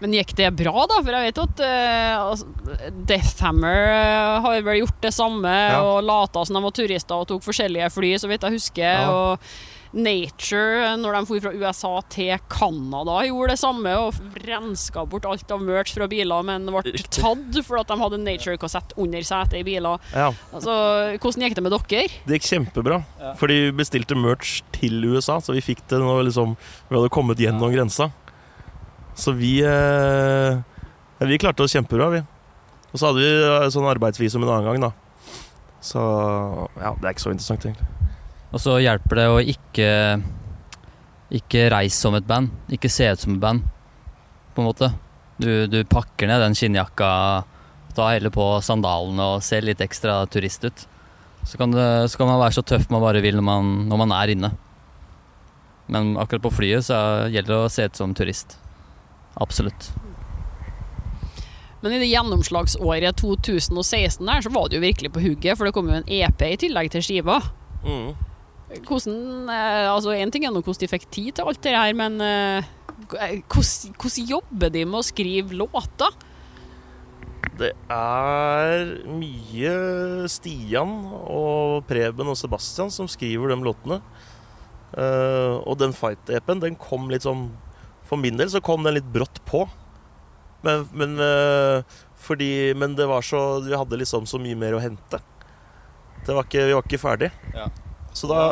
Men 0.00 0.14
gikk 0.16 0.34
det 0.38 0.50
bra, 0.56 0.86
da? 0.88 1.00
For 1.04 1.12
jeg 1.16 1.28
vet 1.30 1.40
at 1.42 1.62
uh, 1.64 2.30
altså, 2.30 2.46
Deathhammer 3.10 3.82
uh, 3.90 4.38
har 4.46 4.62
vel 4.66 4.80
gjort 4.82 5.00
det 5.04 5.12
samme 5.16 5.50
Ja. 5.50 5.82
og 5.84 6.04
lata 6.08 6.44
som 6.46 6.56
de 6.56 6.62
var 6.64 6.72
turister 6.76 7.20
og 7.20 7.28
tok 7.28 7.44
forskjellige 7.44 7.90
fly, 7.92 8.14
så 8.20 8.30
vidt 8.30 8.46
jeg 8.48 8.56
husker. 8.56 8.88
Ja. 9.04 9.10
Og 9.10 9.52
Nature, 9.90 10.92
når 11.02 11.16
de 11.16 11.20
for 11.26 11.42
fra 11.42 11.50
USA 11.50 11.90
til 12.14 12.36
Canada, 12.52 13.16
gjorde 13.26 13.50
det 13.56 13.58
samme 13.58 13.94
og 13.98 14.36
renska 14.46 15.02
bort 15.10 15.26
alt 15.26 15.50
av 15.50 15.64
merch 15.66 15.96
fra 15.96 16.06
biler, 16.10 16.44
men 16.46 16.68
ble 16.70 16.92
tatt 17.10 17.58
for 17.66 17.80
at 17.80 17.90
de 17.90 17.96
hadde 17.98 18.20
Nature-kassett 18.22 18.94
under 19.02 19.26
setet 19.26 19.58
i 19.60 19.64
biler. 19.66 19.98
Ja, 20.14 20.28
Altså, 20.54 20.72
hvordan 21.18 21.42
gikk 21.46 21.58
det 21.58 21.64
med 21.66 21.74
dere? 21.74 22.06
Det 22.26 22.38
gikk 22.38 22.48
kjempebra. 22.52 23.00
for 23.36 23.50
de 23.50 23.72
bestilte 23.74 24.14
merch 24.14 24.60
til 24.72 25.02
USA, 25.10 25.40
så 25.42 25.52
vi 25.58 25.60
fikk 25.64 25.82
det 25.90 25.98
når 25.98 26.22
liksom, 26.30 26.54
vi 26.88 26.96
hadde 26.96 27.10
kommet 27.10 27.42
gjennom 27.42 27.74
grensa. 27.74 28.12
Så 29.20 29.34
vi 29.36 29.58
eh, 29.60 30.58
ja, 31.20 31.26
Vi 31.28 31.38
klarte 31.38 31.64
oss 31.64 31.74
kjempebra, 31.76 32.08
vi. 32.14 32.22
Og 32.90 32.98
så 32.98 33.10
hadde 33.10 33.22
vi 33.22 33.30
eh, 33.30 33.68
sånn 33.72 33.88
arbeidsvisum 33.90 34.44
en 34.46 34.52
annen 34.54 34.70
gang, 34.70 34.88
da. 34.88 34.92
Så 35.84 36.00
ja, 36.00 36.94
det 36.96 37.06
er 37.06 37.14
ikke 37.14 37.26
så 37.26 37.34
interessant, 37.34 37.66
egentlig. 37.68 37.88
Og 38.50 38.62
så 38.62 38.80
hjelper 38.82 39.20
det 39.20 39.26
å 39.30 39.36
ikke 39.52 39.90
Ikke 41.38 41.68
reise 41.70 41.94
som 41.94 42.16
et 42.18 42.26
band. 42.26 42.50
Ikke 42.74 42.90
se 42.90 43.06
ut 43.06 43.22
som 43.22 43.36
et 43.36 43.42
band, 43.42 43.62
på 44.56 44.62
en 44.64 44.66
måte. 44.66 44.88
Du, 45.40 45.68
du 45.70 45.78
pakker 45.88 46.28
ned 46.28 46.42
den 46.42 46.56
skinnjakka, 46.58 47.10
ta 47.94 48.08
heller 48.10 48.32
på 48.34 48.48
sandalene 48.66 49.36
og 49.36 49.44
ser 49.46 49.62
litt 49.64 49.80
ekstra 49.80 50.18
turist 50.28 50.66
ut. 50.66 50.82
Så 51.46 51.56
kan, 51.56 51.70
det, 51.72 51.86
så 52.10 52.20
kan 52.20 52.28
man 52.28 52.40
være 52.42 52.58
så 52.58 52.64
tøff 52.66 52.90
man 52.92 53.00
bare 53.00 53.22
vil 53.24 53.38
når 53.38 53.46
man, 53.46 53.70
når 53.88 54.02
man 54.02 54.16
er 54.18 54.34
inne. 54.34 54.50
Men 55.90 56.12
akkurat 56.20 56.44
på 56.44 56.52
flyet 56.58 56.90
så 56.90 56.98
gjelder 57.30 57.54
det 57.54 57.60
å 57.62 57.70
se 57.72 57.86
ut 57.88 58.02
som 58.02 58.12
turist. 58.18 58.58
Absolutt. 59.38 59.92
Men 61.80 61.94
i 61.96 62.00
det 62.02 62.10
gjennomslagsåret 62.10 63.16
2016 63.20 64.26
der, 64.26 64.42
så 64.44 64.52
var 64.52 64.68
det 64.68 64.76
jo 64.76 64.84
virkelig 64.84 65.12
på 65.14 65.22
hugget, 65.24 65.56
for 65.56 65.68
det 65.68 65.74
kom 65.76 65.88
jo 65.88 66.00
en 66.00 66.10
EP 66.12 66.42
i 66.44 66.58
tillegg 66.60 66.90
til 66.92 67.04
skiva. 67.04 67.38
Mm. 67.84 68.10
Hvordan 68.86 69.48
eh, 69.50 69.86
Altså, 69.90 70.12
én 70.14 70.30
ting 70.30 70.44
er 70.44 70.52
nå 70.52 70.60
hvordan 70.60 70.82
de 70.82 70.90
fikk 70.92 71.08
tid 71.10 71.38
til 71.38 71.48
alt 71.48 71.62
det 71.64 71.72
her, 71.74 71.94
men 71.96 72.20
eh, 72.22 72.68
hvordan, 73.08 73.94
hvordan 73.96 74.28
jobber 74.28 74.74
de 74.74 74.84
med 74.84 75.00
å 75.00 75.06
skrive 75.08 75.56
låter? 75.56 76.18
Det 77.60 77.72
er 77.92 78.92
mye 79.08 79.72
Stian 80.32 80.92
og 81.12 81.82
Preben 81.88 82.30
og 82.32 82.38
Sebastian 82.38 82.92
som 82.92 83.08
skriver 83.10 83.52
de 83.52 83.58
låtene. 83.64 84.00
Eh, 84.96 85.56
og 85.64 85.80
den 85.80 85.96
Fight-EP-en, 85.96 86.62
den 86.62 86.78
kom 86.80 87.08
litt 87.12 87.24
sånn 87.26 87.48
For 88.10 88.18
min 88.18 88.36
del 88.40 88.50
så 88.50 88.60
kom 88.64 88.82
den 88.86 88.96
litt 88.98 89.10
brått 89.14 89.38
på. 89.46 89.64
Men, 90.66 90.82
men 90.92 91.14
eh, 91.24 91.82
fordi 92.20 92.74
Men 92.76 92.92
det 92.98 93.06
var 93.08 93.24
så 93.24 93.62
Vi 93.64 93.72
hadde 93.72 93.96
liksom 93.96 94.26
så 94.28 94.36
mye 94.42 94.58
mer 94.60 94.74
å 94.76 94.82
hente. 94.82 95.22
Det 96.26 96.34
var 96.36 96.44
ikke, 96.44 96.66
vi 96.68 96.74
var 96.76 96.84
ikke 96.84 97.00
ferdig. 97.00 97.30
Ja. 97.56 97.70
Så 98.12 98.28
da 98.28 98.50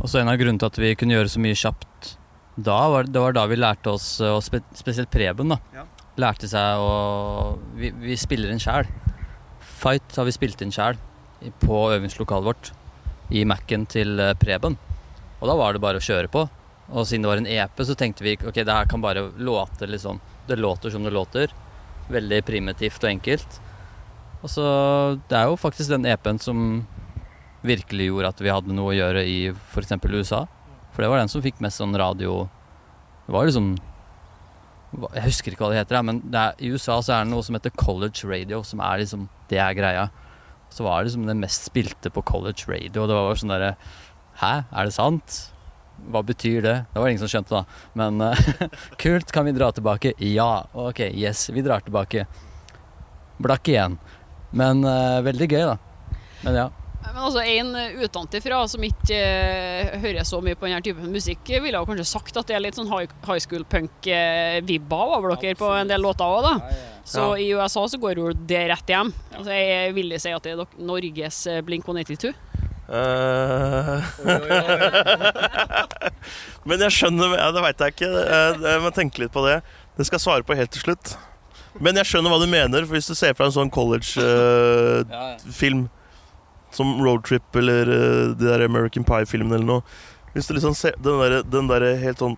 Og 0.00 0.08
så 0.08 0.18
en 0.22 0.30
av 0.32 0.38
grunnene 0.40 0.58
til 0.58 0.70
at 0.72 0.78
vi 0.80 0.94
kunne 0.96 1.12
gjøre 1.12 1.28
så 1.30 1.42
mye 1.44 1.58
kjapt 1.60 2.14
da, 2.60 2.76
var, 2.92 3.06
det 3.08 3.20
var 3.22 3.32
da 3.36 3.44
vi 3.48 3.56
lærte 3.56 3.92
oss, 3.92 4.06
og 4.26 4.40
spe, 4.44 4.58
spesielt 4.76 5.08
Preben, 5.12 5.52
da, 5.52 5.56
Ja. 5.76 5.84
lærte 6.20 6.48
seg 6.50 6.80
å 6.82 7.58
Vi, 7.78 7.92
vi 8.02 8.16
spiller 8.20 8.50
inn 8.52 8.60
sjæl. 8.60 8.88
Fight 9.80 10.16
har 10.18 10.26
vi 10.28 10.34
spilt 10.34 10.60
inn 10.64 10.72
sjæl 10.74 10.98
på 11.62 11.78
øvingslokalet 11.94 12.48
vårt, 12.48 12.72
i 13.32 13.44
Mac-en 13.48 13.86
til 13.88 14.18
eh, 14.20 14.34
Preben. 14.40 14.76
Og 15.40 15.48
da 15.48 15.54
var 15.56 15.72
det 15.72 15.80
bare 15.84 16.00
å 16.00 16.04
kjøre 16.04 16.28
på. 16.32 16.42
Og 16.90 17.06
siden 17.06 17.22
det 17.24 17.30
var 17.30 17.40
en 17.40 17.50
EP, 17.50 17.82
så 17.86 17.94
tenkte 17.98 18.24
vi 18.26 18.36
ok, 18.36 18.62
det 18.66 18.74
her 18.74 18.88
kan 18.90 19.02
bare 19.02 19.28
låte 19.38 19.86
liksom 19.86 20.20
Det 20.48 20.58
låter 20.58 20.90
som 20.90 21.04
det 21.04 21.12
låter. 21.14 21.52
Veldig 22.10 22.44
primitivt 22.44 23.04
og 23.04 23.10
enkelt. 23.10 23.60
Og 24.42 24.50
så 24.50 24.64
Det 25.28 25.36
er 25.36 25.46
jo 25.46 25.56
faktisk 25.56 25.90
den 25.90 26.06
EP-en 26.06 26.38
som 26.38 26.86
virkelig 27.62 28.08
gjorde 28.08 28.28
at 28.32 28.40
vi 28.40 28.50
hadde 28.50 28.72
noe 28.72 28.94
å 28.94 28.96
gjøre 28.96 29.22
i 29.28 29.52
f.eks. 29.52 29.92
USA. 30.08 30.46
For 30.92 31.02
det 31.04 31.10
var 31.12 31.20
den 31.20 31.30
som 31.30 31.42
fikk 31.44 31.60
mest 31.60 31.78
sånn 31.78 31.94
radio 31.96 32.48
Det 33.26 33.34
var 33.34 33.46
liksom 33.46 33.76
Jeg 35.12 35.26
husker 35.28 35.52
ikke 35.52 35.62
hva 35.66 35.70
det 35.74 35.84
heter, 35.84 36.02
men 36.02 36.22
det 36.24 36.40
er, 36.40 36.56
i 36.58 36.72
USA 36.72 36.98
så 36.98 37.14
er 37.14 37.24
det 37.24 37.30
noe 37.30 37.44
som 37.46 37.54
heter 37.54 37.70
college 37.78 38.26
radio, 38.26 38.64
som 38.66 38.82
er 38.82 39.04
liksom 39.04 39.28
Det 39.48 39.60
er 39.62 39.76
greia. 39.78 40.08
Så 40.70 40.82
var 40.86 40.98
det 40.98 41.10
liksom 41.10 41.28
det 41.28 41.38
mest 41.38 41.70
spilte 41.70 42.10
på 42.10 42.24
college 42.26 42.66
radio, 42.66 43.02
og 43.02 43.08
det 43.10 43.14
var 43.14 43.28
bare 43.28 43.38
sånn 43.38 43.54
derre 43.54 43.72
Hæ, 44.40 44.52
er 44.72 44.88
det 44.88 44.96
sant? 44.96 45.49
Hva 46.10 46.22
betyr 46.26 46.62
det? 46.64 46.76
Det 46.92 47.00
var 47.02 47.08
ingen 47.08 47.20
som 47.22 47.30
skjønte, 47.30 47.60
da. 47.60 47.64
Men 47.98 48.20
eh, 48.20 48.68
kult, 49.02 49.32
kan 49.32 49.44
vi 49.44 49.52
dra 49.56 49.70
tilbake? 49.72 50.14
Ja. 50.18 50.64
Ok, 50.72 51.00
yes, 51.12 51.48
vi 51.52 51.62
drar 51.62 51.84
tilbake. 51.84 52.26
Blakk 53.40 53.68
igjen. 53.68 53.98
Men 54.50 54.84
uh, 54.84 55.20
veldig 55.22 55.46
gøy, 55.46 55.62
da. 55.70 55.76
Men 56.42 56.56
ja. 56.58 56.68
Men 57.00 57.16
altså, 57.24 57.40
En 57.46 57.70
utenfra 58.02 58.58
som 58.68 58.82
ikke 58.84 59.16
uh, 59.16 59.94
hører 60.02 60.26
så 60.28 60.40
mye 60.44 60.58
på 60.58 60.66
denne 60.66 60.82
typen 60.84 61.12
musikk, 61.14 61.46
ville 61.48 61.78
jo 61.78 61.86
kanskje 61.88 62.08
sagt 62.10 62.36
at 62.36 62.50
det 62.50 62.58
er 62.58 62.64
litt 62.64 62.76
sånn 62.76 62.90
high, 62.90 63.08
high 63.28 63.40
school 63.40 63.64
punk-vibber 63.64 65.14
over 65.16 65.36
dere 65.36 65.56
på 65.58 65.70
en 65.78 65.90
del 65.90 66.02
låter 66.04 66.26
òg, 66.26 66.44
da. 66.48 66.54
Så 67.10 67.30
Ja. 67.32 67.38
i 67.40 67.48
USA 67.56 67.86
så 67.88 67.98
går 67.98 68.18
jo 68.20 68.32
det 68.32 68.68
rett 68.68 68.92
hjem. 68.92 69.12
Altså, 69.32 69.50
jeg 69.54 69.94
vil 69.96 70.18
si 70.20 70.30
at 70.34 70.44
det 70.44 70.52
er 70.52 70.66
Norges 70.78 71.46
eh, 71.46 71.62
Blink 71.64 71.88
182. 71.88 72.34
Eh, 72.90 74.02
Men 76.66 76.82
jeg 76.82 76.90
skjønner 76.96 77.36
ja, 77.38 77.52
Det 77.54 77.62
veit 77.62 77.78
jeg 77.84 77.90
ikke. 77.94 78.08
Eh, 78.24 78.54
Jeg 78.66 78.80
må 78.82 78.90
tenke 78.96 79.22
litt 79.22 79.34
på 79.34 79.42
det. 79.46 79.58
Det 79.96 80.02
skal 80.08 80.18
jeg 80.18 80.24
svare 80.26 80.46
på 80.46 80.56
helt 80.58 80.72
til 80.74 80.82
slutt. 80.88 81.06
Men 81.78 81.96
jeg 82.00 82.06
skjønner 82.10 82.30
hva 82.32 82.40
du 82.42 82.48
mener. 82.50 82.80
For 82.86 82.94
Hvis 82.98 83.10
du 83.10 83.14
ser 83.18 83.34
fra 83.38 83.46
en 83.46 83.56
sånn 83.56 83.70
college-film 83.74 85.80
som 86.74 86.88
Roadtrip 87.02 87.48
eller 87.58 87.84
uh, 87.90 88.26
de 88.38 88.44
der 88.46 88.62
American 88.62 89.04
Pie-filmene 89.06 89.54
eller 89.58 89.66
noe 89.66 89.82
Hvis 90.36 90.46
du 90.46 90.52
liksom 90.54 90.74
ser 90.78 90.94
den 91.02 91.18
der, 91.18 91.42
der 91.80 91.98
helt 91.98 92.20
sånn 92.22 92.36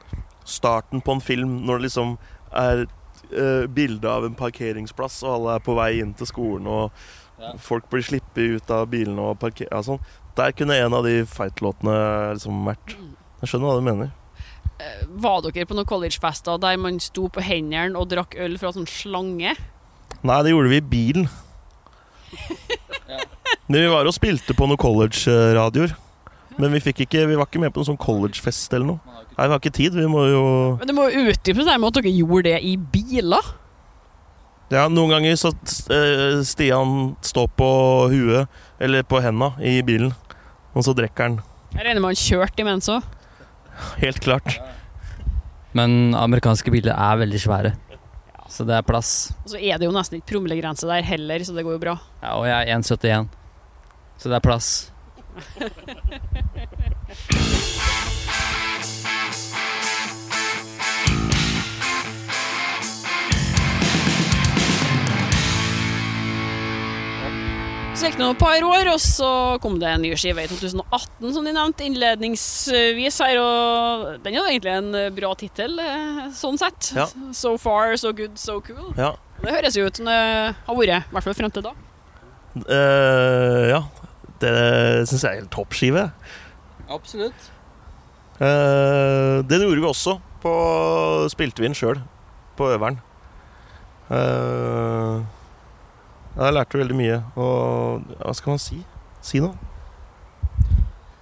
starten 0.49 1.03
på 1.05 1.13
en 1.13 1.21
film 1.21 1.51
når 1.67 1.75
det 1.77 1.85
liksom 1.91 2.09
er 2.57 2.87
uh, 2.89 3.65
bilde 3.69 4.09
av 4.09 4.25
en 4.25 4.33
parkeringsplass, 4.39 5.21
og 5.27 5.33
alle 5.37 5.51
er 5.59 5.63
på 5.67 5.75
vei 5.77 6.01
inn 6.01 6.15
til 6.17 6.27
skolen, 6.31 6.65
og 6.67 6.91
Ja. 7.43 7.51
folk 7.59 7.89
blir 7.91 8.03
sluppet 8.07 8.55
ut 8.57 8.71
av 8.71 8.87
bilene 8.93 9.19
og 9.19 9.35
parker... 9.43 9.67
og 9.75 9.83
sånn. 9.85 9.99
Der 10.39 10.53
kunne 10.57 10.77
en 10.81 10.95
av 10.97 11.05
de 11.05 11.23
fight-låtene 11.29 11.95
liksom 12.37 12.63
vært. 12.65 12.95
Jeg 13.43 13.51
skjønner 13.51 13.69
hva 13.69 13.79
du 13.81 13.87
mener. 13.87 14.13
Eh, 14.81 15.03
Var 15.23 15.43
dere 15.45 15.67
på 15.69 15.77
noen 15.77 15.89
collegefester 15.89 16.61
der 16.63 16.79
man 16.81 17.01
sto 17.03 17.29
på 17.33 17.45
hendene 17.45 17.99
og 18.01 18.09
drakk 18.13 18.37
øl 18.41 18.57
fra 18.61 18.73
sånn 18.75 18.89
slange? 18.89 19.53
Nei, 20.23 20.39
det 20.47 20.55
gjorde 20.55 20.73
vi 20.73 20.79
i 20.81 20.87
bilen. 20.95 21.29
Vi 23.73 23.83
var 23.89 24.09
og 24.09 24.15
spilte 24.17 24.55
på 24.57 24.67
noen 24.69 24.81
college-radioer. 24.81 25.95
Men 26.61 26.75
vi, 26.75 26.83
fikk 26.85 27.07
ikke, 27.07 27.25
vi 27.31 27.37
var 27.39 27.49
ikke 27.49 27.63
med 27.63 27.73
på 27.73 27.81
noen 27.81 27.93
sånn 27.93 28.01
college-fest 28.01 28.75
eller 28.77 28.91
noe. 28.91 29.19
Nei, 29.33 29.47
vi 29.47 29.53
har 29.55 29.61
ikke 29.61 29.73
tid. 29.73 29.95
Vi 29.97 30.09
må 30.11 30.27
jo 30.29 30.43
Men 30.81 30.91
det 30.91 30.97
må 30.97 31.07
jo 31.09 31.23
utdypes 31.33 31.69
med 31.71 31.87
at 31.89 31.97
dere 31.99 32.13
gjorde 32.13 32.43
det 32.51 32.59
i 32.69 32.75
biler. 32.77 33.53
Ja, 34.73 34.87
noen 34.89 35.11
ganger 35.13 35.35
så 35.37 35.51
eh, 35.93 36.41
Stian 36.49 37.13
står 37.21 37.49
på 37.61 37.69
huet, 38.13 38.49
eller 38.81 39.05
på 39.05 39.21
henda, 39.21 39.53
i 39.61 39.83
bilen. 39.85 40.15
Og 40.73 40.87
så 40.87 40.95
drikker 40.97 41.29
han. 41.29 41.41
Jeg 41.75 41.85
regner 41.85 42.01
med 42.01 42.15
han 42.15 42.21
kjørte 42.23 42.65
imens 42.65 42.89
òg. 42.93 43.05
Helt 44.01 44.21
klart. 44.25 44.57
Men 45.77 46.15
amerikanske 46.17 46.73
biler 46.73 46.97
er 46.97 47.21
veldig 47.21 47.41
svære. 47.41 47.75
Så 48.53 48.65
det 48.69 48.75
er 48.77 48.85
plass. 48.85 49.33
Og 49.45 49.55
så 49.55 49.61
er 49.61 49.81
det 49.81 49.89
jo 49.89 49.95
nesten 49.97 50.19
ikke 50.19 50.35
promillegrense 50.35 50.89
der 50.89 51.05
heller, 51.09 51.45
så 51.45 51.53
det 51.57 51.65
går 51.69 51.77
jo 51.77 51.85
bra. 51.85 51.95
Ja, 52.25 52.35
og 52.37 52.49
jeg 52.49 52.57
er 52.57 52.67
1,71. 52.81 53.29
Så 54.21 54.29
det 54.33 54.37
er 54.41 54.45
plass. 54.45 54.69
Så 67.93 68.09
gikk 68.09 68.17
det 68.17 68.25
noen 68.25 68.39
par 68.41 68.65
år, 68.65 68.89
og 68.89 69.01
så 69.05 69.29
kom 69.63 69.75
det 69.81 69.91
en 69.93 70.01
ny 70.03 70.15
skive 70.17 70.47
i 70.47 70.49
2018, 70.49 71.27
som 71.35 71.45
de 71.45 71.53
nevnte 71.53 71.85
innledningsvis 71.85 73.19
her. 73.21 73.41
Og 73.43 74.07
den 74.25 74.33
er 74.33 74.39
jo 74.39 74.45
egentlig 74.49 74.73
en 74.73 74.97
bra 75.15 75.33
tittel, 75.39 75.77
eh, 75.79 76.23
sånn 76.35 76.57
sett. 76.61 76.89
Ja. 76.97 77.05
So 77.37 77.59
far, 77.61 77.93
so 78.01 78.15
good, 78.17 78.39
so 78.41 78.61
cool. 78.65 78.95
Ja. 78.97 79.13
Det 79.43 79.53
høres 79.59 79.77
jo 79.77 79.85
ut 79.85 80.01
som 80.01 80.09
det 80.09 80.17
har 80.17 80.79
vært, 80.79 81.05
i 81.05 81.15
hvert 81.15 81.29
fall 81.29 81.37
frem 81.37 81.53
til 81.53 81.67
da. 81.69 81.75
Uh, 82.65 83.69
ja. 83.71 83.83
Det 84.43 84.57
syns 85.07 85.23
jeg 85.23 85.37
er 85.37 85.45
en 85.45 85.53
toppskive. 85.53 86.09
Absolutt. 86.91 87.49
Uh, 88.41 89.45
det 89.47 89.61
gjorde 89.61 89.83
vi 89.85 89.89
også. 89.93 90.17
På, 90.43 90.53
spilte 91.31 91.63
vi 91.63 91.69
inn 91.69 91.79
sjøl 91.79 92.01
på 92.59 92.73
øveren. 92.73 92.97
Eh, 94.13 95.21
Jeg 96.33 96.55
lærte 96.57 96.79
veldig 96.81 96.95
mye. 96.97 97.19
Og 97.37 98.01
hva 98.17 98.33
skal 98.37 98.55
man 98.55 98.61
si? 98.63 98.79
Si 99.25 99.41
noe. 99.43 99.57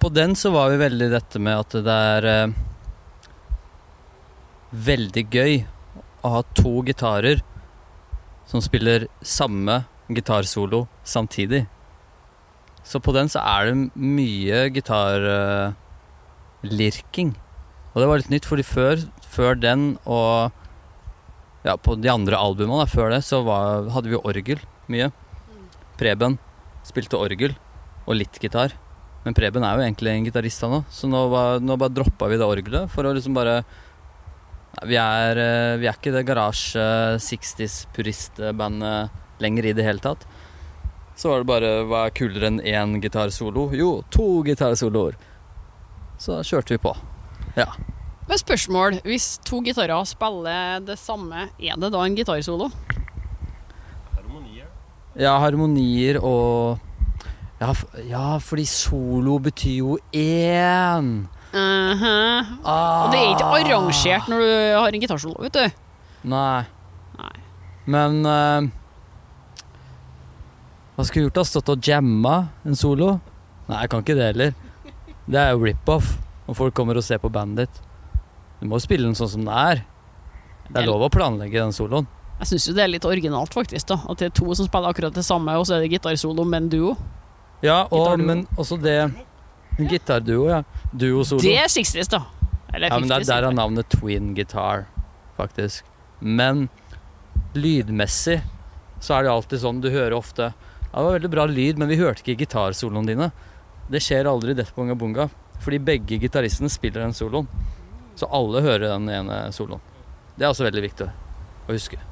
På 0.01 0.09
den 0.09 0.35
så 0.39 0.51
var 0.53 0.69
vi 0.71 0.77
veldig 0.81 1.09
dette 1.11 1.39
med 1.43 1.55
at 1.61 1.71
det 1.85 1.95
er 2.15 2.23
eh, 2.29 2.53
veldig 4.71 5.23
gøy 5.29 5.65
å 6.23 6.27
ha 6.37 6.41
to 6.57 6.81
gitarer 6.87 7.37
som 8.49 8.61
spiller 8.63 9.07
samme 9.21 9.83
gitarsolo 10.09 10.87
samtidig. 11.03 11.67
Så 12.87 12.99
på 13.03 13.11
den 13.13 13.29
så 13.29 13.39
er 13.45 13.65
det 13.67 13.75
mye 13.93 14.69
gitarlirking. 14.73 17.35
og 17.93 18.01
det 18.01 18.07
var 18.07 18.17
litt 18.17 18.29
nytt, 18.31 18.45
fordi 18.47 18.63
før, 18.63 18.97
før 19.27 19.55
den 19.59 19.97
og 20.05 20.51
ja, 21.67 21.75
på 21.77 21.95
de 21.99 22.09
andre 22.09 22.37
albumene 22.39 22.87
før 22.89 23.09
det, 23.13 23.23
så 23.27 23.43
var, 23.45 23.89
hadde 23.93 24.09
vi 24.09 24.15
orgel 24.17 24.59
mye. 24.89 25.11
Preben 25.99 26.37
spilte 26.87 27.19
orgel 27.19 27.53
og 28.07 28.17
litt 28.17 28.39
gitar. 28.41 28.73
Men 29.21 29.35
Preben 29.37 29.63
er 29.63 29.77
jo 29.77 29.85
egentlig 29.85 30.15
en 30.15 30.25
gitarist, 30.25 30.63
han 30.65 30.79
òg, 30.79 30.85
så 30.89 31.07
nå, 31.09 31.27
var, 31.29 31.59
nå 31.61 31.75
bare 31.77 31.93
droppa 31.93 32.29
vi 32.31 32.39
det 32.41 32.47
orgelet 32.47 32.89
for 32.89 33.05
å 33.05 33.13
liksom 33.13 33.35
bare 33.37 33.59
vi, 34.87 34.95
er, 34.97 35.37
eh, 35.37 35.77
vi 35.77 35.89
er 35.89 35.97
ikke 35.97 36.13
det 36.15 36.23
garasje 36.25 36.81
60s-puristbandet 37.21 39.43
lenger 39.43 39.67
i 39.67 39.75
det 39.77 39.85
hele 39.85 40.01
tatt. 40.01 40.25
Så 41.17 41.29
var 41.29 41.43
det 41.43 41.51
bare 41.51 41.71
hva 41.85 42.07
er 42.07 42.15
kulere 42.17 42.49
enn 42.49 42.61
én 42.65 42.97
gitarsolo? 43.03 43.67
Jo, 43.77 44.01
to 44.09 44.41
gitarsoloer. 44.47 45.19
Så 46.17 46.39
da 46.39 46.47
kjørte 46.47 46.73
vi 46.73 46.81
på. 46.81 46.95
Ja. 47.59 47.67
Men 48.29 48.39
spørsmål, 48.39 49.01
hvis 49.05 49.35
to 49.45 49.59
gitarer 49.65 50.05
spiller 50.07 50.81
det 50.87 50.97
samme, 51.01 51.49
er 51.59 51.77
det 51.77 51.91
da 51.93 52.05
en 52.05 52.17
gitarsolo? 52.17 52.71
Ja, 55.21 55.35
harmonier 55.37 56.17
og 56.25 56.79
ja, 57.61 57.75
ja, 58.09 58.25
fordi 58.41 58.63
solo 58.65 59.35
betyr 59.37 59.75
jo 59.83 59.97
én. 60.17 61.09
Mhm. 61.51 62.61
Ah. 62.65 63.03
Og 63.05 63.11
det 63.11 63.19
er 63.19 63.33
ikke 63.35 63.49
arrangert 63.53 64.29
når 64.31 64.39
du 64.41 64.53
har 64.79 64.87
en 64.87 65.03
gitarsolo, 65.03 65.35
vet 65.43 65.59
du. 65.59 65.83
Nei. 66.31 66.63
Nei. 67.19 67.35
Men 67.85 68.25
uh, 68.25 68.69
Hva 70.95 71.05
skulle 71.05 71.21
jeg 71.21 71.29
gjort 71.29 71.37
da? 71.37 71.45
Stått 71.49 71.69
og 71.73 71.85
jamma 71.85 72.35
en 72.65 72.77
solo? 72.77 73.19
Nei, 73.67 73.83
jeg 73.83 73.91
kan 73.93 74.01
ikke 74.05 74.17
det 74.17 74.29
heller. 74.31 74.57
Det 75.27 75.37
er 75.37 75.53
jo 75.53 75.61
rip-off 75.61 76.15
når 76.47 76.57
folk 76.57 76.75
kommer 76.77 76.97
og 76.97 77.05
ser 77.05 77.21
på 77.21 77.29
bandet 77.29 77.69
ditt. 77.69 77.83
Du 78.61 78.65
må 78.69 78.79
jo 78.79 78.87
spille 78.87 79.05
den 79.05 79.17
sånn 79.17 79.29
som 79.35 79.45
den 79.45 79.53
er. 79.53 79.83
Det 80.71 80.81
er 80.81 80.89
lov 80.89 81.05
å 81.05 81.13
planlegge 81.13 81.61
den 81.61 81.75
soloen. 81.75 82.09
Jeg 82.41 82.49
syns 82.49 82.67
jo 82.71 82.73
det 82.73 82.81
er 82.83 82.89
litt 82.89 83.05
originalt, 83.05 83.53
faktisk. 83.53 83.91
da 83.91 83.99
At 84.09 84.17
det 84.17 84.31
er 84.31 84.37
to 84.41 84.53
som 84.57 84.65
spiller 84.65 84.89
akkurat 84.89 85.13
det 85.13 85.23
samme, 85.25 85.53
og 85.61 85.67
så 85.69 85.77
er 85.77 85.83
det 85.85 85.91
gitarsolo 85.93 86.45
med 86.47 86.63
en 86.63 86.69
duo. 86.73 86.95
Ja, 87.61 87.83
og, 87.91 88.17
-duo. 88.17 88.25
men 88.25 88.47
også 88.57 88.81
det 88.81 89.13
gitarduo, 89.77 90.49
ja. 90.49 90.63
Duo-solo. 90.91 91.41
Det 91.41 91.57
er 91.57 91.69
60s, 91.69 92.09
da. 92.09 92.23
Eller 92.73 92.87
Ja, 92.87 92.99
men 92.99 93.09
det 93.09 93.21
er 93.21 93.41
der 93.41 93.47
er 93.47 93.51
navnet 93.53 93.89
twin 93.89 94.33
guitar, 94.33 94.87
faktisk. 95.37 95.83
Men 96.19 96.69
lydmessig 97.53 98.41
så 98.99 99.17
er 99.17 99.23
det 99.23 99.31
alltid 99.31 99.59
sånn, 99.59 99.81
du 99.81 99.89
hører 99.89 100.13
ofte 100.13 100.53
Ja, 100.91 100.99
det 100.99 101.05
var 101.05 101.19
veldig 101.19 101.31
bra 101.31 101.45
lyd, 101.45 101.77
men 101.77 101.87
vi 101.87 101.95
hørte 101.95 102.19
ikke 102.19 102.43
gitarsoloene 102.43 103.07
dine. 103.07 103.31
Det 103.87 104.01
skjer 104.03 104.27
aldri 104.27 104.51
i 104.51 104.53
Death 104.53 104.75
Bonga 104.75 104.95
Bunga, 104.95 105.29
fordi 105.63 105.79
begge 105.79 106.19
gitaristene 106.19 106.69
spiller 106.69 107.05
den 107.05 107.13
soloen. 107.13 107.47
Så 108.15 108.27
alle 108.27 108.59
hører 108.59 108.89
den 108.97 109.07
ene 109.07 109.53
soloen. 109.55 109.79
Det 110.35 110.43
er 110.43 110.49
også 110.51 110.67
veldig 110.67 110.83
viktig 110.83 111.07
å 111.07 111.71
huske. 111.71 112.10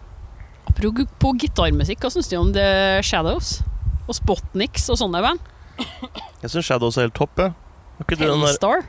Apropos 0.70 1.36
gitarmusikk, 1.41 2.03
hva 2.03 2.11
syns 2.13 2.30
du 2.30 2.38
om 2.39 2.53
The 2.55 3.01
Shadows? 3.05 3.59
Og 4.07 4.15
Spotniks 4.17 4.88
og 4.93 4.99
sånne 5.01 5.22
band? 5.26 5.41
Jeg 6.43 6.53
syns 6.53 6.70
Shadows 6.70 6.97
er 6.97 7.07
helt 7.07 7.17
topp, 7.17 7.36
jeg. 7.41 7.53
Den 8.15 8.32
Hellstar? 8.45 8.86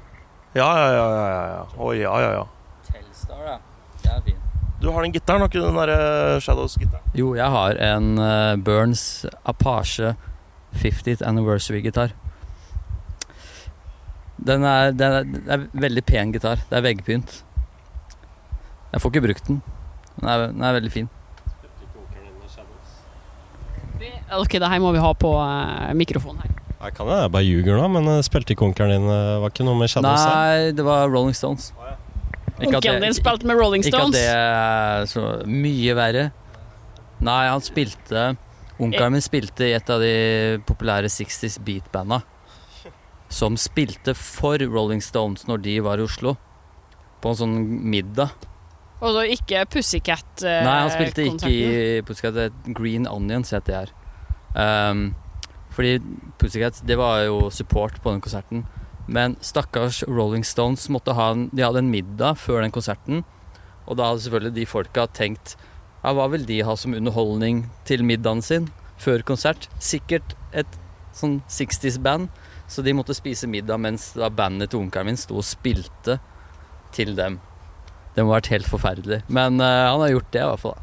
Ja, 0.55 0.67
ja, 0.67 0.87
ja. 0.95 1.09
ja, 1.15 1.27
ja, 1.27 1.43
ja. 1.51 1.65
Å, 1.75 1.91
ja, 1.99 2.15
ja, 2.23 2.31
ja. 2.39 2.47
Telstar, 2.87 3.43
ja. 3.47 3.59
Det 4.03 4.13
er 4.13 4.23
fint. 4.29 4.47
Du 4.81 4.89
har 4.95 5.05
den 5.05 5.13
gitaren, 5.13 5.43
har 5.43 5.51
ikke 5.51 5.61
du 5.61 5.67
den 5.67 5.77
der 5.81 5.93
eh, 5.93 6.39
Shadows-gitaren? 6.41 7.11
Jo, 7.19 7.35
jeg 7.37 7.53
har 7.53 7.77
en 7.85 8.15
uh, 8.17 8.57
Burns 8.57 9.27
Apache 9.45 10.15
50th 10.81 11.27
Anniversary-gitar. 11.27 12.15
Den 14.41 14.65
er, 14.65 14.95
den, 14.97 15.13
er, 15.13 15.29
det 15.29 15.57
er 15.59 15.67
veldig 15.85 16.05
pen 16.09 16.33
gitar. 16.33 16.63
Det 16.71 16.79
er 16.79 16.87
veggpynt. 16.87 17.41
Jeg 18.91 19.03
får 19.03 19.13
ikke 19.13 19.27
brukt 19.27 19.51
den. 19.51 19.61
Den 20.17 20.31
er, 20.33 20.47
den 20.55 20.65
er 20.65 20.79
veldig 20.79 20.93
fin. 20.95 21.11
Ok, 24.39 24.59
det 24.63 24.69
her 24.71 24.83
må 24.83 24.93
vi 24.95 25.03
ha 25.03 25.11
på 25.19 25.31
uh, 25.35 25.91
mikrofonen 25.99 26.45
her. 26.45 26.59
Jeg 26.81 26.95
kan 26.97 27.09
det, 27.11 27.17
jeg 27.21 27.33
bare 27.35 27.45
ljuger 27.45 27.77
nå, 27.77 27.89
men 27.93 28.07
eh, 28.09 28.23
spilte 28.25 28.55
ikke 28.55 28.65
onkelen 28.65 28.95
din 28.95 29.11
eh, 29.13 29.39
Var 29.43 29.53
ikke 29.53 29.65
noe 29.67 29.77
med 29.77 29.91
Shadows? 29.93 30.23
Nei, 30.25 30.71
det 30.73 30.85
var 30.87 31.11
Rolling 31.13 31.37
Stones. 31.37 31.75
At 31.77 32.65
Onkelen 32.65 33.05
din 33.05 33.17
spilte 33.17 33.49
med 33.49 33.61
Rolling 33.61 33.85
Stones? 33.85 34.17
Ikke 34.17 34.17
at 34.17 34.17
det 34.17 34.23
er 34.33 35.11
så 35.11 35.25
mye 35.45 35.97
verre. 35.99 36.25
Nei, 37.21 37.43
han 37.51 37.61
spilte 37.65 38.31
Onkelen 38.81 39.13
min 39.13 39.25
spilte 39.25 39.69
i 39.69 39.75
et 39.77 39.93
av 39.93 40.01
de 40.01 40.15
populære 40.65 41.13
60s 41.13 41.59
beat-banda. 41.67 42.23
Som 43.29 43.61
spilte 43.61 44.17
for 44.17 44.57
Rolling 44.65 45.05
Stones 45.05 45.45
når 45.51 45.65
de 45.69 45.77
var 45.85 46.01
i 46.01 46.09
Oslo. 46.09 46.39
På 47.21 47.35
en 47.35 47.41
sånn 47.43 47.59
middag. 47.93 48.33
Og 49.05 49.13
så 49.19 49.29
ikke 49.37 49.67
Pussycat-konserten? 49.69 50.65
Nei, 50.65 50.81
han 50.81 50.93
spilte 50.97 51.29
ikke 51.29 51.53
i 51.53 52.05
Pussycat. 52.09 52.57
Green 52.73 53.05
Onions 53.09 53.53
het 53.53 53.69
det 53.69 53.83
her. 53.83 53.97
Um, 54.55 55.11
fordi 55.71 55.99
Pussycat, 56.41 56.83
det 56.87 56.99
var 56.99 57.25
jo 57.25 57.49
support 57.55 58.01
på 58.03 58.13
den 58.13 58.23
konserten. 58.25 58.65
Men 59.11 59.37
stakkars 59.43 60.03
Rolling 60.07 60.45
Stones 60.47 60.89
måtte 60.93 61.15
ha 61.19 61.31
en, 61.35 61.49
de 61.55 61.65
hadde 61.65 61.83
en 61.83 61.91
middag 61.91 62.39
før 62.39 62.63
den 62.65 62.75
konserten. 62.75 63.25
Og 63.87 63.99
da 63.99 64.11
hadde 64.11 64.25
selvfølgelig 64.27 64.57
de 64.59 64.69
folka 64.71 65.07
tenkt 65.17 65.57
ja, 66.01 66.15
hva 66.17 66.31
vil 66.33 66.47
de 66.49 66.63
ha 66.65 66.77
som 66.81 66.95
underholdning 66.97 67.67
til 67.89 68.05
middagen 68.07 68.41
sin 68.45 68.71
før 69.01 69.25
konsert? 69.27 69.67
Sikkert 69.85 70.33
et 70.57 70.79
sånn 71.17 71.41
60s-band. 71.51 72.31
Så 72.71 72.85
de 72.87 72.95
måtte 72.95 73.17
spise 73.19 73.51
middag 73.51 73.83
mens 73.83 74.13
da 74.17 74.31
bandet 74.33 74.71
til 74.73 74.85
onkelen 74.85 75.11
min 75.11 75.21
sto 75.21 75.41
og 75.41 75.47
spilte 75.47 76.21
til 76.95 77.17
dem. 77.19 77.41
Det 78.15 78.25
må 78.25 78.33
ha 78.33 78.39
vært 78.39 78.53
helt 78.55 78.71
forferdelig. 78.71 79.21
Men 79.29 79.61
uh, 79.61 79.91
han 79.91 80.05
har 80.05 80.15
gjort 80.15 80.31
det, 80.33 80.45
i 80.45 80.49
hvert 80.53 80.65
fall. 80.65 80.79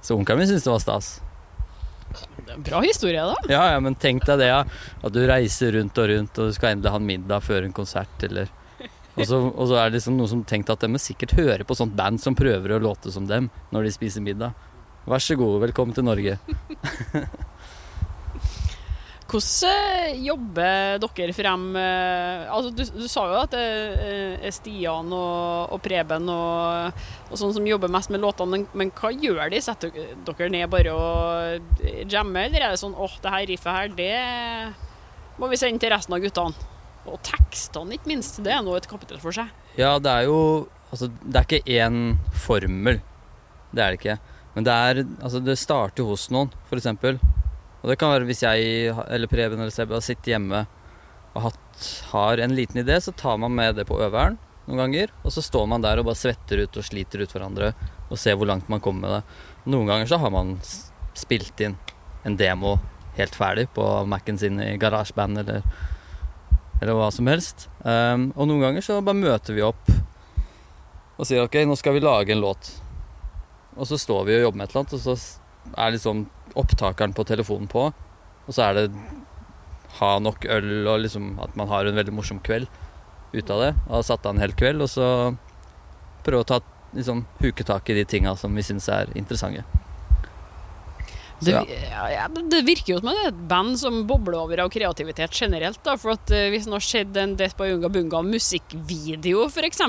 Så 0.00 0.16
onkelen 0.16 0.40
min 0.40 0.50
syntes 0.50 0.66
det 0.66 0.72
var 0.72 0.84
stas. 0.86 1.10
Det 2.10 2.46
er 2.48 2.56
en 2.56 2.64
Bra 2.66 2.80
historie, 2.84 3.26
da. 3.26 3.50
Ja, 3.52 3.64
ja, 3.74 3.82
men 3.82 3.96
tenk 4.00 4.24
deg 4.28 4.40
det, 4.42 4.48
ja. 4.50 4.62
At 5.00 5.14
du 5.14 5.20
reiser 5.28 5.76
rundt 5.78 5.98
og 6.00 6.08
rundt, 6.10 6.40
og 6.40 6.50
du 6.50 6.56
skal 6.56 6.74
endelig 6.74 6.94
ha 6.94 7.00
en 7.00 7.06
middag 7.06 7.44
før 7.46 7.66
en 7.66 7.76
konsert, 7.76 8.26
eller 8.26 8.50
og 9.20 9.26
så, 9.26 9.38
og 9.42 9.66
så 9.68 9.76
er 9.76 9.90
det 9.90 9.98
liksom 9.98 10.16
noen 10.16 10.30
som 10.30 10.42
tenkte 10.48 10.72
at 10.72 10.84
de 10.86 11.00
sikkert 11.02 11.34
høre 11.36 11.66
på 11.66 11.76
sånt 11.76 11.96
band 11.98 12.22
som 12.22 12.36
prøver 12.38 12.76
å 12.76 12.80
låte 12.80 13.12
som 13.12 13.26
dem 13.28 13.50
når 13.74 13.88
de 13.88 13.94
spiser 13.94 14.24
middag. 14.24 14.54
Vær 15.10 15.22
så 15.22 15.36
god, 15.36 15.58
velkommen 15.64 15.96
til 15.96 16.06
Norge. 16.06 16.38
Hvordan 19.30 20.08
eh, 20.10 20.22
jobber 20.26 20.98
dere 21.04 21.34
frem 21.36 21.66
eh, 21.78 22.48
altså 22.50 22.72
du, 22.74 22.82
du 22.98 23.06
sa 23.06 23.26
jo 23.30 23.36
at 23.38 23.52
det 23.54 23.62
eh, 23.62 24.46
er 24.48 24.54
Stian 24.54 25.12
og, 25.14 25.70
og 25.76 25.82
Preben 25.84 26.26
og, 26.32 27.04
og 27.30 27.38
sånn 27.38 27.54
som 27.54 27.68
jobber 27.68 27.92
mest 27.92 28.10
med 28.10 28.24
låtene, 28.24 28.64
men, 28.74 28.90
hva 28.98 29.12
gjør 29.14 29.52
de? 29.52 29.62
Setter 29.62 29.94
dere 30.26 30.50
ned 30.50 30.66
bare 30.72 30.94
og 30.96 31.84
jammer, 32.10 32.48
eller 32.48 32.66
er 32.66 32.74
det 32.74 32.82
sånn 32.82 32.98
åh, 32.98 33.14
det 33.22 33.34
her 33.36 33.46
riffet 33.52 33.76
her, 33.76 33.94
det 34.00 34.14
må 35.40 35.48
vi 35.48 35.60
sende 35.60 35.80
til 35.80 35.94
resten 35.94 36.16
av 36.16 36.24
guttene? 36.24 36.68
Og 37.08 37.16
tekstene, 37.24 37.96
ikke 37.96 38.10
minst. 38.10 38.42
Det 38.44 38.52
er 38.52 38.60
nå 38.64 38.74
et 38.76 38.88
kapittel 38.90 39.22
for 39.22 39.32
seg. 39.32 39.48
Ja, 39.78 39.96
det 40.02 40.12
er 40.12 40.28
jo 40.28 40.42
Altså, 40.90 41.06
det 41.22 41.38
er 41.38 41.44
ikke 41.46 41.76
én 41.78 42.16
formel. 42.34 42.96
Det 43.70 43.82
er 43.84 43.94
det 43.94 44.00
ikke. 44.00 44.16
Men 44.56 44.66
det 44.66 44.74
er 44.74 45.00
Altså, 45.22 45.38
det 45.38 45.54
starter 45.56 46.08
hos 46.08 46.26
noen, 46.34 46.50
for 46.66 46.80
eksempel. 46.80 47.20
Og 47.80 47.88
det 47.88 47.96
kan 48.00 48.12
være 48.12 48.28
hvis 48.28 48.44
jeg 48.44 48.92
eller 48.92 49.30
Preben 49.30 49.60
eller 49.60 49.72
Sebbe 49.74 49.96
har 49.96 50.04
sittet 50.04 50.34
hjemme 50.34 50.66
og 51.30 51.44
hatt, 51.46 51.90
har 52.10 52.42
en 52.42 52.54
liten 52.56 52.82
idé, 52.82 52.98
så 53.00 53.14
tar 53.16 53.38
man 53.40 53.54
med 53.54 53.78
det 53.78 53.86
på 53.88 53.98
øveren 54.02 54.36
noen 54.66 54.82
ganger. 54.84 55.12
Og 55.24 55.32
så 55.32 55.42
står 55.44 55.68
man 55.70 55.84
der 55.84 56.00
og 56.00 56.08
bare 56.10 56.18
svetter 56.18 56.64
ut 56.64 56.76
og 56.76 56.86
sliter 56.86 57.22
ut 57.22 57.32
hverandre 57.34 57.72
og 58.10 58.18
ser 58.18 58.36
hvor 58.38 58.50
langt 58.50 58.68
man 58.72 58.82
kommer 58.82 59.06
med 59.06 59.14
det. 59.16 59.38
Noen 59.70 59.88
ganger 59.90 60.10
så 60.10 60.18
har 60.20 60.34
man 60.34 60.56
spilt 61.18 61.60
inn 61.64 61.78
en 62.26 62.36
demo 62.36 62.76
helt 63.16 63.34
ferdig 63.36 63.68
på 63.74 63.84
Mac-en 64.08 64.38
sin 64.38 64.60
i 64.62 64.76
garasjeband 64.80 65.40
eller, 65.42 65.64
eller 66.80 66.98
hva 66.98 67.08
som 67.14 67.28
helst. 67.30 67.68
Um, 67.80 68.30
og 68.36 68.48
noen 68.50 68.66
ganger 68.66 68.84
så 68.84 69.00
bare 69.04 69.18
møter 69.18 69.56
vi 69.56 69.64
opp 69.66 69.90
og 71.20 71.28
sier 71.28 71.44
ok, 71.44 71.58
nå 71.68 71.76
skal 71.76 71.96
vi 71.96 72.04
lage 72.04 72.32
en 72.32 72.40
låt. 72.40 72.70
Og 73.76 73.88
så 73.88 73.98
står 74.00 74.24
vi 74.26 74.38
og 74.38 74.46
jobber 74.46 74.60
med 74.60 74.68
et 74.68 74.72
eller 74.72 74.84
annet, 74.86 74.94
og 74.96 75.02
så 75.04 75.74
er 75.76 75.92
liksom 75.94 76.22
opptakeren 76.58 77.14
på 77.16 77.26
telefonen 77.28 77.68
på. 77.70 77.88
Og 78.46 78.54
så 78.54 78.68
er 78.68 78.78
det 78.78 78.86
ha 80.00 80.12
nok 80.22 80.44
øl 80.46 80.86
og 80.88 81.02
liksom 81.04 81.32
at 81.42 81.56
man 81.58 81.68
har 81.70 81.86
en 81.86 81.98
veldig 81.98 82.14
morsom 82.14 82.40
kveld 82.46 82.68
ut 83.34 83.50
av 83.50 83.64
det. 83.64 83.72
Og 83.88 84.00
har 84.00 84.06
satt 84.06 84.26
av 84.26 84.34
en 84.34 84.42
hel 84.42 84.54
kveld, 84.58 84.82
og 84.82 84.90
så 84.90 85.06
prøve 86.26 86.44
å 86.44 86.50
ta 86.50 86.60
liksom 86.94 87.24
huke 87.40 87.64
tak 87.66 87.90
i 87.90 87.96
de 88.00 88.04
tinga 88.08 88.34
som 88.38 88.54
vi 88.54 88.64
syns 88.66 88.88
er 88.90 89.12
interessante. 89.18 89.64
Det, 91.40 91.54
Ja. 91.56 92.26
det 92.28 92.66
virker 92.66 92.92
jo 92.92 92.98
som 93.00 93.08
det 93.08 93.16
er 93.16 93.28
et 93.30 93.48
band 93.48 93.78
som 93.80 94.02
bobler 94.06 94.36
over 94.36 94.60
av 94.60 94.68
kreativitet 94.70 95.32
generelt. 95.32 95.82
da, 95.82 95.96
for 95.96 96.12
at 96.12 96.30
eh, 96.30 96.50
Hvis 96.50 96.66
en 96.66 96.72
har 96.76 96.80
sett 96.84 97.16
en 97.16 97.34
Despa 97.36 97.64
by 97.64 97.72
Unga 97.78 97.88
Bunga 97.88 98.20
musikkvideo, 98.22 99.46
f.eks. 99.48 99.80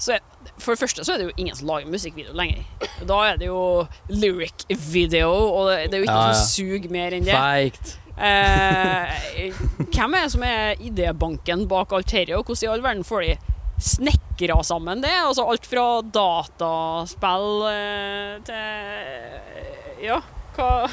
Så 0.00 0.14
er, 0.16 0.22
for 0.56 0.72
det 0.72 0.80
første 0.80 1.04
så 1.04 1.12
er 1.12 1.20
det 1.20 1.26
jo 1.28 1.34
ingen 1.36 1.56
som 1.56 1.68
lager 1.68 1.90
musikkvideo 1.92 2.32
lenger. 2.36 2.64
Da 3.08 3.18
er 3.28 3.40
det 3.40 3.50
jo 3.50 3.62
lyric 4.08 4.64
video, 4.88 5.28
og 5.28 5.68
det, 5.68 5.92
er 5.92 6.00
jo 6.00 6.06
ikke 6.08 6.16
noe 6.16 6.38
som 6.38 6.48
suger 6.48 6.94
mer 6.94 7.16
enn 7.16 7.26
det. 7.28 7.36
Feigt. 7.36 7.98
Eh, 8.20 9.52
hvem 9.92 10.16
er 10.16 10.24
det 10.24 10.32
som 10.34 10.44
er 10.44 10.80
idébanken 10.84 11.66
bak 11.68 11.92
alt 11.96 12.10
dette, 12.12 12.36
og 12.36 12.48
hvordan 12.48 12.64
i 12.66 12.72
all 12.72 12.84
verden 12.84 13.06
får 13.08 13.26
de 13.26 13.36
snekra 13.80 14.58
sammen 14.64 15.04
det? 15.04 15.12
Altså 15.20 15.46
alt 15.48 15.68
fra 15.68 15.86
dataspill 16.16 17.48
eh, 17.70 18.34
til 18.48 20.04
Ja, 20.04 20.20
hva 20.56 20.88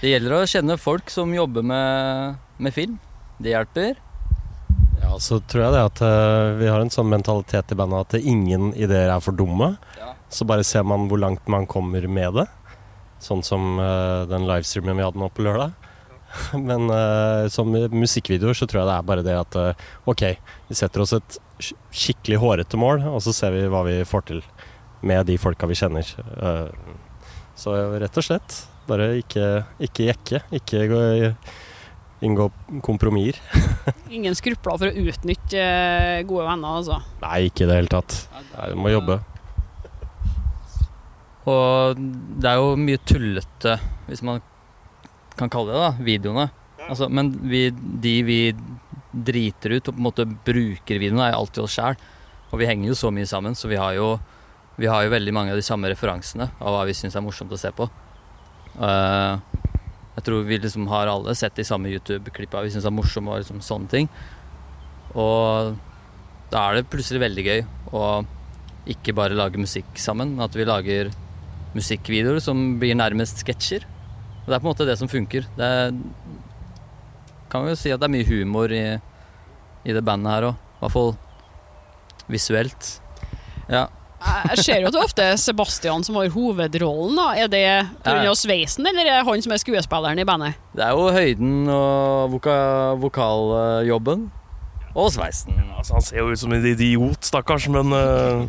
Det 0.00 0.10
gjelder 0.14 0.38
å 0.38 0.46
kjenne 0.50 0.78
folk 0.78 1.10
som 1.14 1.34
jobber 1.34 1.66
med, 1.66 2.42
med 2.58 2.74
film. 2.74 2.98
Det 3.42 3.54
hjelper. 3.54 4.05
Ja, 5.06 5.16
så 5.22 5.38
tror 5.40 5.62
jeg 5.66 5.74
det 5.76 5.82
at 5.86 6.00
uh, 6.02 6.56
vi 6.58 6.68
har 6.70 6.82
en 6.82 6.90
sånn 6.92 7.08
mentalitet 7.12 7.72
i 7.72 7.78
bandet 7.78 8.16
at 8.16 8.26
ingen 8.26 8.72
ideer 8.74 9.12
er 9.14 9.22
for 9.24 9.36
dumme. 9.38 9.76
Ja. 10.00 10.12
Så 10.32 10.46
bare 10.48 10.66
ser 10.66 10.84
man 10.86 11.06
hvor 11.10 11.20
langt 11.22 11.46
man 11.52 11.66
kommer 11.70 12.04
med 12.10 12.34
det. 12.40 12.46
Sånn 13.22 13.44
som 13.46 13.78
uh, 13.80 14.26
den 14.28 14.44
livestreamen 14.48 14.98
vi 14.98 15.06
hadde 15.06 15.22
nå 15.22 15.30
på 15.32 15.46
lørdag. 15.46 15.72
Men 16.68 16.90
uh, 16.90 17.46
som 17.52 17.70
musikkvideoer 17.72 18.58
så 18.58 18.66
tror 18.68 18.82
jeg 18.82 18.90
det 18.90 18.96
er 18.98 19.08
bare 19.12 19.24
det 19.26 19.36
at 19.38 19.58
OK, 20.10 20.24
vi 20.68 20.76
setter 20.76 21.04
oss 21.06 21.14
et 21.16 21.38
sk- 21.62 21.78
skikkelig 21.94 22.42
hårete 22.42 22.80
mål, 22.80 23.06
og 23.14 23.22
så 23.24 23.32
ser 23.36 23.54
vi 23.54 23.62
hva 23.72 23.84
vi 23.86 24.00
får 24.08 24.26
til 24.32 24.42
med 25.06 25.28
de 25.30 25.36
folka 25.38 25.68
vi 25.70 25.76
kjenner. 25.78 26.08
Så 27.56 27.72
rett 28.02 28.18
og 28.18 28.24
slett, 28.26 28.56
bare 28.88 29.12
ikke, 29.20 29.44
ikke 29.86 30.08
jekke. 30.10 30.40
Ikke 30.58 30.82
gå, 30.90 31.00
inngå 32.24 32.48
kompromisser. 32.82 33.40
Ingen 34.16 34.36
skrupler 34.38 34.78
for 34.80 34.88
å 34.88 35.06
utnytte 35.10 35.60
eh, 35.60 36.24
gode 36.28 36.46
venner, 36.48 36.80
altså. 36.80 37.00
Nei, 37.22 37.46
ikke 37.50 37.66
i 37.66 37.70
det 37.70 37.80
hele 37.80 37.92
tatt. 37.92 38.18
Nei, 38.54 38.68
du 38.72 38.78
må 38.80 38.92
jobbe. 38.92 39.18
Og 41.46 42.00
det 42.42 42.50
er 42.50 42.58
jo 42.58 42.72
mye 42.80 43.02
tullete, 43.06 43.76
hvis 44.08 44.24
man 44.26 44.40
kan 45.38 45.52
kalle 45.52 45.74
det 45.74 45.82
da, 45.84 45.92
videoene. 46.02 46.48
Altså, 46.86 47.10
men 47.12 47.30
vi, 47.50 47.68
de 47.74 48.14
vi 48.26 48.40
driter 49.16 49.76
ut 49.76 49.88
og 49.88 49.94
på 49.94 50.00
en 50.00 50.06
måte 50.06 50.26
bruker 50.26 51.00
videoene, 51.00 51.28
er 51.28 51.38
alltid 51.38 51.64
oss 51.64 51.76
sjæl. 51.76 52.00
Og 52.50 52.60
vi 52.60 52.68
henger 52.68 52.90
jo 52.90 52.98
så 52.98 53.12
mye 53.14 53.28
sammen, 53.28 53.56
så 53.58 53.70
vi 53.70 53.78
har 53.80 53.94
jo, 53.98 54.14
vi 54.80 54.88
har 54.90 55.04
jo 55.04 55.12
veldig 55.14 55.34
mange 55.34 55.54
av 55.54 55.60
de 55.60 55.66
samme 55.66 55.90
referansene 55.92 56.48
av 56.58 56.74
hva 56.74 56.84
vi 56.88 56.96
syns 56.96 57.16
er 57.18 57.24
morsomt 57.24 57.54
å 57.54 57.60
se 57.60 57.72
på. 57.74 57.88
Eh, 58.76 59.62
jeg 60.16 60.24
tror 60.24 60.46
vi 60.48 60.56
liksom 60.62 60.86
har 60.88 61.10
alle 61.12 61.34
sett 61.36 61.58
de 61.58 61.64
samme 61.66 61.90
YouTube-klippa 61.92 62.62
vi 62.64 62.72
syns 62.72 62.86
er 62.88 62.94
morsomme 62.94 63.34
og 63.34 63.42
liksom 63.42 63.60
sånne 63.64 63.90
ting. 63.92 64.08
Og 65.12 65.76
da 66.52 66.62
er 66.62 66.78
det 66.78 66.88
plutselig 66.92 67.20
veldig 67.20 67.44
gøy 67.44 67.62
å 67.92 68.06
ikke 68.88 69.14
bare 69.18 69.36
lage 69.36 69.60
musikk 69.60 69.98
sammen, 70.00 70.36
men 70.36 70.46
at 70.46 70.56
vi 70.56 70.66
lager 70.66 71.10
musikkvideoer 71.76 72.40
som 72.40 72.78
blir 72.80 72.96
nærmest 72.96 73.42
sketsjer. 73.42 73.84
Og 74.44 74.48
det 74.48 74.56
er 74.56 74.62
på 74.62 74.68
en 74.68 74.70
måte 74.70 74.86
det 74.88 74.96
som 75.00 75.10
funker. 75.10 75.48
Det 75.58 75.68
er, 75.82 75.92
kan 77.52 77.66
vi 77.66 77.74
jo 77.74 77.80
si 77.80 77.92
at 77.92 78.00
det 78.00 78.08
er 78.08 78.14
mye 78.14 78.28
humor 78.30 78.72
i, 78.72 78.84
i 79.84 79.96
det 79.96 80.04
bandet 80.06 80.32
her 80.32 80.48
òg. 80.52 80.62
I 80.76 80.80
hvert 80.84 80.94
fall 80.96 81.12
visuelt. 82.30 82.90
Ja. 83.68 83.86
Jeg 84.24 84.64
ser 84.64 84.80
jo 84.80 84.88
at 84.88 84.94
det 84.96 85.02
ofte 85.02 85.24
er 85.32 85.36
Sebastian 85.40 86.04
som 86.06 86.16
har 86.18 86.30
hovedrollen. 86.32 87.18
da. 87.18 87.26
Er 87.36 87.50
det 87.52 87.66
pga. 88.04 88.32
Sveisen, 88.36 88.86
eller 88.88 89.04
er 89.04 89.20
det 89.20 89.26
han 89.28 89.44
som 89.44 89.52
er 89.52 89.60
skuespilleren 89.60 90.18
i 90.18 90.26
bandet? 90.26 90.56
Det 90.76 90.84
er 90.86 90.96
jo 90.96 91.10
høyden 91.12 91.68
og 91.72 92.32
voka, 92.32 92.56
vokaljobben. 93.02 94.26
Og 94.96 95.12
sveisen. 95.12 95.60
Altså, 95.76 95.98
han 95.98 96.04
ser 96.04 96.22
jo 96.22 96.30
ut 96.32 96.40
som 96.40 96.52
en 96.56 96.64
idiot, 96.64 97.24
stakkars, 97.28 97.68
men 97.68 97.92
uh... 97.92 98.48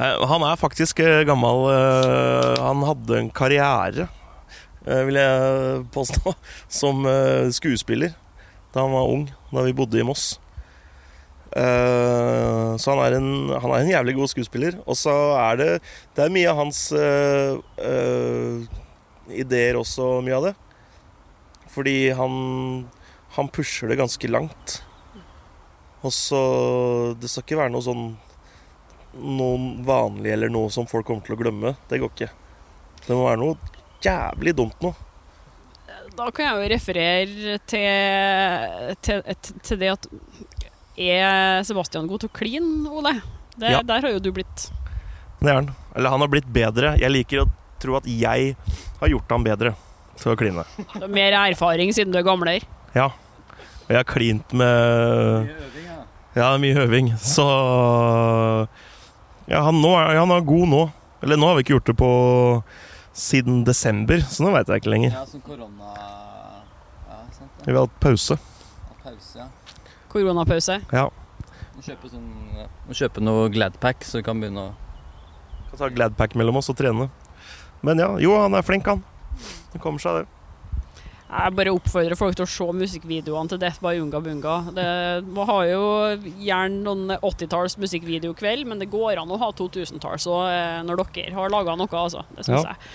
Han 0.00 0.44
er 0.46 0.56
faktisk 0.56 1.02
eh, 1.04 1.26
gammel 1.28 1.66
uh... 1.68 2.54
Han 2.62 2.86
hadde 2.86 3.18
en 3.18 3.30
karriere, 3.34 4.06
uh, 4.86 5.02
vil 5.08 5.18
jeg 5.18 5.82
påstå, 5.92 6.32
som 6.80 7.02
skuespiller 7.52 8.14
da 8.70 8.84
han 8.84 8.94
var 8.94 9.10
ung, 9.10 9.24
da 9.50 9.64
vi 9.66 9.74
bodde 9.74 9.98
i 9.98 10.06
Moss. 10.06 10.36
Eh, 11.56 12.76
så 12.78 12.94
han 12.94 13.02
er, 13.02 13.16
en, 13.18 13.32
han 13.50 13.72
er 13.74 13.82
en 13.82 13.92
jævlig 13.94 14.16
god 14.20 14.32
skuespiller. 14.34 14.78
Og 14.86 14.98
så 14.98 15.16
er 15.40 15.60
det 15.60 15.70
Det 16.14 16.24
er 16.24 16.32
mye 16.34 16.50
av 16.52 16.60
hans 16.62 16.86
uh, 16.94 17.58
uh, 17.80 18.80
ideer 19.30 19.78
også, 19.80 20.20
mye 20.24 20.38
av 20.38 20.50
det. 20.50 20.54
Fordi 21.70 21.98
han 22.14 22.38
han 23.30 23.48
pusher 23.48 23.88
det 23.88 23.96
ganske 23.96 24.28
langt. 24.28 24.82
Og 26.00 26.12
så 26.12 26.40
Det 27.20 27.28
skal 27.28 27.44
ikke 27.44 27.60
være 27.60 27.74
noe 27.74 27.84
sånn 27.84 28.04
Noe 29.20 29.84
vanlig 29.84 30.32
eller 30.32 30.52
noe 30.52 30.70
som 30.70 30.86
folk 30.86 31.08
kommer 31.08 31.26
til 31.26 31.34
å 31.34 31.40
glemme. 31.40 31.74
Det 31.90 31.98
går 31.98 32.12
ikke. 32.14 32.28
Det 33.06 33.16
må 33.16 33.24
være 33.26 33.40
noe 33.40 33.78
jævlig 34.04 34.54
dumt 34.54 34.84
noe. 34.84 34.94
Da 36.14 36.28
kan 36.30 36.46
jeg 36.46 36.60
jo 36.60 36.68
referere 36.70 37.56
til, 37.70 38.94
til, 39.02 39.24
til 39.66 39.80
det 39.80 39.90
at 39.96 40.06
Er 41.00 41.62
Sebastian 41.64 42.08
god 42.10 42.20
til 42.24 42.28
å 42.28 42.34
kline, 42.36 42.84
Ole? 42.90 43.14
Det, 43.56 43.70
Ja. 43.72 43.80
Der 43.82 44.04
har 44.04 44.12
jo 44.12 44.20
du 44.20 44.30
blitt 44.32 44.66
Det 45.40 45.48
er 45.48 45.54
han. 45.54 45.70
Eller 45.96 46.10
han 46.12 46.20
har 46.20 46.28
blitt 46.28 46.48
bedre. 46.52 46.94
Jeg 47.00 47.10
liker 47.10 47.44
å 47.44 47.50
tro 47.80 47.96
at 47.96 48.04
jeg 48.04 48.54
har 49.00 49.08
gjort 49.08 49.32
han 49.32 49.44
bedre 49.44 49.72
til 50.20 50.32
å 50.34 50.36
kline. 50.36 50.64
du 50.92 51.00
har 51.00 51.08
mer 51.08 51.32
erfaring 51.32 51.92
siden 51.96 52.12
du 52.12 52.18
er 52.20 52.26
gamlere. 52.26 52.60
Ja. 52.94 53.06
Og 53.08 53.88
jeg 53.88 53.96
har 53.96 54.04
klint 54.04 54.52
med 54.52 55.48
Mye 55.48 55.56
øving, 55.64 55.86
Ja, 55.88 56.00
Ja, 56.36 56.50
mye 56.58 56.84
øving. 56.84 57.08
Så 57.18 57.46
Ja, 59.50 59.62
han, 59.66 59.80
nå 59.82 59.94
er, 59.98 60.20
han 60.20 60.30
er 60.30 60.44
god 60.46 60.68
nå. 60.68 60.82
Eller 61.22 61.36
nå 61.40 61.48
har 61.48 61.56
vi 61.58 61.64
ikke 61.64 61.74
gjort 61.78 61.88
det 61.90 61.96
på 62.00 62.10
siden 63.16 63.64
desember, 63.66 64.20
så 64.30 64.44
nå 64.44 64.52
veit 64.54 64.68
jeg 64.70 64.80
ikke 64.84 64.92
lenger. 64.92 65.16
Ja, 65.16 65.24
som 65.28 65.40
korona... 65.44 65.90
Ja, 67.08 67.18
sant 67.34 67.66
Vi 67.66 67.72
har 67.74 67.82
hatt 67.82 67.96
pause. 68.00 68.36
Pause, 69.02 69.34
ja. 69.40 69.48
Koronapause. 70.12 70.80
Ja. 70.92 71.06
Må 71.76 71.84
kjøpe, 71.86 72.10
sånn, 72.12 72.26
må 72.88 72.96
kjøpe 72.98 73.22
noe 73.24 73.46
Gladpack, 73.54 74.02
så 74.04 74.20
vi 74.20 74.26
kan 74.26 74.40
begynne 74.42 74.68
å 74.70 74.74
Kan 75.70 75.78
ta 75.84 75.88
Gladpack 75.94 76.34
mellom 76.34 76.58
oss 76.58 76.68
og 76.72 76.76
trene. 76.80 77.06
Men 77.86 78.00
ja, 78.02 78.10
jo, 78.20 78.34
han 78.36 78.52
er 78.58 78.64
flink, 78.66 78.88
han. 78.90 79.04
Det 79.72 79.78
kommer 79.80 80.02
seg, 80.02 80.20
det. 80.24 80.36
Jeg 81.30 81.54
bare 81.54 81.70
oppfordrer 81.70 82.18
folk 82.18 82.34
til 82.34 82.42
å 82.42 82.50
se 82.50 82.66
musikkvideoene 82.74 83.52
til 83.52 83.60
Death 83.62 83.78
by 83.84 83.92
Unga 84.02 84.18
Bunga. 84.24 84.54
Det 84.74 84.86
man 85.30 85.46
har 85.46 85.68
jo 85.70 85.82
gjerne 86.42 86.80
noen 86.82 87.12
80-talls 87.22 87.76
musikkvideokveld, 87.78 88.66
men 88.66 88.82
det 88.82 88.88
går 88.90 89.20
an 89.22 89.30
å 89.30 89.38
ha 89.38 89.52
2000-talls 89.54 90.26
òg 90.26 90.48
eh, 90.50 90.80
når 90.88 91.04
dere 91.14 91.36
har 91.38 91.54
laga 91.54 91.76
noe, 91.78 91.86
altså. 92.02 92.24
Det 92.34 92.48
syns 92.48 92.66
Ja. 92.66 92.74
jeg. 92.74 92.90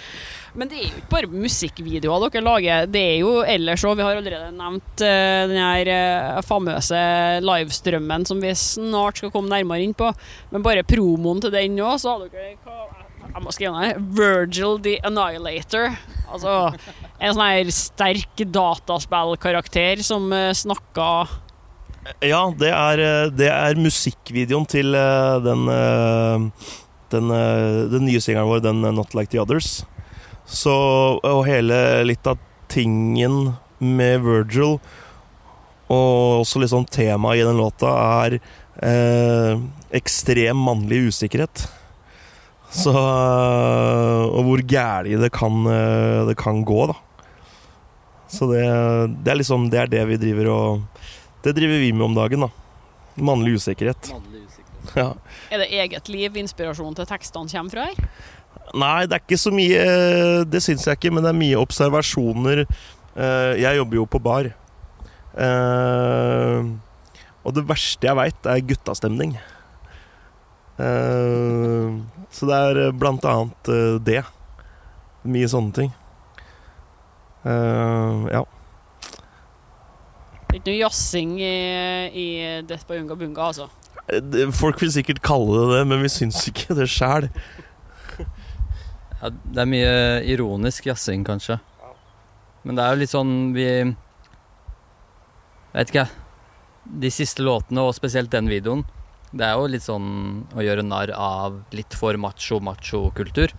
Men 0.56 0.70
det 0.72 0.78
er 0.78 0.84
jo 0.86 0.92
ikke 0.94 1.12
bare 1.12 1.30
musikkvideoer 1.32 2.30
dere 2.32 2.44
lager. 2.46 2.90
Det 2.92 3.02
er 3.04 3.18
jo 3.20 3.32
ellers 3.44 3.84
òg, 3.84 3.98
vi 4.00 4.06
har 4.08 4.20
allerede 4.20 4.54
nevnt 4.56 5.04
uh, 5.04 5.42
den 5.52 5.60
her 5.60 5.92
uh, 5.92 6.42
famøse 6.48 7.02
livestrømmen 7.44 8.28
som 8.30 8.40
vi 8.44 8.54
snart 8.56 9.20
skal 9.20 9.34
komme 9.34 9.52
nærmere 9.52 9.84
inn 9.84 9.96
på. 9.98 10.12
Men 10.54 10.64
bare 10.66 10.86
promoen 10.88 11.44
til 11.44 11.54
den 11.56 11.80
òg, 11.84 11.98
så 12.00 12.16
har 12.16 12.30
dere 12.30 12.56
Jeg 13.26 13.44
må 13.44 13.52
skrive 13.52 13.76
ned 13.76 14.12
Virgil 14.16 14.80
the 14.80 14.96
Annihilator. 15.04 15.92
Altså 16.32 16.54
en 17.20 17.36
sånn 17.36 17.44
her 17.44 17.72
sterk 17.76 18.46
dataspillkarakter 18.56 20.04
som 20.04 20.32
uh, 20.32 20.54
snakka 20.56 21.10
Ja, 22.22 22.46
det 22.54 22.70
er, 22.70 23.02
eh, 23.02 23.30
det 23.34 23.48
er 23.50 23.80
musikkvideoen 23.82 24.68
til 24.70 24.94
eh, 24.94 25.38
den, 25.42 25.64
eh, 25.74 26.68
den, 27.10 27.32
eh, 27.34 27.80
den 27.90 28.06
nye 28.06 28.22
singelen 28.22 28.52
vår, 28.52 28.62
den 28.62 28.84
eh, 28.86 28.94
'Not 28.94 29.16
Like 29.18 29.32
The 29.34 29.42
Others'. 29.42 29.86
Så, 30.46 30.74
og 31.26 31.46
hele 31.48 31.78
litt 32.06 32.28
av 32.30 32.38
tingen 32.72 33.56
med 33.80 34.22
Virgil, 34.26 34.78
og 35.86 36.42
også 36.42 36.62
litt 36.62 36.74
sånn 36.74 36.88
temaet 36.90 37.42
i 37.42 37.48
den 37.48 37.60
låta, 37.60 37.92
er 38.26 38.38
eh, 38.82 39.58
ekstrem 39.96 40.62
mannlig 40.66 41.08
usikkerhet. 41.12 41.66
Så 42.76 42.92
Og 42.92 44.42
hvor 44.44 44.62
gæli 44.68 45.16
det 45.22 45.30
kan, 45.32 45.62
eh, 45.70 46.26
det 46.28 46.36
kan 46.38 46.64
gå, 46.66 46.88
da. 46.92 46.96
Så 48.28 48.50
det, 48.50 48.64
det 49.24 49.32
er 49.32 49.38
liksom 49.38 49.70
Det 49.70 49.80
er 49.80 49.88
det 49.88 50.02
vi 50.10 50.18
driver 50.18 50.48
og 50.50 51.04
Det 51.46 51.54
driver 51.56 51.78
vi 51.80 51.92
med 51.94 52.08
om 52.10 52.16
dagen, 52.18 52.48
da. 52.48 52.50
Mannlig 53.16 53.60
usikkerhet. 53.62 54.10
Ja. 54.96 55.14
Er 55.52 55.62
det 55.62 55.70
eget 55.74 56.10
liv 56.12 56.36
inspirasjonen 56.38 56.98
til 56.98 57.08
tekstene 57.10 57.50
kommer 57.52 57.74
fra 57.74 57.86
her? 57.90 58.10
Nei, 58.76 59.06
det 59.08 59.16
er 59.16 59.22
ikke 59.24 59.38
så 59.40 59.52
mye 59.56 59.84
Det 60.52 60.60
syns 60.64 60.84
jeg 60.88 60.98
ikke, 61.00 61.12
men 61.16 61.24
det 61.24 61.32
er 61.32 61.38
mye 61.40 61.60
observasjoner. 61.62 62.66
Eh, 63.16 63.54
Jeg 63.62 63.78
jobber 63.80 63.96
jo 64.02 64.06
på 64.12 64.20
bar. 64.24 64.50
Eh, 65.36 66.60
Og 67.46 67.54
det 67.56 67.64
verste 67.70 68.08
jeg 68.10 68.18
veit, 68.20 68.50
er 68.50 68.64
guttastemning. 68.68 69.36
Eh, 70.80 71.94
Så 72.36 72.50
det 72.50 72.58
er 72.58 72.92
blant 72.92 73.24
annet 73.32 73.72
det. 74.04 74.24
Mye 75.24 75.48
sånne 75.50 75.74
ting. 75.74 75.94
Ja. 77.46 78.42
Ikke 80.56 80.72
noe 80.72 80.80
jazzing 80.80 81.36
i, 81.44 81.56
i 82.10 82.28
by 82.66 82.98
Unga 83.02 83.16
Bunga, 83.20 83.48
altså. 83.52 83.68
Folk 84.56 84.80
vil 84.82 84.92
sikkert 84.94 85.22
kalle 85.26 85.56
det 85.62 85.78
det, 85.80 85.84
men 85.90 86.04
vi 86.06 86.12
syns 86.14 86.44
ikke 86.50 86.76
det 86.78 86.88
sjæl. 86.92 87.30
Ja, 89.26 89.32
det 89.34 89.58
er 89.58 89.66
mye 89.66 89.94
ironisk 90.30 90.86
jazzing, 90.86 91.24
kanskje. 91.26 91.56
Men 92.62 92.78
det 92.78 92.84
er 92.84 92.92
jo 92.94 93.00
litt 93.02 93.10
sånn 93.10 93.32
vi 93.56 93.66
Jeg 93.66 93.96
vet 95.74 95.90
ikke. 95.90 96.04
De 96.86 97.10
siste 97.10 97.42
låtene, 97.42 97.82
og 97.82 97.96
spesielt 97.98 98.30
den 98.30 98.46
videoen, 98.52 98.84
det 99.34 99.48
er 99.48 99.58
jo 99.58 99.72
litt 99.74 99.82
sånn 99.82 100.46
å 100.54 100.62
gjøre 100.62 100.86
narr 100.86 101.10
av 101.18 101.58
litt 101.74 101.98
for 101.98 102.14
macho-macho-kultur. 102.22 103.50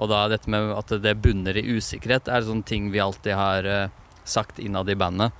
Og 0.00 0.08
da 0.08 0.22
dette 0.32 0.48
med 0.48 0.72
at 0.72 0.96
det 1.04 1.18
bunner 1.20 1.60
i 1.60 1.76
usikkerhet, 1.76 2.32
er 2.32 2.46
sånne 2.48 2.64
ting 2.64 2.88
vi 2.90 3.04
alltid 3.04 3.36
har 3.36 3.68
eh, 3.68 3.92
sagt 4.24 4.58
innad 4.64 4.88
i 4.88 4.96
bandet. 4.96 5.36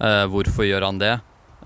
Uh, 0.00 0.24
hvorfor 0.32 0.64
gjør 0.64 0.88
han 0.88 1.02
det? 1.02 1.18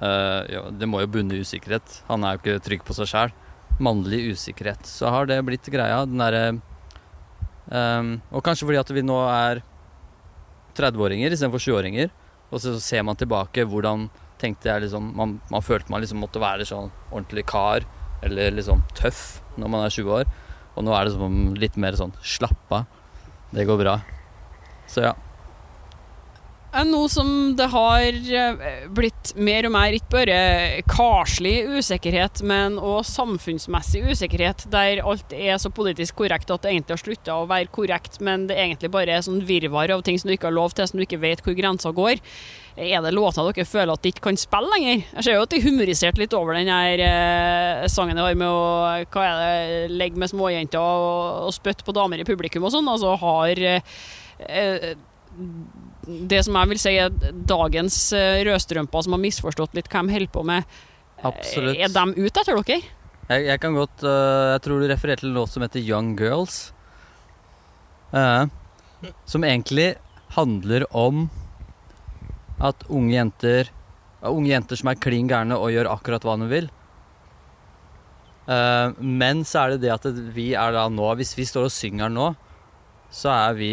Uh, 0.02 0.42
ja, 0.50 0.66
det 0.74 0.90
må 0.90 1.00
jo 1.04 1.12
bunne 1.14 1.38
i 1.38 1.46
usikkerhet. 1.46 2.02
Han 2.10 2.26
er 2.26 2.34
jo 2.34 2.42
ikke 2.42 2.66
trygg 2.66 2.82
på 2.90 2.98
seg 2.98 3.12
sjæl. 3.12 3.36
Mannlig 3.78 4.34
usikkerhet. 4.34 4.82
Så 4.90 5.14
har 5.14 5.30
det 5.30 5.38
blitt 5.46 5.70
greia. 5.70 6.02
Den 6.10 6.18
derre 6.26 6.58
Ehm, 7.74 8.18
og 8.32 8.44
kanskje 8.44 8.68
fordi 8.68 8.80
at 8.80 8.92
vi 8.94 9.04
nå 9.04 9.18
er 9.28 9.62
30-åringer 10.78 11.34
istedenfor 11.34 11.62
20-åringer. 11.62 12.10
Og 12.48 12.62
så 12.64 12.74
ser 12.80 13.04
man 13.04 13.18
tilbake 13.18 13.66
hvordan 13.68 14.08
tenkte 14.38 14.70
jeg 14.70 14.84
liksom 14.84 15.10
Man, 15.18 15.40
man 15.50 15.64
følte 15.66 15.90
man 15.90 16.00
liksom 16.00 16.20
måtte 16.22 16.40
være 16.40 16.64
sånn 16.64 16.92
ordentlig 17.10 17.42
kar 17.50 17.82
eller 18.22 18.54
liksom 18.54 18.84
tøff 18.96 19.40
når 19.58 19.72
man 19.72 19.84
er 19.84 19.94
20 19.94 20.14
år. 20.20 20.30
Og 20.78 20.86
nå 20.86 20.94
er 20.94 21.08
det 21.08 21.16
som 21.16 21.38
litt 21.58 21.76
mer 21.80 21.98
sånn 21.98 22.14
slappa. 22.22 22.84
Det 23.50 23.66
går 23.66 23.80
bra. 23.82 23.98
Så 24.88 25.02
ja. 25.04 25.14
Eh, 26.74 26.84
Nå 26.84 27.08
som 27.08 27.56
det 27.56 27.66
har 27.72 28.08
eh, 28.12 28.88
blitt 28.92 29.32
mer 29.40 29.66
og 29.68 29.72
mer 29.72 29.96
ikke 29.96 30.12
bare 30.12 30.38
karslig 30.88 31.62
usikkerhet, 31.78 32.42
men 32.44 32.76
òg 32.76 33.06
samfunnsmessig 33.08 34.02
usikkerhet, 34.10 34.66
der 34.72 35.00
alt 35.00 35.32
er 35.32 35.56
så 35.60 35.72
politisk 35.72 36.18
korrekt 36.20 36.52
at 36.52 36.66
det 36.66 36.74
egentlig 36.74 36.98
har 36.98 37.02
slutta 37.04 37.38
å 37.40 37.48
være 37.48 37.72
korrekt, 37.72 38.20
men 38.24 38.46
det 38.50 38.58
egentlig 38.60 38.92
bare 38.92 39.16
er 39.16 39.24
sånn 39.24 39.40
virvar 39.48 39.94
av 39.94 40.04
ting 40.04 40.20
som 40.20 40.28
du 40.28 40.36
ikke 40.36 40.50
har 40.50 40.58
lov 40.58 40.76
til, 40.76 40.88
som 40.90 41.00
du 41.00 41.06
ikke 41.06 41.22
vet 41.22 41.44
hvor 41.44 41.56
grensa 41.56 41.92
går. 41.96 42.20
Er 42.78 43.02
det 43.02 43.14
låter 43.16 43.48
dere 43.48 43.66
føler 43.66 43.90
at 43.96 44.04
de 44.04 44.12
ikke 44.12 44.26
kan 44.28 44.36
spille 44.38 44.68
lenger? 44.70 45.00
Jeg 45.16 45.24
ser 45.24 45.38
jo 45.38 45.46
at 45.48 45.54
de 45.56 45.64
humoriserte 45.64 46.20
litt 46.20 46.36
over 46.36 46.54
den 46.54 46.68
her 46.70 47.00
eh, 47.02 47.88
sangen 47.90 48.14
de 48.14 48.22
har 48.22 48.36
med 48.38 48.46
å 48.46 48.60
hva 49.08 49.24
er 49.24 49.40
det, 49.40 49.96
legge 49.96 50.20
med 50.20 50.30
småjenter 50.30 50.78
og, 50.78 51.48
og 51.48 51.56
spytte 51.56 51.86
på 51.88 51.96
damer 51.96 52.22
i 52.22 52.28
publikum 52.28 52.68
og 52.68 52.76
sånn. 52.76 52.92
Altså 52.92 53.16
har 53.24 53.64
eh, 53.72 54.92
det 56.08 56.42
som 56.46 56.56
jeg 56.58 56.70
vil 56.72 56.80
si 56.80 56.94
er 56.98 57.12
dagens 57.48 57.98
eh, 58.16 58.42
rødstrømper 58.48 59.04
som 59.04 59.16
har 59.16 59.22
misforstått 59.22 59.76
litt 59.76 59.90
hva 59.92 60.04
de 60.06 60.14
holder 60.16 60.32
på 60.34 60.44
med, 60.48 60.78
Absolutt. 61.26 61.76
er 61.76 61.92
de 61.92 62.04
ute 62.16 62.42
etter 62.42 62.56
dere? 62.56 62.80
Jeg, 63.28 63.44
jeg 63.44 63.60
kan 63.60 63.74
godt 63.76 64.04
uh, 64.06 64.54
Jeg 64.54 64.60
tror 64.64 64.80
du 64.80 64.86
refererte 64.88 65.20
til 65.20 65.32
en 65.32 65.36
låt 65.36 65.52
som 65.52 65.64
heter 65.64 65.82
Young 65.84 66.14
Girls. 66.16 66.70
Uh, 68.14 68.48
som 69.28 69.44
egentlig 69.44 69.90
handler 70.32 70.86
om 70.96 71.26
at 72.64 72.86
unge 72.88 73.12
jenter 73.12 73.68
uh, 74.22 74.30
Unge 74.32 74.48
jenter 74.54 74.80
som 74.80 74.88
er 74.88 75.02
klin 75.02 75.28
gærne 75.28 75.58
og 75.60 75.74
gjør 75.74 75.90
akkurat 75.92 76.24
hva 76.24 76.38
de 76.40 76.48
vil. 76.50 76.70
Eh, 78.48 78.90
men 79.04 79.44
så 79.44 79.66
er 79.66 79.74
det 79.74 79.82
det 79.84 79.92
at 79.92 80.06
vi 80.32 80.54
er 80.56 80.72
da 80.72 80.86
nå 80.88 81.10
Hvis 81.20 81.34
vi 81.36 81.44
står 81.44 81.66
og 81.68 81.74
synger 81.74 82.08
nå, 82.08 82.30
så 83.12 83.32
er 83.34 83.58
vi 83.58 83.72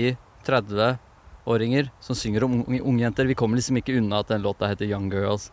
30-åringer 1.46 1.90
som 2.00 2.16
synger 2.16 2.44
om 2.44 2.66
unge 2.68 3.04
jenter. 3.04 3.26
Vi 3.26 3.36
kommer 3.36 3.58
liksom 3.58 3.78
ikke 3.78 3.98
unna 3.98 4.20
at 4.20 4.28
den 4.28 4.42
låta 4.42 4.68
heter 4.68 4.86
Young 4.86 5.12
Girls. 5.12 5.52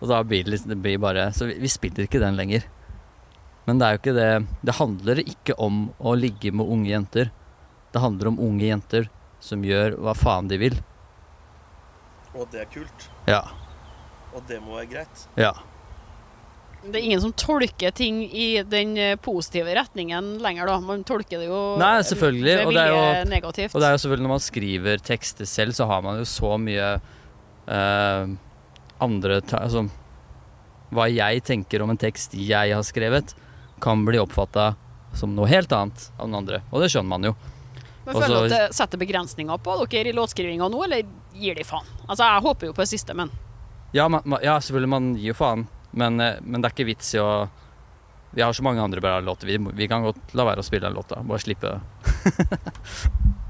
Og 0.00 0.08
da 0.08 0.22
blir 0.22 0.44
det 0.44 0.50
liksom 0.50 0.70
det 0.70 0.76
blir 0.76 0.98
bare 0.98 1.32
Så 1.32 1.46
vi, 1.46 1.58
vi 1.60 1.68
spiller 1.68 2.04
ikke 2.04 2.20
den 2.20 2.36
lenger. 2.36 2.64
Men 3.66 3.78
det 3.78 3.86
er 3.86 3.92
jo 3.92 3.98
ikke 4.00 4.14
det 4.16 4.46
Det 4.62 4.74
handler 4.78 5.18
ikke 5.20 5.54
om 5.58 5.90
å 5.98 6.14
ligge 6.14 6.52
med 6.52 6.66
unge 6.66 6.90
jenter. 6.90 7.30
Det 7.92 8.00
handler 8.00 8.28
om 8.28 8.40
unge 8.40 8.64
jenter 8.64 9.10
som 9.40 9.64
gjør 9.64 9.96
hva 9.98 10.14
faen 10.14 10.48
de 10.48 10.58
vil. 10.58 10.76
Og 12.34 12.46
det 12.52 12.60
er 12.60 12.70
kult. 12.70 13.10
Ja. 13.26 13.42
Og 14.34 14.44
det 14.46 14.60
må 14.62 14.76
være 14.76 14.86
greit. 14.86 15.28
Ja. 15.36 15.54
Det 16.82 16.96
er 16.96 17.04
ingen 17.04 17.20
som 17.20 17.32
tolker 17.36 17.92
ting 17.92 18.22
i 18.24 18.62
den 18.64 18.94
eh, 18.96 19.16
positive 19.20 19.74
retningen 19.76 20.38
lenger, 20.40 20.66
da. 20.70 20.78
Man 20.80 21.02
tolker 21.04 21.42
det 21.42 21.48
jo 21.50 21.76
Nei, 21.80 21.98
selvfølgelig, 22.08 22.54
Det 22.56 22.66
og 22.66 22.72
det 22.72 22.84
er 22.84 22.94
jo- 22.94 23.30
negativt. 23.30 23.74
Og 23.74 23.80
det 23.82 23.88
er 23.88 23.92
jo 23.96 24.00
selvfølgelig 24.00 24.26
når 24.26 24.34
man 24.34 24.44
skriver 24.46 25.02
tekster 25.04 25.50
selv, 25.50 25.76
så 25.76 25.86
har 25.90 26.00
man 26.02 26.18
jo 26.22 26.24
så 26.24 26.54
mye 26.56 26.88
uh, 27.68 28.32
andre 29.00 29.40
Altså 29.60 29.84
Hva 30.90 31.06
jeg 31.12 31.44
tenker 31.44 31.84
om 31.84 31.92
en 31.92 32.00
tekst 32.00 32.32
jeg 32.34 32.72
har 32.74 32.82
skrevet, 32.82 33.34
kan 33.80 34.04
bli 34.04 34.18
oppfatta 34.18 34.74
som 35.14 35.34
noe 35.34 35.48
helt 35.50 35.70
annet 35.72 36.08
av 36.18 36.26
den 36.26 36.34
andre. 36.34 36.62
Og 36.72 36.82
det 36.82 36.90
skjønner 36.90 37.12
man 37.12 37.28
jo. 37.28 37.34
Men 38.06 38.16
føler 38.16 38.34
du 38.34 38.46
at 38.48 38.54
det 38.54 38.76
setter 38.76 39.00
begrensninger 39.00 39.60
på 39.62 39.76
dere 39.90 40.10
i 40.10 40.16
låtskrivinga 40.16 40.68
nå, 40.70 40.84
eller 40.86 41.04
gir 41.36 41.54
de 41.54 41.66
faen? 41.66 41.86
Altså, 42.08 42.24
jeg 42.24 42.44
håper 42.46 42.70
jo 42.70 42.74
på 42.74 42.84
det 42.84 42.90
siste, 42.90 43.14
men 43.14 43.30
Ja, 43.92 44.08
man, 44.08 44.22
ja 44.42 44.56
selvfølgelig, 44.62 44.88
man 44.88 45.14
gir 45.18 45.32
jo 45.32 45.38
faen. 45.38 45.66
Men, 45.92 46.20
eh, 46.20 46.38
men 46.42 46.60
det 46.60 46.70
er 46.70 46.76
ikke 46.76 46.90
vits 46.92 47.14
i 47.16 47.22
å 47.22 47.48
Vi 48.30 48.44
har 48.44 48.54
så 48.54 48.62
mange 48.62 48.82
andre 48.82 49.02
bra 49.02 49.18
låter. 49.20 49.48
Vi, 49.50 49.58
vi 49.74 49.88
kan 49.90 50.04
godt 50.06 50.36
la 50.38 50.46
være 50.46 50.62
å 50.62 50.66
spille 50.66 50.86
den 50.86 50.94
låta. 50.94 51.18
Bare 51.26 51.42
slippe 51.42 51.72
det. 51.72 51.80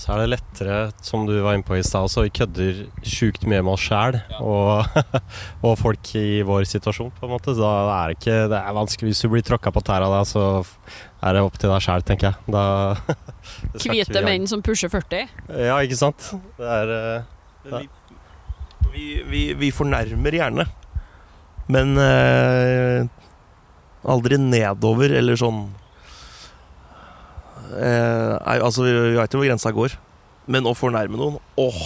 Og 0.00 0.04
så 0.06 0.14
er 0.14 0.22
det 0.22 0.30
lettere, 0.30 0.76
som 1.04 1.26
du 1.28 1.34
var 1.44 1.58
inne 1.58 1.66
på 1.66 1.76
i 1.76 1.82
stad 1.84 2.06
også, 2.06 2.22
vi 2.24 2.30
kødder 2.32 2.78
sjukt 3.04 3.42
mye 3.44 3.58
med 3.60 3.74
oss 3.74 3.82
sjæl 3.84 4.16
og, 4.38 4.86
og 5.66 5.74
folk 5.76 6.12
i 6.16 6.40
vår 6.46 6.64
situasjon, 6.70 7.10
på 7.18 7.26
en 7.26 7.34
måte. 7.34 7.52
Da 7.58 7.72
er 7.98 8.08
det 8.08 8.16
ikke 8.16 8.38
Det 8.48 8.60
er 8.62 8.78
vanskelig 8.78 9.10
hvis 9.10 9.20
du 9.20 9.28
blir 9.34 9.44
tråkka 9.44 9.74
på 9.76 9.82
tæra 9.84 10.08
da, 10.08 10.22
så 10.24 10.46
er 11.20 11.36
det 11.36 11.44
opp 11.44 11.60
til 11.60 11.68
deg 11.68 11.84
sjæl, 11.84 12.06
tenker 12.08 12.30
jeg. 12.30 12.56
Da 12.56 12.64
hvite 13.92 14.24
menn 14.24 14.48
som 14.48 14.64
pusher 14.64 14.88
40 14.88 15.28
Ja, 15.66 15.76
ikke 15.84 16.00
sant? 16.00 16.30
Det 16.56 16.72
er 16.78 16.94
det. 16.94 17.04
Vi, 17.68 17.84
vi, 18.94 19.06
vi, 19.28 19.42
vi 19.60 19.72
fornærmer 19.74 20.38
gjerne. 20.40 20.64
Men 21.70 21.94
eh, 22.00 23.08
aldri 24.10 24.38
nedover, 24.40 25.12
eller 25.20 25.38
sånn 25.38 25.66
eh, 27.76 28.36
nei, 28.36 28.56
Altså, 28.58 28.86
vi, 28.86 28.94
veit 29.18 29.34
jo 29.34 29.42
hvor 29.42 29.50
grensa 29.50 29.74
går. 29.74 29.96
Men 30.50 30.66
å 30.66 30.74
fornærme 30.74 31.20
noen, 31.20 31.36
åh, 31.60 31.84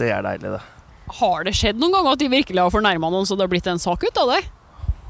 det 0.00 0.12
er 0.14 0.24
deilig, 0.24 0.54
det. 0.56 0.62
Har 1.18 1.44
det 1.44 1.56
skjedd 1.58 1.80
noen 1.80 1.92
ganger 1.96 2.14
at 2.14 2.22
de 2.22 2.30
virkelig 2.30 2.62
har 2.62 2.72
fornærma 2.72 3.10
noen 3.12 3.26
så 3.26 3.36
det 3.36 3.44
har 3.44 3.52
blitt 3.52 3.68
en 3.68 3.82
sak 3.82 4.06
ut 4.06 4.20
av 4.22 4.30
det? 4.30 4.40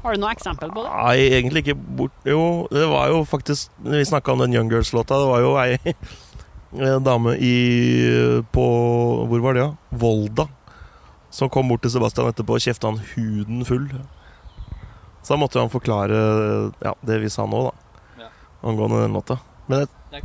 Har 0.01 0.15
du 0.15 0.21
noe 0.23 0.31
eksempel 0.33 0.71
på 0.73 0.81
det? 0.81 0.91
Nei, 0.97 1.17
egentlig 1.37 1.61
ikke 1.61 1.75
bort 1.77 2.25
Jo, 2.25 2.65
det 2.73 2.87
var 2.89 3.11
jo 3.11 3.19
faktisk 3.29 3.69
Vi 3.85 4.01
snakka 4.09 4.33
om 4.33 4.41
den 4.41 4.55
Young 4.55 4.71
Girls-låta. 4.71 5.19
Det 5.21 5.27
var 5.29 5.43
jo 5.43 5.51
ei 5.61 5.93
dame 7.05 7.35
i 7.37 7.53
På 8.49 8.65
Hvor 9.29 9.43
var 9.45 9.53
det, 9.53 9.67
ja? 9.67 9.69
Volda. 10.01 10.47
Som 11.31 11.49
kom 11.49 11.69
bort 11.71 11.85
til 11.85 11.93
Sebastian 11.93 12.27
etterpå 12.31 12.57
og 12.57 12.63
kjefta 12.63 12.91
han 12.91 12.99
huden 13.13 13.63
full. 13.67 13.87
Så 15.21 15.33
da 15.33 15.39
måtte 15.39 15.61
han 15.61 15.71
forklare 15.71 16.17
ja, 16.81 16.93
det 17.07 17.19
vi 17.23 17.29
sa 17.31 17.45
nå, 17.47 17.61
da. 17.69 18.01
Ja. 18.25 18.29
Angående 18.67 19.03
den 19.03 19.15
låta. 19.15 19.39
Men 19.67 19.85
det, 20.11 20.21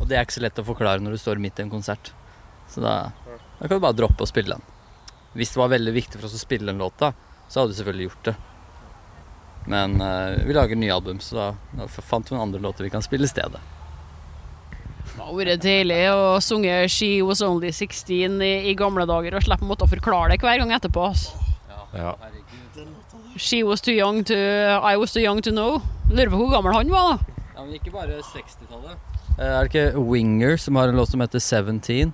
Og 0.00 0.06
det 0.08 0.16
er 0.16 0.24
ikke 0.24 0.38
så 0.38 0.44
lett 0.46 0.60
å 0.62 0.66
forklare 0.66 1.02
når 1.04 1.16
du 1.16 1.20
står 1.20 1.42
midt 1.42 1.60
i 1.60 1.66
en 1.66 1.72
konsert. 1.72 2.12
Så 2.70 2.80
da, 2.84 3.10
da 3.58 3.66
kan 3.66 3.76
du 3.76 3.84
bare 3.84 3.98
droppe 3.98 4.24
å 4.24 4.30
spille 4.30 4.56
den. 4.56 4.76
Hvis 5.36 5.52
det 5.54 5.60
var 5.60 5.72
veldig 5.74 5.92
viktig 5.96 6.20
for 6.20 6.28
oss 6.28 6.38
å 6.38 6.40
spille 6.40 6.70
den 6.70 6.80
låta, 6.80 7.12
så 7.48 7.60
hadde 7.60 7.74
vi 7.74 7.80
selvfølgelig 7.80 8.08
gjort 8.08 8.30
det. 8.30 8.36
Men 9.68 9.98
uh, 10.00 10.38
vi 10.46 10.56
lager 10.56 10.78
nye 10.80 10.94
album, 10.94 11.20
så 11.20 11.36
da, 11.36 11.48
da 11.76 11.88
fant 11.88 12.30
vi 12.30 12.36
noen 12.36 12.46
andre 12.46 12.62
låter 12.64 12.86
vi 12.86 12.92
kan 12.94 13.04
spille 13.04 13.28
i 13.28 13.32
stedet. 13.32 13.60
Det 15.18 15.24
har 15.26 15.34
vært 15.34 15.62
deilig 15.64 16.02
å 16.14 16.38
synge 16.44 16.74
'She 16.86 17.08
Was 17.26 17.42
Only 17.42 17.72
16' 17.74 18.38
i, 18.46 18.52
i 18.70 18.74
gamle 18.78 19.02
dager 19.08 19.34
og 19.34 19.42
slippe 19.42 19.66
å 19.66 19.70
måtte 19.72 19.88
forklare 19.90 20.30
det 20.30 20.38
hver 20.44 20.60
gang 20.62 20.70
etterpå. 20.76 21.08
Ja. 21.96 22.14
She 23.36 23.62
was 23.66 23.80
too 23.80 23.94
young 23.94 24.22
to 24.24 24.34
I 24.34 24.96
was 24.96 25.12
too 25.12 25.20
young 25.22 25.42
to 25.42 25.50
know. 25.50 25.82
Lurer 26.10 26.30
på 26.30 26.38
hvor 26.38 26.52
gammel 26.54 26.74
han 26.74 26.90
var, 26.94 27.18
da. 27.18 27.42
Ja, 27.56 27.64
men 27.64 27.74
ikke 27.74 27.92
bare 27.92 28.20
60-tallet. 28.22 28.96
Er 29.38 29.66
det 29.66 29.70
ikke 29.72 30.00
Winger 30.06 30.56
som 30.58 30.76
har 30.78 30.88
en 30.88 30.96
låt 30.98 31.10
som 31.10 31.20
heter 31.20 31.42
17? 31.42 32.12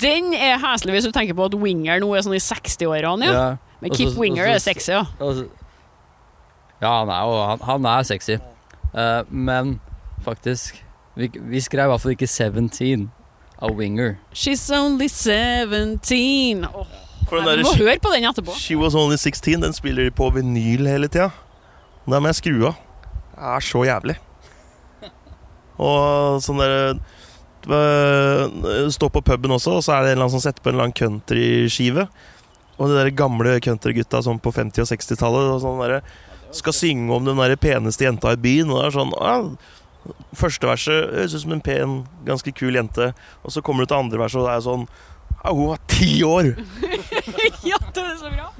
Den 0.00 0.32
er 0.34 0.58
heslig 0.60 0.94
hvis 0.96 1.08
du 1.08 1.12
tenker 1.12 1.36
på 1.36 1.48
at 1.48 1.56
Winger 1.56 2.00
nå 2.02 2.12
er 2.16 2.24
sånn 2.24 2.36
i 2.36 2.42
60-årene, 2.42 3.28
ja. 3.32 3.56
Men 3.80 3.90
Og 3.90 3.96
Kip 3.96 4.08
så- 4.12 4.20
Winger 4.20 4.46
er 4.48 4.58
sexy, 4.58 4.92
ja. 4.92 5.04
Også, 5.20 5.48
Ja, 6.82 6.98
han 7.00 7.08
er 7.08 7.20
jo 7.24 7.46
han, 7.46 7.58
han 7.60 7.86
er 7.86 8.02
sexy. 8.02 8.36
Uh, 8.94 9.22
men 9.30 9.80
faktisk 10.24 10.82
vi, 11.14 11.30
vi 11.34 11.60
skrev 11.62 11.86
i 11.86 11.92
hvert 11.92 12.02
fall 12.02 12.14
ikke 12.16 12.28
17 12.30 13.08
av 13.62 13.74
Winger. 13.78 14.16
She's 14.34 14.66
only 14.74 15.08
17. 15.08 16.66
oh. 16.74 16.86
Nei, 17.32 17.56
du 17.56 17.64
må 17.64 17.72
høre 17.78 17.96
på 18.02 18.12
den 18.12 18.26
etterpå. 18.28 18.54
She 18.60 18.76
Was 18.78 18.94
Only 18.98 19.16
16, 19.16 19.62
den 19.62 19.74
spiller 19.74 20.06
de 20.06 20.12
på 20.14 20.28
vinyl 20.34 20.86
hele 20.90 21.08
tida. 21.08 21.30
Den 22.04 22.20
må 22.20 22.30
jeg 22.30 22.40
skru 22.42 22.66
av. 22.68 22.80
Det 23.34 23.52
er 23.54 23.64
så 23.64 23.84
jævlig. 23.88 24.16
Og 25.88 26.42
sånn 26.44 26.60
der 26.60 26.74
øh, 27.72 28.90
Stå 28.92 29.08
på 29.10 29.24
puben 29.24 29.56
også, 29.56 29.78
og 29.78 29.86
så 29.86 29.96
er 29.96 30.04
det 30.04 30.12
en 30.12 30.18
eller 30.18 30.26
annen 30.28 30.36
som 30.36 30.44
setter 30.44 30.62
på 30.62 30.70
en 30.70 30.76
eller 30.76 30.90
annen 30.90 30.98
countryskive. 30.98 32.06
Og 32.76 32.90
de 32.90 32.98
der 32.98 33.14
gamle 33.16 33.56
countrygutta 33.64 34.20
sånn 34.26 34.42
på 34.42 34.52
50- 34.54 34.84
og 34.84 34.90
60-tallet 34.90 35.64
sånn 35.64 35.82
skal 36.54 36.76
synge 36.76 37.10
om 37.16 37.24
den 37.26 37.40
der 37.40 37.56
peneste 37.58 38.06
jenta 38.06 38.34
i 38.34 38.38
byen. 38.38 38.70
Og 38.70 38.82
det 38.82 38.90
er 38.90 38.96
sånn 38.98 39.14
ah, 39.18 39.48
Første 40.36 40.68
verset 40.68 41.10
høres 41.14 41.34
ut 41.36 41.44
som 41.46 41.52
en 41.56 41.64
pen, 41.64 41.98
ganske 42.26 42.52
kul 42.56 42.76
jente. 42.76 43.12
Og 43.44 43.54
så 43.54 43.62
kommer 43.64 43.84
du 43.86 43.92
til 43.92 44.02
andre 44.02 44.20
verset, 44.20 44.42
og 44.42 44.48
det 44.48 44.56
er 44.58 44.64
sånn 44.66 44.86
Hun 45.44 45.66
var 45.70 45.80
ti 45.92 46.22
år! 46.24 46.54
ja, 47.70 47.78
det 47.94 48.02
er 48.04 48.16
så 48.20 48.30
bra. 48.32 48.50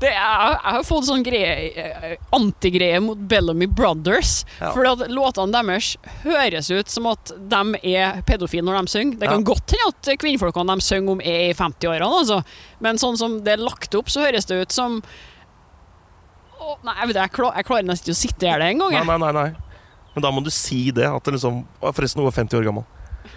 Det 0.00 0.08
er, 0.08 0.16
jeg 0.16 0.72
har 0.74 0.84
fått 0.88 1.06
sånn 1.08 1.24
eh, 1.28 2.14
antigreie 2.36 3.00
mot 3.04 3.18
Bellamy 3.28 3.66
Brothers. 3.68 4.46
Ja. 4.60 4.70
For 4.72 4.88
at 4.88 5.02
låtene 5.12 5.52
deres 5.52 5.94
høres 6.24 6.70
ut 6.72 6.88
som 6.92 7.08
at 7.10 7.32
de 7.36 7.80
er 7.92 8.22
pedofile 8.28 8.64
når 8.64 8.80
de 8.86 8.92
synger. 8.94 9.18
Det 9.20 9.28
kan 9.28 9.42
Ja. 9.44 9.48
godt 9.52 9.74
hende 9.76 9.90
at 9.92 10.12
kvinnfolkene 10.22 10.76
de 10.80 10.86
synger 10.86 11.12
om, 11.16 11.20
er 11.20 11.50
i 11.50 11.56
50-årene, 11.56 12.08
altså. 12.22 12.40
Men 12.80 13.00
sånn 13.00 13.18
som 13.20 13.40
det 13.44 13.58
er 13.58 13.64
lagt 13.64 13.94
opp, 13.98 14.08
så 14.12 14.24
høres 14.24 14.48
det 14.48 14.62
ut 14.62 14.72
som 14.72 15.02
Å, 16.60 16.74
Nei, 16.84 16.92
jeg, 16.98 17.06
vet, 17.08 17.14
det, 17.16 17.22
jeg, 17.22 17.32
klar, 17.32 17.54
jeg 17.56 17.64
klarer 17.64 17.86
nesten 17.88 18.10
ikke 18.10 18.16
å 18.16 18.20
sitte 18.20 18.48
her 18.50 18.60
det 18.60 18.66
engang. 18.74 18.92
Nei, 18.92 19.04
nei, 19.08 19.16
nei, 19.16 19.32
nei. 19.32 19.69
Men 20.20 20.26
da 20.28 20.30
må 20.36 20.42
du 20.44 20.50
si 20.52 20.90
det. 20.92 21.06
At 21.08 21.24
det 21.24 21.32
liksom 21.38 21.62
Forresten, 21.80 22.20
hun 22.20 22.28
var 22.28 22.34
50 22.36 22.58
år 22.60 22.66
gammel. 22.68 22.84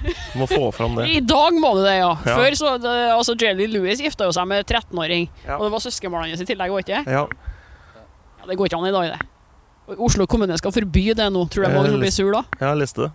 Du 0.03 0.39
må 0.41 0.47
få 0.51 0.67
fram 0.75 0.97
det. 0.99 1.05
I 1.17 1.21
dag 1.23 1.55
må 1.55 1.69
du 1.77 1.83
det, 1.85 1.93
ja. 2.01 2.09
Ja. 2.27 2.35
Før 2.35 2.55
så 2.59 2.73
det, 2.81 2.91
altså 3.13 3.35
Jelly 3.39 3.69
Lewis 3.71 4.01
gifta 4.03 4.27
jo 4.27 4.33
seg 4.35 4.47
med 4.51 4.65
13-åring. 4.67 5.29
Ja. 5.45 5.55
Og 5.59 5.63
det 5.67 5.71
var 5.77 5.83
søskenbarnet 5.85 6.33
hans 6.35 6.43
i 6.43 6.47
tillegg, 6.49 6.73
var 6.75 6.83
ikke 6.83 6.99
det? 6.99 7.15
Ja. 7.15 7.23
Ja, 8.41 8.49
det 8.49 8.57
går 8.59 8.67
ikke 8.67 8.81
an 8.81 8.89
i 8.89 8.93
dag, 8.95 9.13
det. 9.15 9.97
Oslo 10.03 10.27
kommune 10.27 10.55
skal 10.59 10.75
forby 10.75 11.05
det 11.15 11.29
nå. 11.31 11.45
Tror 11.51 11.65
du 11.65 11.69
Eh, 11.69 11.75
mange 11.77 11.95
blir 12.03 12.11
sur 12.15 12.31
da? 12.35 12.43
Jeg 12.59 12.79
leste 12.81 13.05
det. 13.07 13.11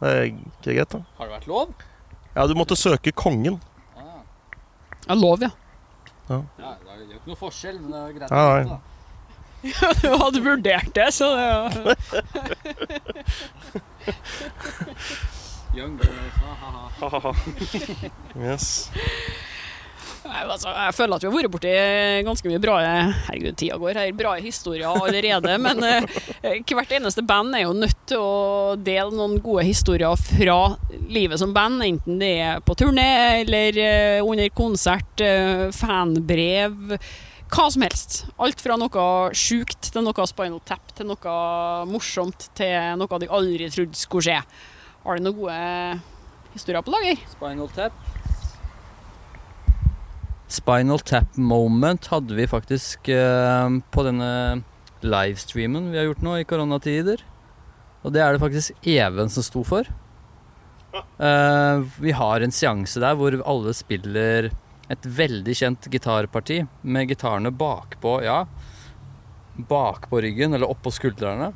Det 0.00 0.10
er 0.16 0.22
ikke 0.32 0.74
greit, 0.80 0.94
da. 0.96 1.02
Har 1.18 1.30
det 1.30 1.34
vært 1.36 1.48
lov? 1.50 1.72
Ja, 2.34 2.46
du 2.50 2.54
måtte 2.58 2.78
søke 2.78 3.12
kongen. 3.14 3.60
Ah. 3.98 4.22
Ja, 5.06 5.14
lov, 5.18 5.42
ja. 5.46 5.50
Ja, 6.30 6.42
det 6.58 6.66
er 6.66 7.02
jo 7.06 7.18
ikke 7.18 7.30
noe 7.34 7.38
forskjell, 7.38 7.78
men 7.82 7.90
det 7.94 8.00
er 8.02 8.16
greit. 8.18 8.30
Ja, 8.34 8.64
nei. 8.66 8.80
Da. 9.62 9.68
Du 10.02 10.08
hadde 10.08 10.40
vurdert 10.44 10.94
det, 10.94 11.12
så 11.12 11.34
det 11.36 11.44
ja. 11.46 11.70
Young 15.76 15.96
girls, 16.00 16.34
ha-ha-ha. 16.98 17.34
Yes. 18.34 18.88
Nei, 20.30 20.42
altså, 20.44 20.70
Jeg 20.74 20.94
føler 20.94 21.16
at 21.16 21.24
vi 21.24 21.28
har 21.28 21.36
vært 21.36 21.52
borti 21.54 21.70
ganske 22.26 22.50
mye 22.50 22.60
bra 22.62 22.74
Herregud, 22.82 23.56
tida 23.58 23.78
går 23.80 24.00
her. 24.00 24.10
Bra 24.18 24.34
historier 24.42 24.90
allerede. 24.90 25.56
Men 25.62 25.82
eh, 25.86 26.60
hvert 26.66 26.92
eneste 26.98 27.24
band 27.26 27.56
er 27.56 27.64
jo 27.64 27.72
nødt 27.76 28.02
til 28.10 28.20
å 28.20 28.76
dele 28.78 29.14
noen 29.14 29.38
gode 29.42 29.64
historier 29.68 30.14
fra 30.20 30.58
livet 31.10 31.40
som 31.40 31.54
band. 31.56 31.82
Enten 31.86 32.20
det 32.22 32.34
er 32.44 32.62
på 32.66 32.76
turné 32.78 33.08
eller 33.40 33.80
eh, 33.80 34.20
under 34.22 34.50
konsert, 34.54 35.24
eh, 35.24 35.68
fanbrev. 35.74 36.96
Hva 37.50 37.66
som 37.66 37.82
helst. 37.82 38.20
Alt 38.38 38.62
fra 38.62 38.76
noe 38.78 39.04
sjukt 39.34 39.90
til 39.90 40.04
noe 40.06 40.26
spinal 40.30 40.60
tap, 40.68 40.92
til 40.94 41.08
noe 41.10 41.34
morsomt, 41.90 42.46
til 42.54 42.94
noe 43.00 43.18
de 43.18 43.28
aldri 43.30 43.66
trodde 43.74 43.98
skulle 43.98 44.22
skje. 44.28 44.38
Har 45.02 45.18
du 45.18 45.24
noen 45.24 45.38
gode 45.40 45.56
historier 46.54 46.84
på 46.86 46.94
lager? 46.94 47.24
Spinal 47.32 47.72
tap. 47.74 47.96
Spinal 50.50 51.02
tap 51.06 51.34
moment 51.38 52.06
hadde 52.10 52.38
vi 52.38 52.46
faktisk 52.50 53.10
eh, 53.10 53.76
på 53.90 54.06
denne 54.06 54.30
livestreamen 55.02 55.90
vi 55.90 55.98
har 55.98 56.06
gjort 56.06 56.24
nå 56.26 56.38
i 56.38 56.46
koronatider. 56.46 57.26
Og 58.06 58.14
det 58.14 58.22
er 58.22 58.34
det 58.34 58.42
faktisk 58.42 58.86
Even 58.86 59.30
som 59.32 59.44
sto 59.46 59.66
for. 59.66 59.90
Eh, 60.94 61.82
vi 61.98 62.14
har 62.14 62.42
en 62.42 62.54
seanse 62.54 63.02
der 63.02 63.18
hvor 63.18 63.34
alle 63.42 63.74
spiller 63.76 64.52
et 64.90 65.06
veldig 65.06 65.54
kjent 65.54 65.86
gitarparti 65.92 66.64
med 66.82 67.10
gitarene 67.12 67.52
bakpå, 67.54 68.18
ja. 68.26 68.42
Bakpå 69.70 70.22
ryggen, 70.24 70.56
eller 70.56 70.70
oppå 70.70 70.92
skuldrene. 70.94 71.52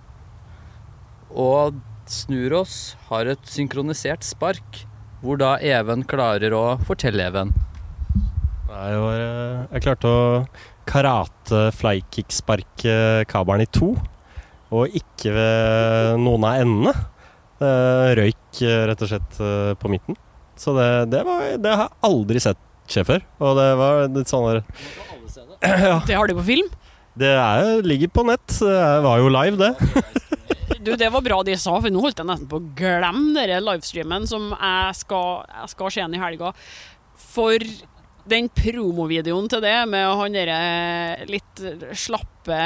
Og 1.34 1.80
snur 2.10 2.60
oss, 2.60 2.94
har 3.08 3.26
et 3.32 3.48
synkronisert 3.50 4.26
spark, 4.26 4.84
hvor 5.24 5.40
da 5.40 5.56
Even 5.64 6.04
klarer 6.06 6.54
å 6.54 6.64
fortelle 6.86 7.26
Even. 7.26 7.54
Jeg, 8.68 8.98
var, 9.00 9.20
jeg 9.72 9.84
klarte 9.84 10.10
å 10.10 10.22
karate 10.88 11.68
flykick-sparke 11.78 13.24
kabelen 13.30 13.64
i 13.64 13.70
to, 13.72 13.94
og 14.74 14.94
ikke 14.98 15.32
ved 15.34 16.22
noen 16.22 16.46
av 16.46 16.60
endene. 16.62 16.94
Det 17.58 18.14
røyk 18.18 18.62
rett 18.90 19.02
og 19.06 19.10
slett 19.10 19.38
eh, 19.40 19.72
på 19.78 19.90
midten. 19.90 20.18
Så 20.58 20.74
det, 20.76 20.88
det, 21.14 21.22
var, 21.26 21.46
det 21.62 21.72
har 21.72 21.88
jeg 21.88 22.02
aldri 22.10 22.42
sett 22.42 22.60
skje 22.90 23.04
før. 23.08 23.24
Og 23.40 23.56
det 23.58 23.68
var 23.80 24.02
litt 24.12 24.30
sånn 24.30 24.48
der 24.50 24.62
Ja, 25.88 26.00
Det 26.06 26.16
har 26.18 26.28
de 26.28 26.36
på 26.36 26.44
film. 26.46 26.68
det 27.16 27.30
er, 27.32 27.80
ligger 27.86 28.10
på 28.12 28.26
nett. 28.28 28.46
Det 28.60 29.00
var 29.06 29.22
jo 29.22 29.32
live, 29.32 29.56
det. 29.60 29.72
Du, 30.84 30.90
Det 31.00 31.08
var 31.12 31.22
bra 31.24 31.38
de 31.44 31.54
sa, 31.56 31.78
for 31.80 31.92
nå 31.92 32.00
holdt 32.04 32.18
jeg 32.20 32.28
nesten 32.28 32.48
på 32.48 32.58
å 32.60 32.66
glemme 32.76 33.44
livestreamen 33.64 34.26
som 34.28 34.50
jeg 34.52 34.96
skal, 34.98 35.44
jeg 35.62 35.70
skal 35.72 35.94
igjen 35.94 36.16
i 36.16 36.20
helga. 36.20 36.50
For 37.16 37.64
den 38.28 38.48
promovideoen 38.56 39.48
til 39.52 39.60
det, 39.60 39.74
med 39.92 40.06
han 40.16 40.32
derre 40.36 41.26
litt 41.28 41.60
slappe 41.96 42.56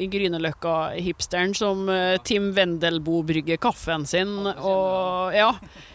i 0.00 0.06
Grünerløkka-hipsteren 0.12 1.52
som 1.56 1.84
eh, 1.92 2.16
Tim 2.24 2.50
Wendelboe 2.56 3.24
brygger 3.28 3.60
kaffen 3.60 4.06
sin, 4.08 4.32
og 4.56 5.36
ja. 5.36 5.50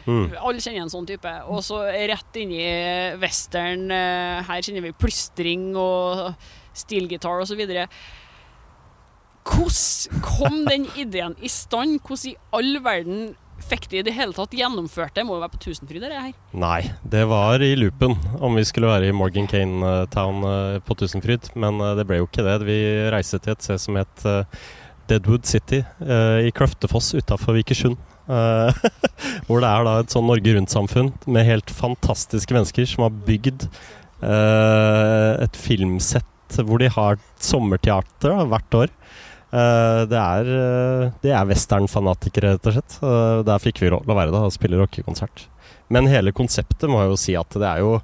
Mm. 0.05 0.31
Alle 0.37 0.61
kjenner 0.61 0.85
en 0.85 0.93
sånn 0.93 1.09
type. 1.09 1.33
Og 1.49 1.61
så 1.65 1.81
rett 1.85 2.41
inn 2.41 2.53
i 2.53 2.65
western. 3.21 3.89
eh, 3.93 4.41
Her 4.47 4.65
kjenner 4.65 4.85
vi 4.85 4.95
plystring 4.97 5.71
og 5.77 6.31
stilgitar 6.77 7.41
osv. 7.43 7.61
Hvordan 9.41 10.21
kom 10.25 10.59
den 10.69 10.85
ideen 11.01 11.33
i 11.41 11.49
stand? 11.49 11.99
Hvordan 12.05 12.31
i 12.31 12.37
all 12.53 12.77
verden 12.85 13.31
fikk 13.65 13.87
de 13.91 14.01
i 14.01 14.03
det 14.05 14.13
hele 14.15 14.35
tatt 14.35 14.53
gjennomført 14.55 15.15
det? 15.15 15.25
Må 15.27 15.37
jo 15.37 15.43
være 15.43 15.53
på 15.55 15.61
Tusenfryd, 15.65 16.03
det 16.03 16.11
her. 16.17 16.35
Nei, 16.57 16.81
det 17.03 17.23
var 17.29 17.63
i 17.63 17.73
loopen 17.77 18.15
om 18.39 18.57
vi 18.57 18.65
skulle 18.67 18.91
være 18.91 19.09
i 19.09 19.15
Morgan 19.15 19.49
Kane 19.51 19.95
Town 20.13 20.45
eh, 20.47 20.77
på 20.85 20.97
Tusenfryd. 20.99 21.51
Men 21.59 21.81
eh, 21.81 21.95
det 21.99 22.07
ble 22.09 22.21
jo 22.21 22.29
ikke 22.29 22.45
det. 22.47 22.59
Vi 22.67 22.77
reiste 23.13 23.41
til 23.41 23.55
et 23.55 23.65
sted 23.65 23.81
som 23.83 23.99
het 23.99 24.25
eh, 24.27 24.63
Deadwood 25.11 25.47
City 25.49 25.81
i 26.45 26.51
Kløftefoss 26.55 27.09
utafor 27.17 27.57
Vikersund. 27.57 27.97
Hvor 29.47 29.59
det 29.59 29.67
er 29.67 29.83
da 29.83 29.95
et 29.99 30.13
sånn 30.13 30.29
Norge 30.29 30.53
Rundt-samfunn 30.55 31.09
med 31.27 31.47
helt 31.49 31.73
fantastiske 31.73 32.55
mennesker 32.55 32.87
som 32.87 33.03
har 33.03 33.17
bygd 33.27 33.65
et 34.21 35.57
filmsett 35.59 36.29
hvor 36.59 36.79
de 36.79 36.89
har 36.91 37.19
sommerteater 37.41 38.31
da, 38.31 38.45
hvert 38.53 38.77
år. 38.77 38.93
Eh, 39.51 40.01
det 40.07 40.19
er, 40.19 40.51
uh, 40.51 41.07
det 41.23 41.33
er 41.35 41.47
westernfanatikere, 41.49 42.55
rett 42.55 42.69
og 42.71 42.77
slett. 42.77 42.99
Uh, 43.03 43.41
der 43.47 43.63
fikk 43.63 43.81
vi 43.83 43.91
lov 43.91 44.05
til 44.05 44.13
å 44.15 44.19
være 44.21 44.35
da 44.35 44.45
og 44.47 44.55
spille 44.55 44.79
rockekonsert. 44.79 45.47
Men 45.91 46.07
hele 46.07 46.31
konseptet 46.35 46.87
må 46.89 47.01
jeg 47.03 47.11
jo 47.11 47.19
si 47.19 47.35
at 47.35 47.59
det 47.59 47.67
er 47.67 47.81
jo 47.83 47.97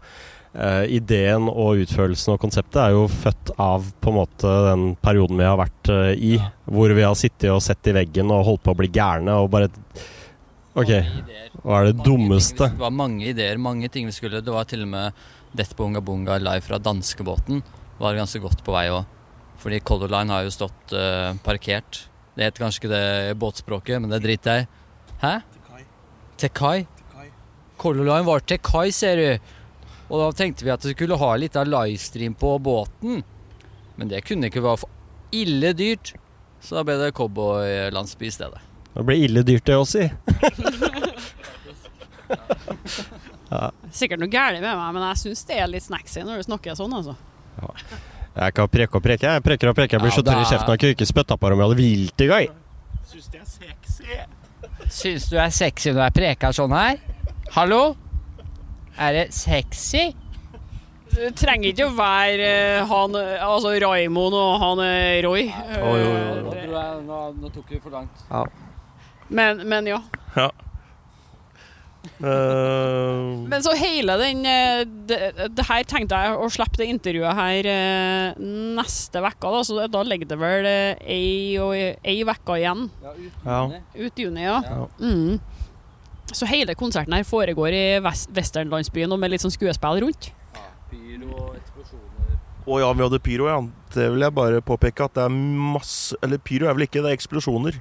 eh, 0.58 0.84
Ideen 0.98 1.48
og 1.48 1.84
utførelsen 1.84 2.36
og 2.36 2.42
konseptet 2.44 2.82
er 2.84 2.96
jo 2.96 3.06
født 3.12 3.54
av 3.62 3.88
på 4.04 4.12
en 4.12 4.18
måte 4.20 4.54
den 4.68 4.86
perioden 5.04 5.40
vi 5.40 5.48
har 5.48 5.60
vært 5.60 5.92
eh, 5.94 6.12
i. 6.20 6.34
Hvor 6.68 6.92
vi 6.92 7.06
har 7.06 7.16
sittet 7.20 7.50
og 7.54 7.64
sett 7.64 7.88
i 7.88 7.96
veggen 7.96 8.34
og 8.34 8.46
holdt 8.50 8.66
på 8.66 8.76
å 8.76 8.80
bli 8.82 8.92
gærne 8.92 9.40
og 9.40 9.52
bare 9.54 9.72
OK, 10.78 10.92
hva 11.64 11.80
er 11.80 11.88
det 11.90 12.04
dummeste? 12.06 12.68
Det 12.70 12.84
var 12.84 12.94
mange 12.94 13.32
ideer, 13.32 13.58
mange 13.58 13.88
ting 13.90 14.06
vi 14.06 14.14
skulle 14.14 14.44
Det 14.46 14.54
var 14.54 14.68
til 14.70 14.84
og 14.86 14.92
med 14.92 15.24
Dette 15.58 15.74
Bunga 15.74 16.04
Bunga 16.06 16.36
live 16.38 16.62
fra 16.62 16.78
danskebåten. 16.78 17.64
Var 17.98 18.20
ganske 18.20 18.44
godt 18.44 18.62
på 18.66 18.76
vei 18.76 18.90
òg. 18.94 19.17
Fordi 19.58 19.80
Color 19.86 20.12
Line 20.14 20.34
har 20.34 20.46
jo 20.46 20.54
stått 20.54 20.94
uh, 20.94 21.34
parkert. 21.46 22.04
Det 22.38 22.46
heter 22.46 22.64
kanskje 22.64 22.84
ikke 22.84 22.94
det 22.94 23.38
båtspråket, 23.42 24.02
men 24.02 24.14
det 24.14 24.22
driter 24.26 24.60
jeg 24.60 24.68
i. 24.68 24.70
Hæ? 25.24 25.34
Til 26.38 26.54
kai? 26.54 26.78
Color 27.82 28.06
Line 28.06 28.26
var 28.28 28.46
til 28.46 28.62
kai, 28.62 28.92
ser 28.94 29.18
du. 29.18 29.56
Og 30.08 30.22
da 30.22 30.28
tenkte 30.38 30.66
vi 30.66 30.74
at 30.74 30.86
vi 30.86 30.94
skulle 30.94 31.18
ha 31.20 31.32
litt 31.38 31.58
av 31.58 31.68
livestream 31.70 32.38
på 32.38 32.54
båten. 32.64 33.24
Men 33.98 34.12
det 34.12 34.24
kunne 34.28 34.50
ikke 34.52 34.64
være 34.66 34.82
for 34.86 34.90
ille 35.36 35.74
dyrt. 35.78 36.14
Så 36.62 36.78
da 36.78 36.84
ble 36.86 36.98
det 37.02 37.16
cowboylandsby 37.18 38.30
i 38.30 38.34
stedet. 38.34 38.62
Det 38.94 39.06
ble 39.06 39.18
ille 39.28 39.44
dyrt, 39.46 39.66
det 39.68 39.78
også, 39.78 39.98
si. 39.98 40.06
Sikkert 43.94 44.22
noe 44.22 44.32
galt 44.32 44.60
med 44.62 44.74
meg, 44.74 44.94
men 44.96 45.04
jeg 45.12 45.22
syns 45.22 45.46
det 45.50 45.58
er 45.62 45.70
litt 45.70 45.86
snacksy 45.86 46.24
når 46.26 46.42
du 46.42 46.48
snakker 46.50 46.78
sånn, 46.78 46.94
altså. 46.98 47.16
Jeg 48.38 48.54
kan 48.54 48.68
preke 48.70 49.00
og 49.00 49.04
preke. 49.04 49.26
Jeg 49.34 49.44
preker 49.44 49.72
og 49.72 49.76
preker. 49.78 49.98
Jeg 49.98 50.04
blir 50.04 50.12
Ja, 50.14 50.18
så 50.20 50.24
tørr 50.28 50.42
i 50.42 50.50
kjeften 50.52 50.74
at 50.76 50.84
jeg 50.86 50.96
ikke 50.96 51.08
spytta 51.10 51.38
på 51.42 51.50
dem. 51.50 51.58
Jeg 51.64 51.68
hadde 51.70 51.80
vilt 51.82 52.22
i 52.22 52.28
gang. 52.30 52.48
Syns 53.08 53.28
du 53.34 53.38
er 53.40 53.48
sexy. 53.50 54.20
Syns 55.00 55.26
du 55.32 55.38
er 55.42 55.50
sexy 55.56 55.92
når 55.96 56.04
jeg 56.08 56.16
preker 56.20 56.54
sånn 56.56 56.76
her? 56.78 57.00
Hallo? 57.56 57.82
Er 58.98 59.14
det 59.18 59.26
sexy? 59.34 60.12
Det 61.18 61.32
trenger 61.40 61.72
ikke 61.72 61.88
å 61.88 61.96
være 61.98 62.46
eh, 62.46 62.86
han 62.86 63.16
eh, 63.16 63.42
Altså 63.42 63.72
Raimond 63.82 64.36
og 64.38 64.58
han 64.62 64.82
eh, 64.86 65.22
Roy. 65.26 65.48
Oi, 65.48 65.82
jo, 65.82 65.94
jo, 65.98 66.14
jo. 66.44 66.52
det- 66.52 66.66
nå, 67.08 67.50
tok 67.56 67.72
vi 67.72 67.80
for 67.82 67.90
langt. 67.96 68.26
Men, 69.30 69.64
men 69.68 69.88
ja. 69.90 70.02
Ja. 70.36 70.50
Eh, 72.18 73.48
Men 73.48 73.62
så 73.62 73.76
hele 73.78 74.16
den 74.18 74.40
eh, 74.50 74.80
det, 75.10 75.50
det 75.54 75.66
her 75.68 75.84
tenkte 75.86 76.18
jeg 76.18 76.38
å 76.42 76.48
slippe 76.50 76.80
det 76.82 76.88
intervjuet 76.90 77.38
her 77.38 77.70
eh, 77.70 78.40
neste 78.78 79.22
uke, 79.22 79.52
da. 79.54 79.62
Så 79.68 79.86
da 79.94 80.02
ligger 80.08 80.32
det 80.32 80.40
vel 80.42 80.70
ei, 80.72 81.58
uke 81.62 82.58
igjen. 82.58 82.88
ja. 83.46 83.62
Ut 83.98 84.24
juni, 84.24 84.48
ja. 84.48 84.58
Ja. 84.66 84.88
Mm. 85.02 85.38
Så 86.34 86.48
hele 86.50 86.76
konserten 86.76 87.14
her 87.16 87.24
foregår 87.24 87.72
i 87.72 87.86
westernlandsbyen 88.04 89.14
og 89.16 89.22
med 89.22 89.32
litt 89.32 89.46
sånn 89.46 89.54
skuespill 89.54 90.02
rundt. 90.04 90.32
Pyro, 90.88 91.52
eksplosjoner 91.56 92.34
Og 92.68 92.82
ja, 92.82 92.90
vi 92.96 93.04
hadde 93.06 93.20
pyro, 93.24 93.48
ja. 93.52 93.62
Det 93.94 94.10
vil 94.14 94.24
jeg 94.26 94.36
bare 94.36 94.62
påpeke 94.64 95.06
at 95.08 95.16
det 95.16 95.24
er 95.26 95.32
masse 95.32 96.16
Eller 96.24 96.40
pyro 96.44 96.68
er 96.68 96.76
vel 96.78 96.86
ikke, 96.86 97.02
det 97.04 97.12
er 97.12 97.18
eksplosjoner. 97.18 97.78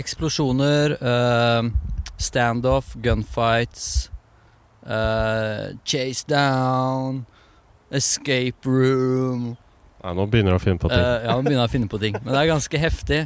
Eksplosjoner, 0.00 0.96
eh, 0.98 1.68
standoff, 2.20 2.94
gunfights, 3.02 4.10
uh, 4.86 5.74
chase 5.84 6.24
down, 6.28 7.24
escape 7.90 8.64
room 8.66 9.56
Nei, 10.04 10.12
nå 10.18 10.26
begynner 10.28 10.52
du 10.52 10.58
å 10.58 10.60
finne 10.60 10.76
på 10.76 10.90
ting. 10.92 11.00
Uh, 11.00 11.22
Ja, 11.24 11.32
nå 11.32 11.46
begynner 11.46 11.62
jeg 11.62 11.70
å 11.70 11.72
finne 11.72 11.88
på 11.88 11.98
ting. 12.02 12.16
Men 12.20 12.34
det 12.34 12.40
er 12.42 12.48
ganske 12.50 12.80
heftig. 12.82 13.20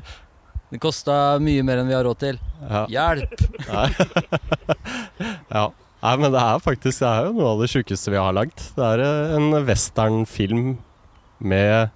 Det 0.71 0.79
kosta 0.79 1.15
mye 1.43 1.65
mer 1.67 1.81
enn 1.83 1.89
vi 1.91 1.97
har 1.97 2.05
råd 2.07 2.21
til. 2.23 2.39
Ja. 2.69 2.85
Hjelp! 2.93 3.35
ja. 5.57 5.65
Nei, 5.99 6.13
men 6.23 6.31
det 6.31 6.39
er 6.39 6.61
faktisk 6.63 7.01
Det 7.03 7.09
er 7.11 7.25
jo 7.27 7.33
noe 7.35 7.49
av 7.57 7.63
det 7.65 7.71
sjukeste 7.73 8.13
vi 8.15 8.21
har 8.21 8.37
lagd. 8.37 8.63
Det 8.77 8.85
er 8.93 9.03
eh, 9.03 9.33
en 9.41 9.49
westernfilm 9.67 10.77
med 11.43 11.91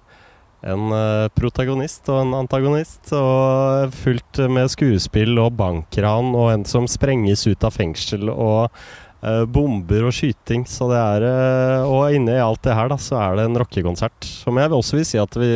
en 0.62 0.92
eh, 0.94 1.28
protagonist 1.34 2.06
og 2.12 2.22
en 2.22 2.34
antagonist. 2.42 3.12
Og 3.16 3.94
fullt 4.02 4.42
med 4.52 4.70
skuespill 4.72 5.38
og 5.42 5.56
bankran 5.58 6.32
og 6.38 6.52
en 6.52 6.66
som 6.68 6.88
sprenges 6.90 7.44
ut 7.48 7.66
av 7.66 7.74
fengsel 7.74 8.30
og 8.32 8.68
uh, 8.70 9.44
bomber 9.50 10.08
og 10.08 10.14
skyting. 10.16 10.66
Så 10.68 10.88
det 10.92 11.00
er 11.00 11.26
uh, 11.26 11.90
Og 11.90 12.16
inne 12.16 12.38
i 12.38 12.42
alt 12.42 12.62
det 12.64 12.76
her, 12.78 12.92
da, 12.92 12.98
så 13.00 13.18
er 13.20 13.38
det 13.38 13.48
en 13.48 13.62
rockekonsert. 13.62 14.28
Som 14.44 14.60
jeg 14.60 14.70
vil 14.70 14.78
også 14.78 15.00
vil 15.00 15.08
si 15.08 15.22
at 15.22 15.40
vi 15.40 15.52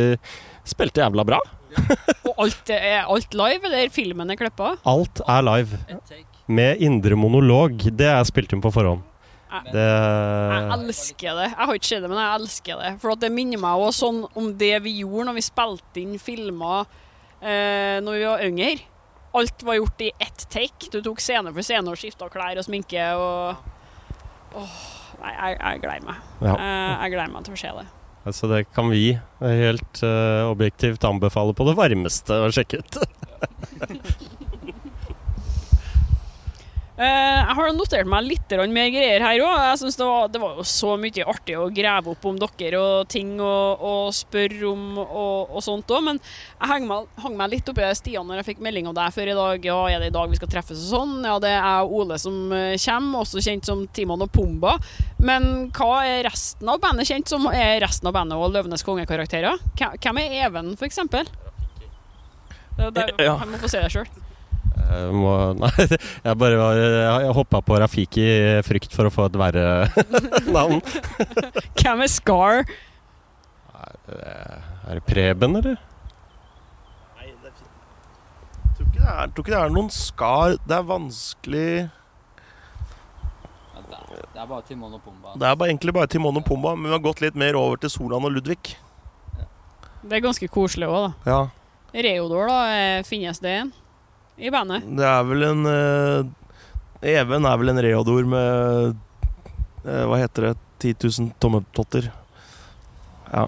spilte 0.67 1.03
jævla 1.03 1.27
bra. 1.27 1.41
Og 2.27 2.47
alt 2.47 2.71
er 2.73 3.05
alt 3.05 3.35
live, 3.37 3.63
eller 3.69 3.91
filmen 3.93 4.31
er 4.33 4.39
klippa? 4.39 4.75
Alt 4.87 5.21
er 5.23 5.45
live. 5.45 5.79
Med 6.47 6.81
indre 6.83 7.15
monolog. 7.19 7.89
Det 7.95 8.07
er 8.11 8.27
spilt 8.27 8.55
inn 8.55 8.63
på 8.63 8.71
forhånd. 8.73 9.05
Jeg, 9.47 9.71
Det 9.71 9.85
jeg 9.87 10.67
elsker 10.75 11.39
det. 11.39 11.47
Jeg 11.53 11.69
har 11.69 11.79
ikke 11.79 11.89
sett 11.89 12.03
det, 12.03 12.11
men 12.11 12.19
jeg 12.19 12.41
elsker 12.41 12.81
det. 12.83 12.91
For 13.03 13.13
at 13.13 13.23
det 13.23 13.31
minner 13.33 13.61
meg 13.63 13.83
også 13.87 14.07
sånn 14.07 14.21
om 14.39 14.51
det 14.59 14.75
vi 14.85 14.97
gjorde 14.99 15.29
når 15.29 15.37
vi 15.39 15.45
spilte 15.45 16.03
inn 16.03 16.17
filmer 16.21 16.85
eh, 17.39 17.97
når 18.03 18.17
vi 18.17 18.27
var 18.27 18.45
yngre. 18.47 18.75
Alt 19.37 19.63
var 19.67 19.77
gjort 19.79 20.03
i 20.03 20.11
ett 20.23 20.47
take. 20.51 20.91
Du 20.91 20.99
tok 21.05 21.21
scene 21.23 21.53
for 21.53 21.65
scene 21.65 21.93
og 21.93 21.99
skifta 21.99 22.29
klær 22.33 22.59
og 22.59 22.67
sminke 22.67 23.09
og 23.19 23.65
Åh, 24.57 24.77
Nei, 25.17 25.31
jeg, 25.33 25.53
jeg 25.57 25.79
gleder 25.83 26.03
meg. 26.05 26.25
Ja. 26.41 26.53
Jeg, 26.53 26.97
jeg 27.01 27.13
gleder 27.15 27.31
meg 27.33 27.45
til 27.47 27.55
å 27.55 27.59
se 27.61 27.71
det. 27.79 27.85
Altså 28.27 28.49
det 28.51 28.59
kan 28.75 28.89
vi 28.91 29.03
helt 29.39 30.01
uh, 30.03 30.49
objektivt 30.51 31.05
anbefale 31.07 31.55
på 31.55 31.67
det 31.69 31.77
varmeste 31.77 32.41
å 32.43 32.49
sjekke 32.53 32.81
ut. 32.83 32.99
Eh, 36.97 37.05
jeg 37.45 37.53
har 37.59 37.75
notert 37.77 38.07
meg 38.09 38.25
litt 38.25 38.53
mer 38.73 38.87
greier 38.89 39.21
her 39.21 39.41
òg. 39.45 39.55
Jeg 39.69 39.79
synes 39.83 39.97
det, 39.99 40.05
var, 40.09 40.29
det 40.33 40.39
var 40.41 40.55
jo 40.57 40.63
så 40.65 40.95
mye 40.97 41.25
artig 41.29 41.53
å 41.59 41.67
grave 41.69 42.09
opp 42.15 42.25
om 42.25 42.39
dere 42.41 42.79
og 42.81 43.07
ting 43.13 43.35
og, 43.37 43.83
og 43.85 44.15
spørre 44.17 44.65
om 44.71 44.97
og, 45.03 45.53
og 45.53 45.61
sånt 45.61 45.93
òg. 45.93 46.01
Men 46.07 46.17
jeg 46.23 46.71
hang 46.71 46.87
meg, 46.89 47.05
hang 47.21 47.37
meg 47.37 47.53
litt 47.53 47.69
oppi 47.69 47.85
Stian 47.99 48.25
når 48.25 48.41
jeg 48.41 48.49
fikk 48.49 48.65
melding 48.65 48.89
av 48.89 48.97
deg 48.97 49.13
før 49.13 49.29
i 49.29 49.37
dag. 49.37 49.69
Ja, 49.69 49.77
er 49.93 50.01
det 50.01 50.09
i 50.09 50.15
dag 50.17 50.33
vi 50.33 50.41
skal 50.41 50.51
treffes 50.55 50.81
og 50.87 50.89
sånn? 50.95 51.15
Ja, 51.21 51.37
det 51.43 51.53
er 51.53 51.85
Ole 52.01 52.17
som 52.21 52.39
eh, 52.57 52.73
kommer, 52.81 53.21
også 53.21 53.45
kjent 53.45 53.69
som 53.69 53.85
Timon 53.93 54.25
og 54.25 54.33
Pumba. 54.33 54.79
Men 55.21 55.67
hva 55.77 56.01
er 56.01 56.25
resten 56.25 56.69
av 56.73 56.81
bandet 56.81 57.11
kjent 57.11 57.29
som? 57.29 57.45
Er 57.53 57.77
resten 57.85 58.09
av 58.09 58.17
bandet 58.17 58.41
og 58.41 58.55
Løvenes 58.57 58.85
konge-karakterer? 58.87 59.61
Hvem- 59.77 60.17
er 60.25 60.39
Even, 60.47 60.73
det, 62.93 63.11
Ja. 63.21 63.37
Jeg 63.37 63.49
må 63.53 63.61
få 63.61 63.69
se 63.69 63.81
det 63.85 63.93
sjøl. 63.93 64.09
Jeg 64.87 65.13
må, 65.19 65.31
nei, 65.61 65.71
jeg 66.23 66.37
bare 66.39 66.67
jeg 66.77 67.33
hoppa 67.35 67.59
på 67.65 67.77
Rafiki 67.83 68.23
i 68.23 68.61
frykt 68.65 68.93
for 68.95 69.09
å 69.09 69.13
få 69.13 69.25
et 69.27 69.35
verre 69.39 69.65
navn. 70.57 70.79
Hvem 71.81 72.03
er 72.05 72.11
Scar? 72.13 72.63
Er 74.07 74.95
det 74.95 75.03
Preben, 75.09 75.57
eller? 75.59 75.75
Nei, 77.17 77.27
det 77.43 77.51
er 77.51 77.55
fint. 77.59 77.75
Jeg 78.63 78.73
tror 78.77 78.87
ikke 78.87 79.01
det 79.03 79.11
er, 79.11 79.31
tror 79.35 79.43
ikke 79.45 79.53
det 79.55 79.59
er 79.65 79.75
noen 79.75 79.91
skar. 79.93 80.55
Det 80.63 80.77
er 80.79 80.85
vanskelig 80.87 81.69
Det 84.37 84.43
er 84.43 84.49
bare 84.51 84.61
Timon 84.67 84.93
og 84.93 85.01
Pumba. 85.03 85.31
Det 85.35 85.47
er 85.49 85.55
bare, 85.57 85.69
egentlig 85.71 85.93
bare 85.97 86.09
Timon 86.13 86.37
og 86.39 86.45
Pumba, 86.45 86.75
men 86.77 86.87
vi 86.91 86.95
har 86.95 87.01
gått 87.03 87.21
litt 87.23 87.35
mer 87.39 87.57
over 87.59 87.79
til 87.81 87.89
Solan 87.89 88.25
og 88.27 88.35
Ludvig. 88.35 88.75
Det 90.07 90.13
er 90.19 90.23
ganske 90.23 90.47
koselig 90.53 90.87
òg, 90.87 91.07
da. 91.25 91.31
Ja, 91.31 91.39
Reodor, 92.05 92.47
da. 92.51 92.57
eh, 92.77 93.03
Finnes 93.07 93.39
det 93.43 93.53
en 93.63 93.71
i 94.37 94.51
bandet? 94.53 94.83
det 94.97 95.05
er 95.07 95.23
vel 95.25 95.43
en 95.47 95.65
eh, 95.71 96.27
Even 97.17 97.45
er 97.45 97.57
vel 97.61 97.69
en 97.73 97.81
reodor 97.85 98.25
med 98.29 98.95
eh, 99.85 100.03
Hva 100.09 100.17
heter 100.21 100.49
det? 100.49 100.55
10 100.77 100.93
000 101.25 101.31
tommeltotter. 101.41 102.11
Ja. 103.31 103.47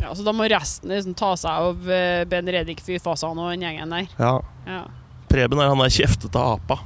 Ja, 0.00 0.10
Så 0.14 0.22
da 0.26 0.32
må 0.34 0.46
resten 0.50 0.90
liksom 0.90 1.14
ta 1.18 1.32
seg 1.38 1.50
av 1.68 1.90
eh, 1.90 2.24
Ben 2.30 2.50
Redik 2.50 2.82
Fyfasan 2.82 3.38
og 3.38 3.52
den 3.52 3.62
gjengen 3.66 3.94
der. 3.94 4.08
ja. 4.18 4.32
Ja. 4.66 4.82
Preben 5.28 5.60
er 5.60 5.68
han 5.68 5.78
der 5.82 5.90
kjeftete 5.92 6.40
apa. 6.40 6.78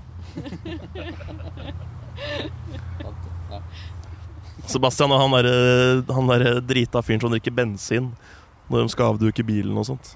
Sebastian 4.66 5.12
er 5.14 5.20
han 5.22 5.34
derre 5.34 6.14
han 6.14 6.30
der 6.30 6.61
drita 6.64 7.03
fyren 7.05 7.22
som 7.22 7.32
drikker 7.32 7.55
bensin 7.55 8.11
når 8.70 8.84
de 8.86 8.92
skal 8.94 9.12
avduke 9.12 9.44
bilen 9.46 9.76
og 9.78 9.86
sånt. 9.90 10.12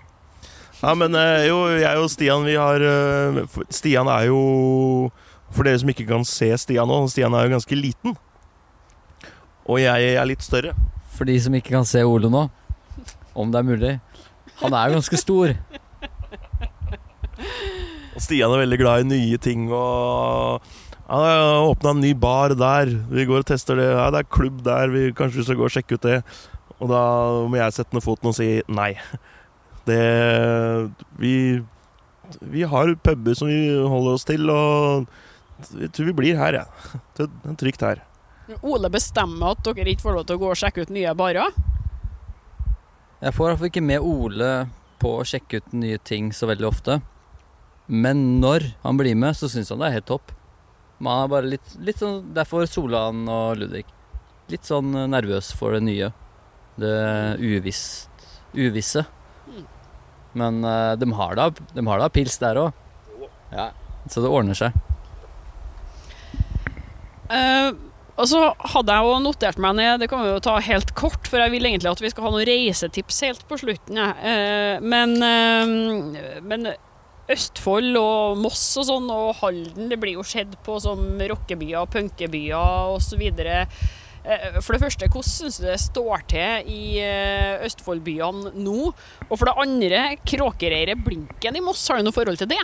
Ja, 0.82 0.92
men 0.98 1.14
eh, 1.16 1.46
jo, 1.48 1.60
jeg 1.80 2.02
og 2.02 2.10
Stian, 2.12 2.44
vi 2.44 2.56
har 2.60 2.82
eh, 2.84 3.38
Stian 3.72 4.10
er 4.12 4.26
jo 4.28 4.40
For 5.54 5.64
dere 5.64 5.80
som 5.80 5.92
ikke 5.92 6.04
kan 6.08 6.26
se 6.28 6.50
Stian 6.60 6.90
nå, 6.90 6.98
Stian 7.08 7.34
er 7.34 7.46
jo 7.46 7.54
ganske 7.56 7.78
liten. 7.78 8.16
Og 9.66 9.80
jeg 9.82 10.12
er 10.14 10.28
litt 10.28 10.44
større. 10.44 10.74
For 11.16 11.26
de 11.26 11.36
som 11.40 11.54
ikke 11.56 11.72
kan 11.74 11.86
se 11.88 12.02
Ole 12.04 12.28
nå, 12.30 12.44
om 13.34 13.52
det 13.52 13.62
er 13.62 13.66
mulig. 13.66 13.94
Han 14.60 14.76
er 14.76 14.90
jo 14.90 14.98
ganske 14.98 15.20
stor. 15.20 15.54
Og 18.16 18.20
Stian 18.24 18.52
er 18.52 18.62
veldig 18.64 18.80
glad 18.80 19.04
i 19.04 19.08
nye 19.16 19.40
ting 19.42 19.70
og 19.70 20.66
han 21.06 21.22
har 21.22 21.68
åpna 21.68 21.92
en 21.94 22.00
ny 22.02 22.12
bar 22.18 22.50
der. 22.58 22.90
Vi 23.10 23.24
går 23.28 23.44
og 23.44 23.46
tester 23.46 23.78
det. 23.78 23.86
Ja, 23.92 24.08
det 24.10 24.24
er 24.24 24.32
klubb 24.36 24.64
der. 24.66 24.90
Vi 24.90 25.12
kanskje 25.14 25.44
skal 25.46 25.58
gå 25.60 25.68
og 25.68 25.70
sjekke 25.70 25.94
ut 25.94 26.02
det. 26.02 26.16
Og 26.82 26.90
da 26.90 27.02
må 27.46 27.60
jeg 27.60 27.76
sette 27.76 27.94
ned 27.94 28.02
foten 28.02 28.32
og 28.32 28.34
si 28.34 28.48
nei. 28.66 28.96
Det 29.86 30.90
Vi 31.22 31.62
Vi 32.42 32.62
har 32.66 32.94
puber 32.98 33.34
som 33.38 33.48
vi 33.48 33.70
holder 33.70 34.16
oss 34.18 34.26
til, 34.26 34.50
og 34.50 35.06
jeg 35.78 35.92
tror 35.94 36.08
vi 36.10 36.16
blir 36.18 36.36
her, 36.36 36.58
jeg. 36.58 36.66
Ja. 36.66 37.00
Det 37.16 37.28
er 37.30 37.58
trygt 37.60 37.84
her. 37.86 38.02
Ole 38.62 38.90
bestemmer 38.92 39.54
at 39.54 39.62
dere 39.66 39.90
ikke 39.90 40.04
får 40.06 40.16
lov 40.18 40.26
til 40.26 40.36
å 40.36 40.42
gå 40.42 40.50
og 40.52 40.58
sjekke 40.58 40.84
ut 40.84 40.92
nye 40.94 41.14
barer. 41.18 41.54
Jeg 43.22 43.32
får 43.32 43.48
iallfall 43.48 43.70
ikke 43.70 43.82
med 43.82 44.04
Ole 44.04 44.50
på 45.00 45.14
å 45.20 45.24
sjekke 45.26 45.62
ut 45.62 45.72
nye 45.74 45.98
ting 45.98 46.28
så 46.36 46.48
veldig 46.50 46.68
ofte. 46.68 46.98
Men 47.86 48.40
når 48.42 48.72
han 48.82 48.98
blir 48.98 49.16
med, 49.18 49.38
så 49.38 49.48
syns 49.50 49.70
han 49.72 49.80
det 49.80 49.88
er 49.88 49.98
helt 50.00 50.10
topp. 50.10 50.34
Man 50.98 51.24
er 51.24 51.32
bare 51.32 51.50
litt, 51.54 51.74
litt 51.84 52.00
sånn 52.00 52.32
Derfor 52.36 52.66
Solan 52.68 53.26
og 53.28 53.60
Ludvig. 53.60 53.84
Litt 54.52 54.68
sånn 54.68 54.94
nervøs 55.10 55.50
for 55.56 55.76
det 55.76 55.82
nye. 55.86 56.12
Det 56.80 56.96
uvisst, 57.40 58.26
uvisse. 58.56 59.06
Men 60.36 60.60
eh, 60.64 60.92
de 61.00 61.08
har 61.16 61.38
da 61.38 61.50
de 61.50 62.10
pils 62.12 62.38
der 62.42 62.60
òg. 62.60 62.84
Ja, 63.54 63.70
så 64.10 64.22
det 64.22 64.30
ordner 64.30 64.58
seg. 64.58 64.76
Uh, 67.26 67.74
og 68.16 68.28
så 68.30 68.40
hadde 68.72 68.94
jeg 68.94 69.06
jo 69.06 69.16
notert 69.20 69.58
meg 69.60 69.76
ned, 69.76 70.00
det 70.00 70.08
kan 70.08 70.22
vi 70.22 70.30
jo 70.30 70.42
ta 70.44 70.54
helt 70.62 70.92
kort, 70.96 71.26
for 71.28 71.42
jeg 71.42 71.52
vil 71.52 71.66
egentlig 71.68 71.90
at 71.90 72.00
vi 72.00 72.10
skal 72.12 72.28
ha 72.28 72.30
noen 72.32 72.46
reisetips 72.48 73.18
helt 73.26 73.42
på 73.48 73.58
slutten. 73.60 73.98
Ja. 73.98 74.12
Eh, 74.16 74.78
men, 74.80 75.18
men 76.46 76.70
Østfold 77.28 77.98
og 78.00 78.38
Moss 78.38 78.62
og 78.80 78.86
sånn, 78.88 79.10
og 79.12 79.34
Halden, 79.42 79.90
det 79.90 79.98
blir 80.00 80.16
jo 80.16 80.24
sett 80.26 80.54
på 80.64 80.78
som 80.82 81.02
rockebyer, 81.18 81.88
punkebyer 81.92 82.94
osv. 82.94 83.26
Eh, 84.26 84.58
For 84.58 84.74
det 84.74 84.82
første, 84.82 85.06
hvordan 85.06 85.28
syns 85.30 85.60
du 85.60 85.66
det 85.68 85.78
står 85.78 86.24
til 86.30 86.70
i 86.72 86.98
eh, 87.02 87.62
Østfoldbyene 87.66 88.54
nå? 88.58 88.90
Og 89.28 89.34
for 89.34 89.46
det 89.46 89.56
andre, 89.62 90.02
Kråkereiret 90.26 91.04
Blinken 91.06 91.58
i 91.58 91.62
Moss, 91.62 91.84
har 91.88 92.00
du 92.00 92.08
noe 92.08 92.16
forhold 92.16 92.40
til 92.42 92.50
det? 92.50 92.62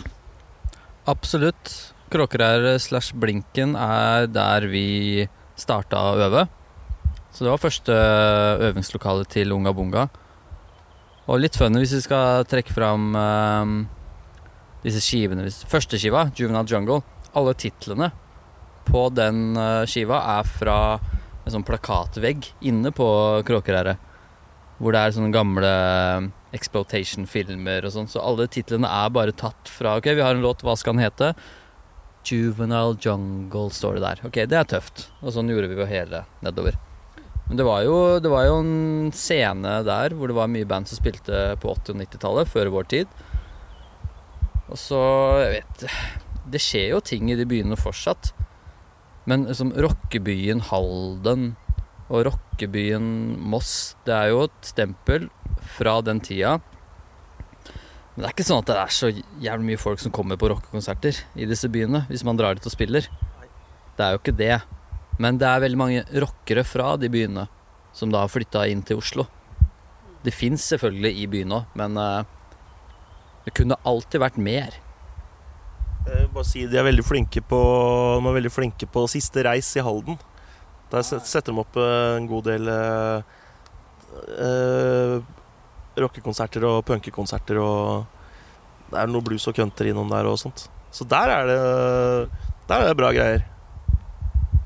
Absolutt. 1.10 1.76
Kråkereiret 2.12 2.82
slash 2.82 3.14
Blinken 3.16 3.76
er 3.78 4.26
der 4.30 4.66
vi 4.70 5.28
starta 5.58 6.02
å 6.10 6.18
øve. 6.26 6.48
Så 7.32 7.46
det 7.46 7.52
var 7.54 7.62
første 7.62 7.94
øvingslokale 8.68 9.24
til 9.30 9.54
Unga 9.54 9.72
Bunga. 9.72 10.08
Og 11.30 11.38
litt 11.40 11.56
funny 11.56 11.80
hvis 11.80 11.94
vi 11.96 12.02
skal 12.04 12.44
trekke 12.50 12.74
fram 12.74 13.14
um, 13.14 13.76
disse 14.82 15.00
skivene 15.00 15.46
Første 15.70 16.00
skiva, 16.00 16.26
Juvenile 16.36 16.66
Jungle, 16.68 16.98
alle 17.38 17.54
titlene 17.56 18.10
på 18.82 19.06
den 19.14 19.54
eh, 19.56 19.84
skiva 19.86 20.18
er 20.34 20.48
fra 20.58 20.76
en 21.42 21.54
sånn 21.56 21.66
plakatvegg 21.66 22.52
inne 22.68 22.92
på 22.94 23.06
Kråkereiret. 23.46 24.10
Hvor 24.82 24.94
det 24.94 25.00
er 25.02 25.14
sånne 25.14 25.34
gamle 25.34 25.70
eh, 25.70 26.28
exploitation-filmer 26.56 27.86
og 27.86 27.94
sånn. 27.94 28.10
Så 28.10 28.22
alle 28.22 28.48
titlene 28.50 28.90
er 28.90 29.12
bare 29.14 29.34
tatt 29.34 29.70
fra 29.70 29.96
Ok, 29.98 30.10
vi 30.12 30.24
har 30.24 30.36
en 30.36 30.44
låt, 30.44 30.64
hva 30.66 30.76
skal 30.78 30.96
den 30.96 31.04
hete? 31.06 31.32
Juvenile 32.26 32.96
Jungle 33.02 33.70
står 33.74 33.98
det 33.98 34.06
der. 34.06 34.24
Ok, 34.28 34.40
det 34.50 34.58
er 34.58 34.70
tøft. 34.70 35.08
Og 35.22 35.34
sånn 35.34 35.50
gjorde 35.50 35.70
vi 35.70 35.78
jo 35.80 35.88
hele 35.90 36.24
nedover. 36.44 36.78
Men 37.48 37.58
det 37.58 37.66
var, 37.66 37.82
jo, 37.84 37.96
det 38.22 38.30
var 38.32 38.46
jo 38.46 38.60
en 38.62 39.10
scene 39.12 39.74
der 39.84 40.14
hvor 40.16 40.30
det 40.30 40.36
var 40.38 40.50
mye 40.50 40.68
band 40.68 40.88
som 40.88 41.00
spilte 41.00 41.42
på 41.60 41.74
80- 41.74 41.94
og 41.94 42.02
90-tallet, 42.04 42.52
før 42.52 42.70
vår 42.72 42.86
tid. 42.92 43.16
Og 44.72 44.78
så, 44.80 45.00
jeg 45.42 45.50
vet 45.58 45.82
Det 46.54 46.60
skjer 46.62 46.86
jo 46.94 47.02
ting 47.04 47.28
i 47.28 47.36
de 47.36 47.44
byene 47.48 47.76
fortsatt. 47.76 48.32
Men 49.28 49.46
liksom 49.46 49.70
rockebyen 49.78 50.64
Halden 50.70 51.52
og 52.12 52.26
rockebyen 52.26 53.06
Moss, 53.38 53.94
det 54.06 54.14
er 54.16 54.32
jo 54.32 54.44
et 54.48 54.68
stempel 54.68 55.28
fra 55.76 56.00
den 56.04 56.20
tida. 56.24 56.58
Men 58.12 58.24
det 58.24 58.28
er 58.28 58.34
ikke 58.34 58.44
sånn 58.44 58.60
at 58.60 58.68
det 58.68 58.76
er 58.76 58.92
så 58.92 59.10
jævlig 59.40 59.70
mye 59.70 59.80
folk 59.80 60.02
som 60.02 60.12
kommer 60.12 60.36
på 60.40 60.50
rockekonserter 60.52 61.22
i 61.38 61.48
disse 61.48 61.70
byene, 61.72 62.04
hvis 62.10 62.26
man 62.28 62.36
drar 62.36 62.58
dit 62.58 62.66
og 62.68 62.74
spiller. 62.74 63.06
Det 63.96 64.04
er 64.04 64.12
jo 64.16 64.20
ikke 64.20 64.36
det. 64.36 64.56
Men 65.22 65.38
det 65.40 65.48
er 65.48 65.62
veldig 65.64 65.80
mange 65.80 66.04
rockere 66.24 66.64
fra 66.66 66.96
de 67.00 67.08
byene 67.12 67.46
som 67.96 68.12
da 68.12 68.24
har 68.24 68.32
flytta 68.32 68.66
inn 68.68 68.82
til 68.84 69.00
Oslo. 69.00 69.26
Det 70.22 70.34
fins 70.34 70.64
selvfølgelig 70.72 71.12
i 71.22 71.26
byen 71.30 71.54
òg, 71.56 71.72
men 71.78 71.96
eh, 71.98 72.24
det 73.46 73.54
kunne 73.58 73.80
alltid 73.88 74.22
vært 74.22 74.38
mer. 74.40 74.76
Bare 76.06 76.46
si 76.48 76.64
De 76.66 76.78
er 76.80 76.86
veldig 76.86 77.04
flinke 77.06 77.42
på 77.46 77.60
De 78.18 78.26
er 78.28 78.36
veldig 78.38 78.52
flinke 78.52 78.88
på 78.90 79.04
siste 79.10 79.44
reis 79.46 79.70
i 79.78 79.84
Halden. 79.84 80.18
Der 80.92 81.04
setter 81.06 81.52
de 81.52 81.62
opp 81.62 81.78
eh, 81.80 82.16
en 82.18 82.26
god 82.28 82.48
del 82.50 82.68
eh, 82.68 83.38
eh, 84.44 85.14
rockekonserter 86.02 86.66
og 86.68 86.82
punkekonserter 86.88 87.60
og 87.62 88.90
Det 88.92 89.00
er 89.00 89.08
noe 89.08 89.24
blues 89.24 89.46
og 89.48 89.56
country 89.56 89.92
innom 89.92 90.10
der 90.12 90.28
og 90.28 90.36
sånt. 90.42 90.66
Så 90.92 91.08
der 91.08 91.32
er 91.32 91.48
det 91.48 91.60
Der 92.68 92.82
er 92.82 92.92
det 92.92 92.98
bra 92.98 93.12
greier. 93.14 93.46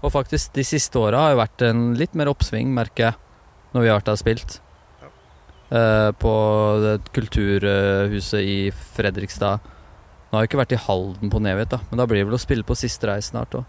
Og 0.03 0.13
faktisk, 0.13 0.53
de 0.55 0.65
siste 0.67 0.99
åra 1.01 1.23
har 1.23 1.33
jo 1.33 1.41
vært 1.41 1.63
en 1.67 1.87
litt 1.99 2.15
mer 2.15 2.29
oppsving, 2.31 2.69
merker 2.75 3.09
jeg, 3.09 3.17
når 3.73 3.83
vi 3.83 3.89
har 3.91 3.99
vært 3.99 4.11
der 4.11 4.19
og 4.19 4.21
spilt. 4.21 4.59
Eh, 5.67 6.11
på 6.23 6.33
kulturhuset 7.17 8.43
i 8.47 8.59
Fredrikstad. 8.71 9.65
Nå 10.27 10.37
har 10.37 10.45
jeg 10.45 10.51
ikke 10.51 10.63
vært 10.65 10.75
i 10.75 10.85
Halden 10.89 11.31
på 11.31 11.43
Nevet, 11.43 11.71
da, 11.71 11.81
men 11.91 12.01
da 12.01 12.07
blir 12.09 12.23
det 12.23 12.29
vel 12.29 12.39
å 12.39 12.43
spille 12.43 12.67
på 12.67 12.79
siste 12.79 13.07
reis 13.07 13.31
snart 13.31 13.55
òg. 13.55 13.67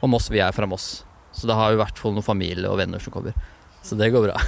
Og 0.00 0.08
Moss, 0.08 0.30
vi 0.32 0.40
er 0.40 0.54
fra 0.56 0.68
Moss, 0.70 1.02
så 1.36 1.50
da 1.50 1.58
har 1.58 1.72
vi 1.72 1.78
i 1.78 1.82
hvert 1.82 1.98
fall 2.00 2.14
noen 2.16 2.24
familie 2.24 2.70
og 2.70 2.78
venner 2.80 3.02
som 3.02 3.12
kommer. 3.12 3.36
Så 3.82 3.98
det 3.98 4.12
går 4.14 4.28
bra. 4.28 4.36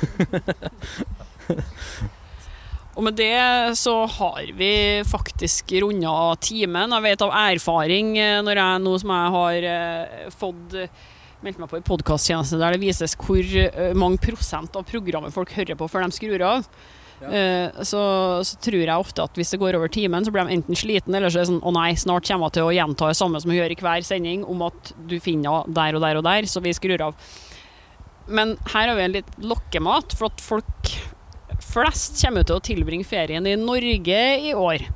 Og 2.93 3.07
med 3.07 3.17
det 3.17 3.77
så 3.81 3.95
har 4.19 4.51
vi 4.57 4.75
faktisk 5.09 5.73
runda 5.81 6.13
timen. 6.45 6.93
Jeg 6.93 7.05
vet 7.07 7.25
av 7.25 7.33
erfaring, 7.41 8.13
eh, 8.21 8.41
når 8.45 8.61
jeg 8.61 8.83
nå 8.85 8.93
som 9.01 9.13
jeg 9.15 9.35
har 9.37 9.69
eh, 9.71 10.27
fått 10.37 10.77
eh, 10.77 10.99
meldt 11.43 11.63
meg 11.63 11.71
på 11.71 11.79
en 11.81 11.87
podkasttjeneste 11.87 12.61
der 12.61 12.77
det 12.77 12.85
vises 12.85 13.17
hvor 13.19 13.47
mange 13.99 14.21
prosent 14.23 14.77
av 14.79 14.85
programmet 14.87 15.35
folk 15.35 15.51
hører 15.57 15.79
på 15.79 15.89
før 15.91 16.05
de 16.05 16.15
skrur 16.15 16.45
av, 16.47 16.69
eh, 17.31 17.83
så, 17.87 18.03
så 18.47 18.59
tror 18.65 18.83
jeg 18.83 19.05
ofte 19.05 19.25
at 19.25 19.39
hvis 19.39 19.55
det 19.55 19.61
går 19.63 19.79
over 19.79 19.93
timen, 19.93 20.25
så 20.25 20.33
blir 20.35 20.49
de 20.49 20.57
enten 20.59 20.79
sliten, 20.79 21.15
eller 21.15 21.33
så 21.33 21.41
er 21.41 21.47
det 21.47 21.53
sånn 21.53 21.63
å 21.65 21.75
nei, 21.77 21.93
snart 21.99 22.27
kommer 22.29 22.51
jeg 22.51 22.59
til 22.59 22.69
å 22.69 22.75
gjenta 22.75 23.13
det 23.13 23.19
samme 23.21 23.43
som 23.43 23.53
vi 23.53 23.61
gjør 23.61 23.75
i 23.75 23.79
hver 23.83 24.07
sending, 24.07 24.45
om 24.49 24.67
at 24.69 24.93
du 25.09 25.17
finner 25.23 25.69
der 25.71 25.99
og 25.99 26.05
der 26.05 26.21
og 26.21 26.27
der, 26.27 26.51
så 26.51 26.63
vi 26.65 26.75
skrur 26.77 27.09
av. 27.09 27.33
Men 28.33 28.57
her 28.75 28.91
har 28.91 28.99
vi 28.99 29.07
en 29.07 29.17
litt 29.19 29.33
lokkemat, 29.43 30.15
for 30.19 30.31
at 30.31 30.43
folk 30.45 30.95
flest 31.63 32.21
kommer 32.23 32.47
til 32.47 32.59
å 32.59 32.65
tilbringe 32.65 33.07
ferien 33.07 33.47
i 33.47 33.57
Norge 33.59 34.23
i 34.49 34.55
år. 34.55 34.87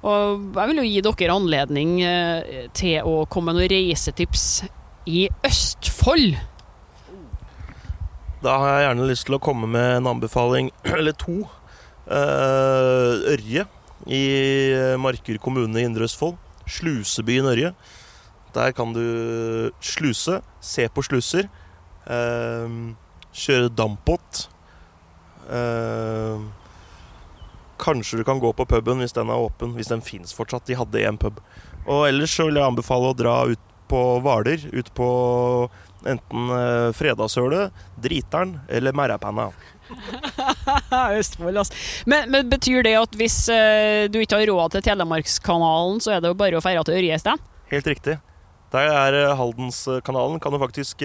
Og 0.00 0.56
jeg 0.56 0.70
vil 0.70 0.80
jo 0.80 0.86
gi 0.88 1.00
dere 1.04 1.36
anledning 1.36 1.96
eh, 2.06 2.68
til 2.76 3.04
å 3.04 3.24
komme 3.28 3.52
med 3.52 3.60
noen 3.60 3.72
reisetips 3.74 4.46
i 5.10 5.26
Østfold. 5.44 6.38
Da 8.40 8.54
har 8.56 8.70
jeg 8.72 8.84
gjerne 8.86 9.06
lyst 9.10 9.26
til 9.28 9.36
å 9.36 9.42
komme 9.44 9.68
med 9.68 9.98
en 9.98 10.06
anbefaling, 10.14 10.70
eller 10.96 11.12
to. 11.20 11.42
Eh, 12.08 13.34
Ørje 13.34 13.66
i 14.08 14.22
Marker 14.96 15.36
kommune 15.44 15.76
i 15.76 15.84
Indre 15.84 16.06
Østfold. 16.08 16.38
Slusebyen 16.64 17.50
Ørje. 17.50 17.74
Der 18.54 18.72
kan 18.74 18.94
du 18.96 19.04
sluse, 19.84 20.40
se 20.64 20.86
på 20.88 21.04
sluser, 21.04 21.50
eh, 22.08 22.78
kjøre 23.42 23.68
dampbåt. 23.76 24.46
Eh, 25.52 26.48
kanskje 27.80 28.22
du 28.22 28.24
kan 28.24 28.40
gå 28.40 28.54
på 28.56 28.66
puben 28.72 29.04
hvis 29.04 29.14
den 29.16 29.28
er 29.28 29.44
åpen, 29.44 29.76
hvis 29.76 29.92
den 29.92 30.00
fins 30.00 30.32
fortsatt. 30.32 30.64
De 30.64 30.80
hadde 30.80 31.04
én 31.04 31.20
pub. 31.20 31.44
Og 31.84 32.06
ellers 32.08 32.32
så 32.32 32.48
vil 32.48 32.56
jeg 32.56 32.72
anbefale 32.72 33.12
å 33.12 33.20
dra 33.20 33.36
ut 33.52 33.70
på 33.90 34.02
Hvaler. 34.24 34.64
Ut 34.72 34.90
på 34.96 35.10
enten 36.08 36.52
eh, 36.56 36.88
Fredagshølet, 36.96 37.76
Driteren 38.00 38.58
eller 38.68 38.96
Merrapanna. 38.96 39.50
Østfold, 41.18 41.56
altså. 41.56 41.74
Men, 42.06 42.30
men 42.30 42.50
betyr 42.50 42.84
det 42.86 42.94
at 43.00 43.16
hvis 43.18 43.42
eh, 43.52 44.06
du 44.12 44.20
ikke 44.22 44.38
har 44.40 44.52
råd 44.52 44.76
til 44.76 44.86
Telemarkskanalen, 44.86 46.02
så 46.02 46.16
er 46.16 46.22
det 46.22 46.32
jo 46.32 46.38
bare 46.38 46.58
å 46.58 46.64
feire 46.64 46.84
til 46.86 47.00
Ørje 47.00 47.18
isteden? 47.18 47.48
Helt 47.70 47.90
riktig. 47.90 48.18
Der 48.74 48.92
er 48.92 49.18
eh, 49.24 49.34
Haldenskanalen. 49.38 50.38
Kan 50.42 50.54
du 50.54 50.62
faktisk 50.62 51.02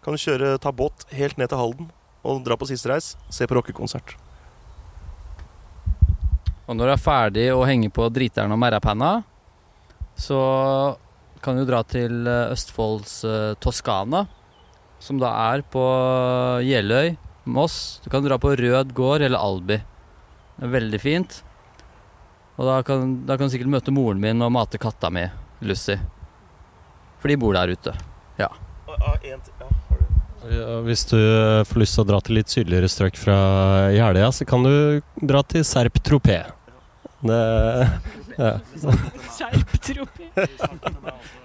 kan 0.00 0.16
du 0.16 0.20
kjøre, 0.20 0.56
ta 0.62 0.72
båt 0.72 1.04
helt 1.12 1.36
ned 1.36 1.50
til 1.52 1.60
Halden 1.60 1.90
og 2.24 2.42
dra 2.44 2.56
på 2.56 2.68
siste 2.68 2.90
reis. 2.90 3.14
Se 3.32 3.46
på 3.48 3.56
rockekonsert. 3.56 4.16
Og 6.70 6.76
når 6.78 6.86
du 6.86 6.92
er 6.94 7.02
ferdig 7.02 7.46
å 7.52 7.64
henge 7.66 7.90
på 7.92 8.06
driteren 8.14 8.52
og 8.54 8.60
merrapanna, 8.62 9.20
så 10.20 10.38
kan 11.44 11.58
jo 11.60 11.66
dra 11.68 11.82
til 11.88 12.26
eh, 12.28 12.52
Østfolds 12.54 13.20
eh, 13.24 13.52
Toskana, 13.62 14.26
som 15.00 15.20
da 15.20 15.30
er 15.54 15.64
på 15.72 15.82
Jeløy, 16.66 17.14
Moss. 17.50 18.00
Du 18.04 18.10
kan 18.12 18.24
dra 18.26 18.36
på 18.40 18.52
Rød 18.58 18.92
gård 18.96 19.24
eller 19.24 19.40
Albi. 19.40 19.80
Det 20.56 20.66
er 20.68 20.74
veldig 20.74 21.00
fint. 21.00 21.38
Og 22.60 22.66
da 22.68 22.80
kan, 22.84 23.14
da 23.24 23.38
kan 23.40 23.48
du 23.48 23.54
sikkert 23.54 23.72
møte 23.72 23.94
moren 23.96 24.20
min 24.20 24.44
og 24.44 24.52
mate 24.52 24.80
katta 24.80 25.08
mi, 25.12 25.24
Lucy. 25.64 25.96
For 27.20 27.32
de 27.32 27.38
bor 27.40 27.56
der 27.56 27.72
ute. 27.72 27.94
Ja, 28.40 28.50
Ja, 30.50 30.80
Hvis 30.84 31.04
du 31.08 31.16
eh, 31.16 31.64
får 31.68 31.82
lyst 31.82 31.96
til 31.96 32.04
å 32.04 32.08
dra 32.08 32.20
til 32.24 32.38
litt 32.40 32.52
sydligere 32.52 32.88
strøk 32.88 33.18
fra 33.20 33.36
Jeløya, 33.92 34.30
så 34.32 34.46
kan 34.48 34.64
du 34.64 35.00
dra 35.20 35.42
til 35.48 35.64
Serp 35.68 36.00
Tropé. 36.04 36.42
Det 37.20 37.40
ja. 38.40 38.54
Serptropi. 39.36 40.30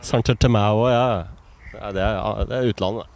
Santer 0.06 0.38
Temao, 0.39 0.86
ja. 0.89 1.28
ja 1.74 1.91
det, 1.96 2.06
er, 2.06 2.46
det 2.50 2.60
er 2.60 2.72
utlandet. 2.72 3.12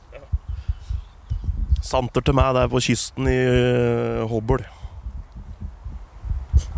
Santer 1.85 2.21
til 2.21 2.35
meg, 2.35 2.51
det 2.57 2.65
er 2.65 2.71
på 2.71 2.81
kysten 2.83 3.29
i 3.31 3.37
uh, 3.39 4.27
Hobøl. 4.29 4.65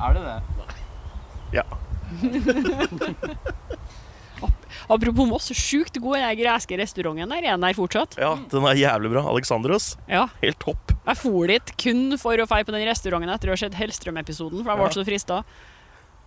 Er 0.02 0.14
det 0.18 0.24
det? 0.28 0.38
Ja. 1.58 1.66
Apropos 4.92 5.28
Moss, 5.28 5.52
sjukt 5.56 5.96
god 6.04 6.18
den 6.20 6.38
greske 6.42 6.78
restauranten 6.80 7.32
der. 7.32 7.46
Er 7.46 7.56
den 7.56 7.64
der 7.64 7.78
fortsatt? 7.78 8.18
Ja, 8.20 8.34
den 8.52 8.66
er 8.68 8.80
jævlig 8.80 9.12
bra. 9.14 9.24
Alexandros. 9.32 9.94
Ja. 10.10 10.26
Helt 10.42 10.60
topp. 10.60 10.92
Jeg 11.06 11.20
for 11.22 11.48
dit 11.48 11.74
kun 11.82 12.18
for 12.22 12.44
å 12.44 12.48
feire 12.50 12.68
på 12.68 12.76
den 12.76 12.84
restauranten 12.90 13.32
etter 13.32 13.52
å 13.52 13.56
ha 13.56 13.62
sett 13.62 13.78
Hellstrøm-episoden, 13.80 14.62
for 14.62 14.74
jeg 14.74 14.82
ble 14.82 14.90
Ja. 14.90 14.96
så 14.98 15.06
frista. 15.08 15.44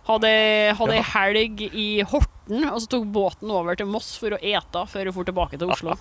Hadde, 0.05 0.29
hadde 0.77 0.95
ei 0.99 1.05
helg 1.09 1.61
i 1.73 1.85
Horten, 2.05 2.65
og 2.69 2.77
så 2.83 2.89
tok 2.91 3.05
båten 3.15 3.49
over 3.49 3.77
til 3.79 3.87
Moss 3.89 4.11
for 4.21 4.35
å 4.35 4.39
ete 4.41 4.83
før 4.91 5.09
hun 5.09 5.15
for 5.15 5.25
tilbake 5.27 5.57
til 5.57 5.71
Oslo. 5.73 5.95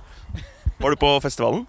Var 0.80 0.92
du 0.94 0.98
på 1.00 1.12
festivalen? 1.24 1.64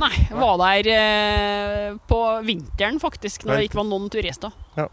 Nei, 0.00 0.08
jeg 0.24 0.38
var 0.40 0.56
der 0.62 0.88
eh, 0.88 1.90
på 2.08 2.18
vinteren, 2.48 2.96
faktisk, 3.00 3.44
når 3.44 3.60
det 3.60 3.66
ikke 3.68 3.78
var 3.82 3.86
noen 3.90 4.08
turister. 4.12 4.54
Ja, 4.78 4.86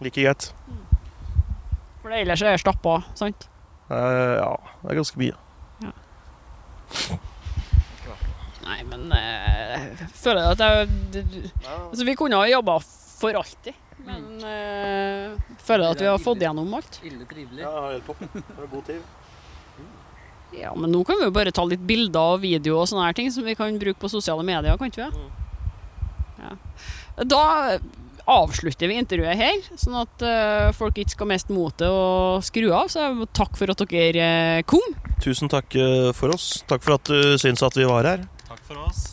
Like 0.00 0.22
greit. 0.22 0.46
For 2.00 2.14
ellers 2.14 2.40
er 2.46 2.54
det 2.54 2.62
stappa, 2.62 3.00
sant? 3.18 3.48
Uh, 3.90 4.38
ja, 4.38 4.52
det 4.84 4.92
er 4.94 5.00
ganske 5.02 5.18
mye. 5.20 5.34
Nei, 8.64 8.78
men 8.86 9.06
eh, 9.16 9.86
jeg 9.98 10.08
føler 10.20 10.50
at 10.52 10.62
jeg 10.62 10.88
d- 11.14 11.22
d- 11.26 11.50
Altså, 11.90 12.04
vi 12.06 12.14
kunne 12.18 12.38
ha 12.38 12.46
jobba 12.50 12.78
for 12.84 13.34
alltid, 13.40 13.74
men 14.06 14.44
eh, 14.46 15.56
føler 15.64 15.92
at 15.92 16.02
vi 16.02 16.08
har 16.08 16.20
fått 16.22 16.42
gjennom 16.44 16.74
alt. 16.78 17.00
Ille 17.06 17.26
trivelig. 17.28 17.62
Ja, 17.64 17.90
helt 17.92 18.06
topp. 18.08 18.22
Det 18.34 18.68
god 18.72 18.86
tid. 18.88 19.02
Ja, 20.56 20.72
men 20.74 20.90
nå 20.90 21.04
kan 21.06 21.20
vi 21.20 21.28
jo 21.28 21.34
bare 21.34 21.52
ta 21.54 21.62
litt 21.66 21.82
bilder 21.86 22.34
og 22.34 22.42
video 22.42 22.80
og 22.80 22.88
sånne 22.90 23.06
her 23.06 23.14
ting 23.14 23.30
som 23.30 23.46
vi 23.46 23.54
kan 23.58 23.76
bruke 23.78 24.00
på 24.02 24.10
sosiale 24.10 24.42
medier, 24.46 24.74
kan 24.80 24.90
ikke 24.90 25.06
vi? 25.06 25.28
Ja. 26.40 26.56
Da 27.30 27.42
avslutter 28.30 28.90
vi 28.90 28.98
intervjuet 28.98 29.38
her, 29.38 29.62
sånn 29.78 30.00
at 30.00 30.24
eh, 30.26 30.72
folk 30.76 30.98
ikke 30.98 31.14
skal 31.14 31.30
miste 31.30 31.54
motet 31.54 31.86
og 31.86 32.42
skru 32.46 32.68
av. 32.74 32.90
Så 32.90 33.06
takk 33.36 33.56
for 33.58 33.70
at 33.70 33.86
dere 33.90 34.26
eh, 34.58 34.66
kom. 34.66 34.98
Tusen 35.22 35.50
takk 35.52 35.78
for 36.18 36.34
oss. 36.34 36.52
Takk 36.70 36.82
for 36.86 36.98
at 36.98 37.10
du 37.10 37.38
syns 37.40 37.62
at 37.66 37.78
vi 37.78 37.86
var 37.88 38.08
her. 38.08 38.26
Takk 38.50 38.62
for 38.66 38.86
oss. 38.88 39.10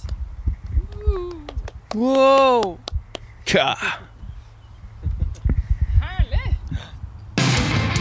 Wow! 1.95 2.77
Ka. 3.45 3.75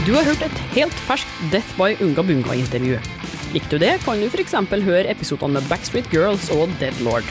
Du 0.06 0.12
har 0.14 0.22
hørt 0.22 0.42
et 0.46 0.58
helt 0.76 0.98
ferskt 1.08 1.38
Death 1.50 1.72
by 1.74 1.96
Unga 1.98 2.22
Bunga-intervju. 2.22 3.00
Likte 3.50 3.74
du 3.74 3.82
det, 3.82 3.96
kan 4.04 4.20
du 4.22 4.28
f.eks. 4.30 4.52
høre 4.86 5.10
episodene 5.10 5.56
med 5.56 5.66
Backstreet 5.66 6.06
Girls 6.14 6.46
og 6.54 6.70
Deadlord. 6.78 7.26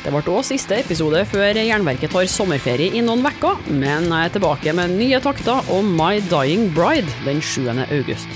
Det 0.00 0.14
ble 0.14 0.22
òg 0.32 0.46
siste 0.48 0.78
episode 0.80 1.20
før 1.28 1.60
Jernverket 1.60 2.14
tar 2.14 2.30
sommerferie 2.32 2.96
i 2.96 3.02
noen 3.04 3.20
uker, 3.20 3.60
men 3.68 4.08
jeg 4.08 4.30
er 4.30 4.32
tilbake 4.32 4.72
med 4.78 4.96
nye 4.96 5.20
takter 5.20 5.68
og 5.68 5.84
My 5.84 6.22
Dying 6.30 6.70
Bride 6.72 7.12
den 7.26 7.44
7. 7.44 7.68
august. 7.84 8.32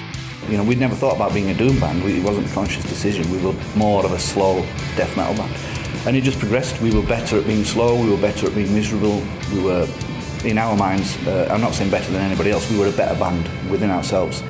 You 0.50 0.58
know, 0.58 0.64
we'd 0.68 0.76
never 0.78 0.94
thought 0.94 1.16
about 1.16 1.32
being 1.32 1.48
a 1.48 1.56
doom 1.56 1.80
band. 1.80 2.04
It 2.04 2.22
wasn't 2.22 2.52
a 2.52 2.54
conscious 2.54 2.84
decision. 2.84 3.24
We 3.32 3.40
were 3.40 3.56
more 3.76 4.04
of 4.04 4.12
a 4.12 4.18
slow 4.18 4.60
death 4.98 5.16
metal 5.16 5.40
band. 5.40 5.56
And 6.04 6.16
it 6.16 6.24
just 6.24 6.38
progressed. 6.38 6.82
We 6.82 6.92
were 6.92 7.06
better 7.06 7.38
at 7.38 7.46
being 7.46 7.64
slow. 7.64 7.96
We 7.96 8.10
were 8.10 8.20
better 8.20 8.46
at 8.46 8.54
being 8.54 8.74
miserable. 8.74 9.22
We 9.54 9.64
were, 9.64 9.88
in 10.44 10.58
our 10.58 10.76
minds, 10.76 11.16
uh, 11.26 11.48
I'm 11.50 11.60
not 11.60 11.74
saying 11.74 11.90
better 11.90 12.12
than 12.12 12.22
anybody 12.22 12.50
else, 12.50 12.70
we 12.70 12.78
were 12.78 12.88
a 12.88 12.96
better 12.96 13.18
band 13.18 13.48
within 13.70 13.90
ourselves. 13.90 14.42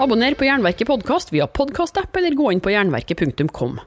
Abonner 0.00 0.34
på 0.34 0.44
Jernverket 0.44 0.88
podkast 0.88 1.32
via 1.32 1.46
podkastapp 1.46 2.16
eller 2.16 2.34
gå 2.34 2.52
inn 2.52 2.60
på 2.64 2.72
jernverket.kom. 2.72 3.80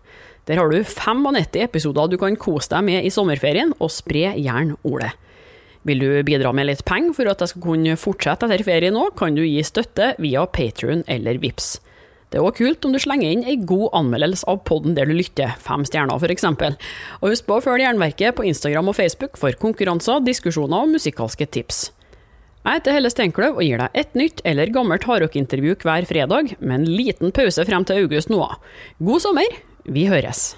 Der 0.46 0.60
har 0.60 0.70
du 0.70 0.84
95 0.84 1.58
episoder 1.64 2.12
du 2.12 2.18
kan 2.22 2.36
kose 2.38 2.70
deg 2.76 2.84
med 2.86 3.06
i 3.08 3.12
sommerferien, 3.14 3.74
og 3.80 3.90
spre 3.92 4.36
gjerne 4.38 4.78
ordet. 4.84 5.14
Vil 5.84 6.00
du 6.00 6.12
bidra 6.24 6.52
med 6.56 6.70
litt 6.70 6.84
penger 6.86 7.16
for 7.18 7.32
at 7.32 7.42
jeg 7.42 7.54
skal 7.54 7.66
kunne 7.66 7.98
fortsette 8.00 8.48
etter 8.48 8.64
ferien 8.68 9.00
òg, 9.00 9.16
kan 9.18 9.36
du 9.36 9.42
gi 9.42 9.64
støtte 9.66 10.14
via 10.22 10.46
Patrion 10.46 11.02
eller 11.12 11.42
Vips. 11.42 11.80
Det 12.34 12.40
er 12.42 12.48
òg 12.48 12.56
kult 12.58 12.86
om 12.88 12.96
du 12.96 12.98
slenger 12.98 13.30
inn 13.30 13.44
ei 13.46 13.60
god 13.62 13.92
anmeldelse 13.94 14.48
av 14.50 14.64
podden 14.66 14.96
der 14.98 15.06
du 15.06 15.14
lytter, 15.14 15.52
fem 15.62 15.84
stjerner 15.86 16.18
f.eks. 16.18 16.48
Og 16.50 17.28
husk 17.30 17.46
på 17.46 17.60
å 17.60 17.62
følge 17.62 17.86
Jernverket 17.86 18.34
på 18.34 18.48
Instagram 18.50 18.90
og 18.90 18.98
Facebook 18.98 19.38
for 19.38 19.54
konkurranser, 19.62 20.24
diskusjoner 20.26 20.88
og 20.88 20.96
musikalske 20.96 21.46
tips. 21.46 21.84
Jeg 22.64 22.80
heter 22.80 22.98
Helle 22.98 23.14
Steinkløv 23.14 23.62
og 23.62 23.68
gir 23.68 23.86
deg 23.86 24.02
et 24.02 24.18
nytt 24.18 24.42
eller 24.50 24.74
gammelt 24.74 25.06
hardrockintervju 25.06 25.78
hver 25.86 26.10
fredag, 26.10 26.56
med 26.58 26.80
en 26.80 26.90
liten 26.90 27.36
pause 27.38 27.70
frem 27.70 27.86
til 27.86 28.02
august 28.08 28.34
nå. 28.34 28.42
God 28.98 29.26
sommer! 29.28 29.62
Vi 29.86 30.10
høres! 30.10 30.56